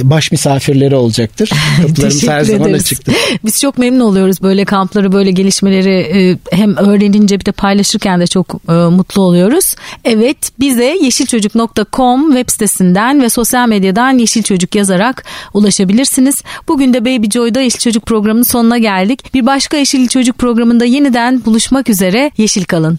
baş 0.03 0.33
misafirleri 0.33 0.97
olacaktır. 0.97 1.51
Kapılarımız 1.83 2.29
her 2.29 2.41
zaman 2.41 2.73
açıktır. 2.73 3.15
Biz 3.45 3.61
çok 3.61 3.79
memnun 3.79 4.01
oluyoruz 4.01 4.43
böyle 4.43 4.65
kampları, 4.65 5.13
böyle 5.13 5.31
gelişmeleri 5.31 5.95
e, 5.95 6.39
hem 6.57 6.77
öğrenince 6.77 7.41
bir 7.41 7.45
de 7.45 7.53
paylaşırken 7.53 8.21
de 8.21 8.27
çok 8.27 8.55
e, 8.69 8.73
mutlu 8.73 9.23
oluyoruz. 9.23 9.75
Evet, 10.05 10.37
bize 10.61 10.97
yeşilçocuk.com 11.03 12.33
web 12.35 12.51
sitesinden 12.51 13.23
ve 13.23 13.29
sosyal 13.29 13.69
medyadan 13.69 14.19
Yeşil 14.19 14.43
Çocuk 14.43 14.75
yazarak 14.75 15.25
ulaşabilirsiniz. 15.55 16.43
Bugün 16.69 16.95
de 16.95 17.01
Baby 17.05 17.27
Joy'da 17.31 17.61
Yeşil 17.61 17.79
Çocuk 17.79 18.07
programının 18.07 18.43
sonuna 18.43 18.79
geldik. 18.79 19.35
Bir 19.35 19.47
başka 19.47 19.77
Yeşil 19.77 20.09
Çocuk 20.09 20.39
programında 20.39 20.85
yeniden 20.85 21.45
buluşmak 21.45 21.89
üzere. 22.21 22.33
Yeşil 22.37 22.65
kalın. 22.65 22.99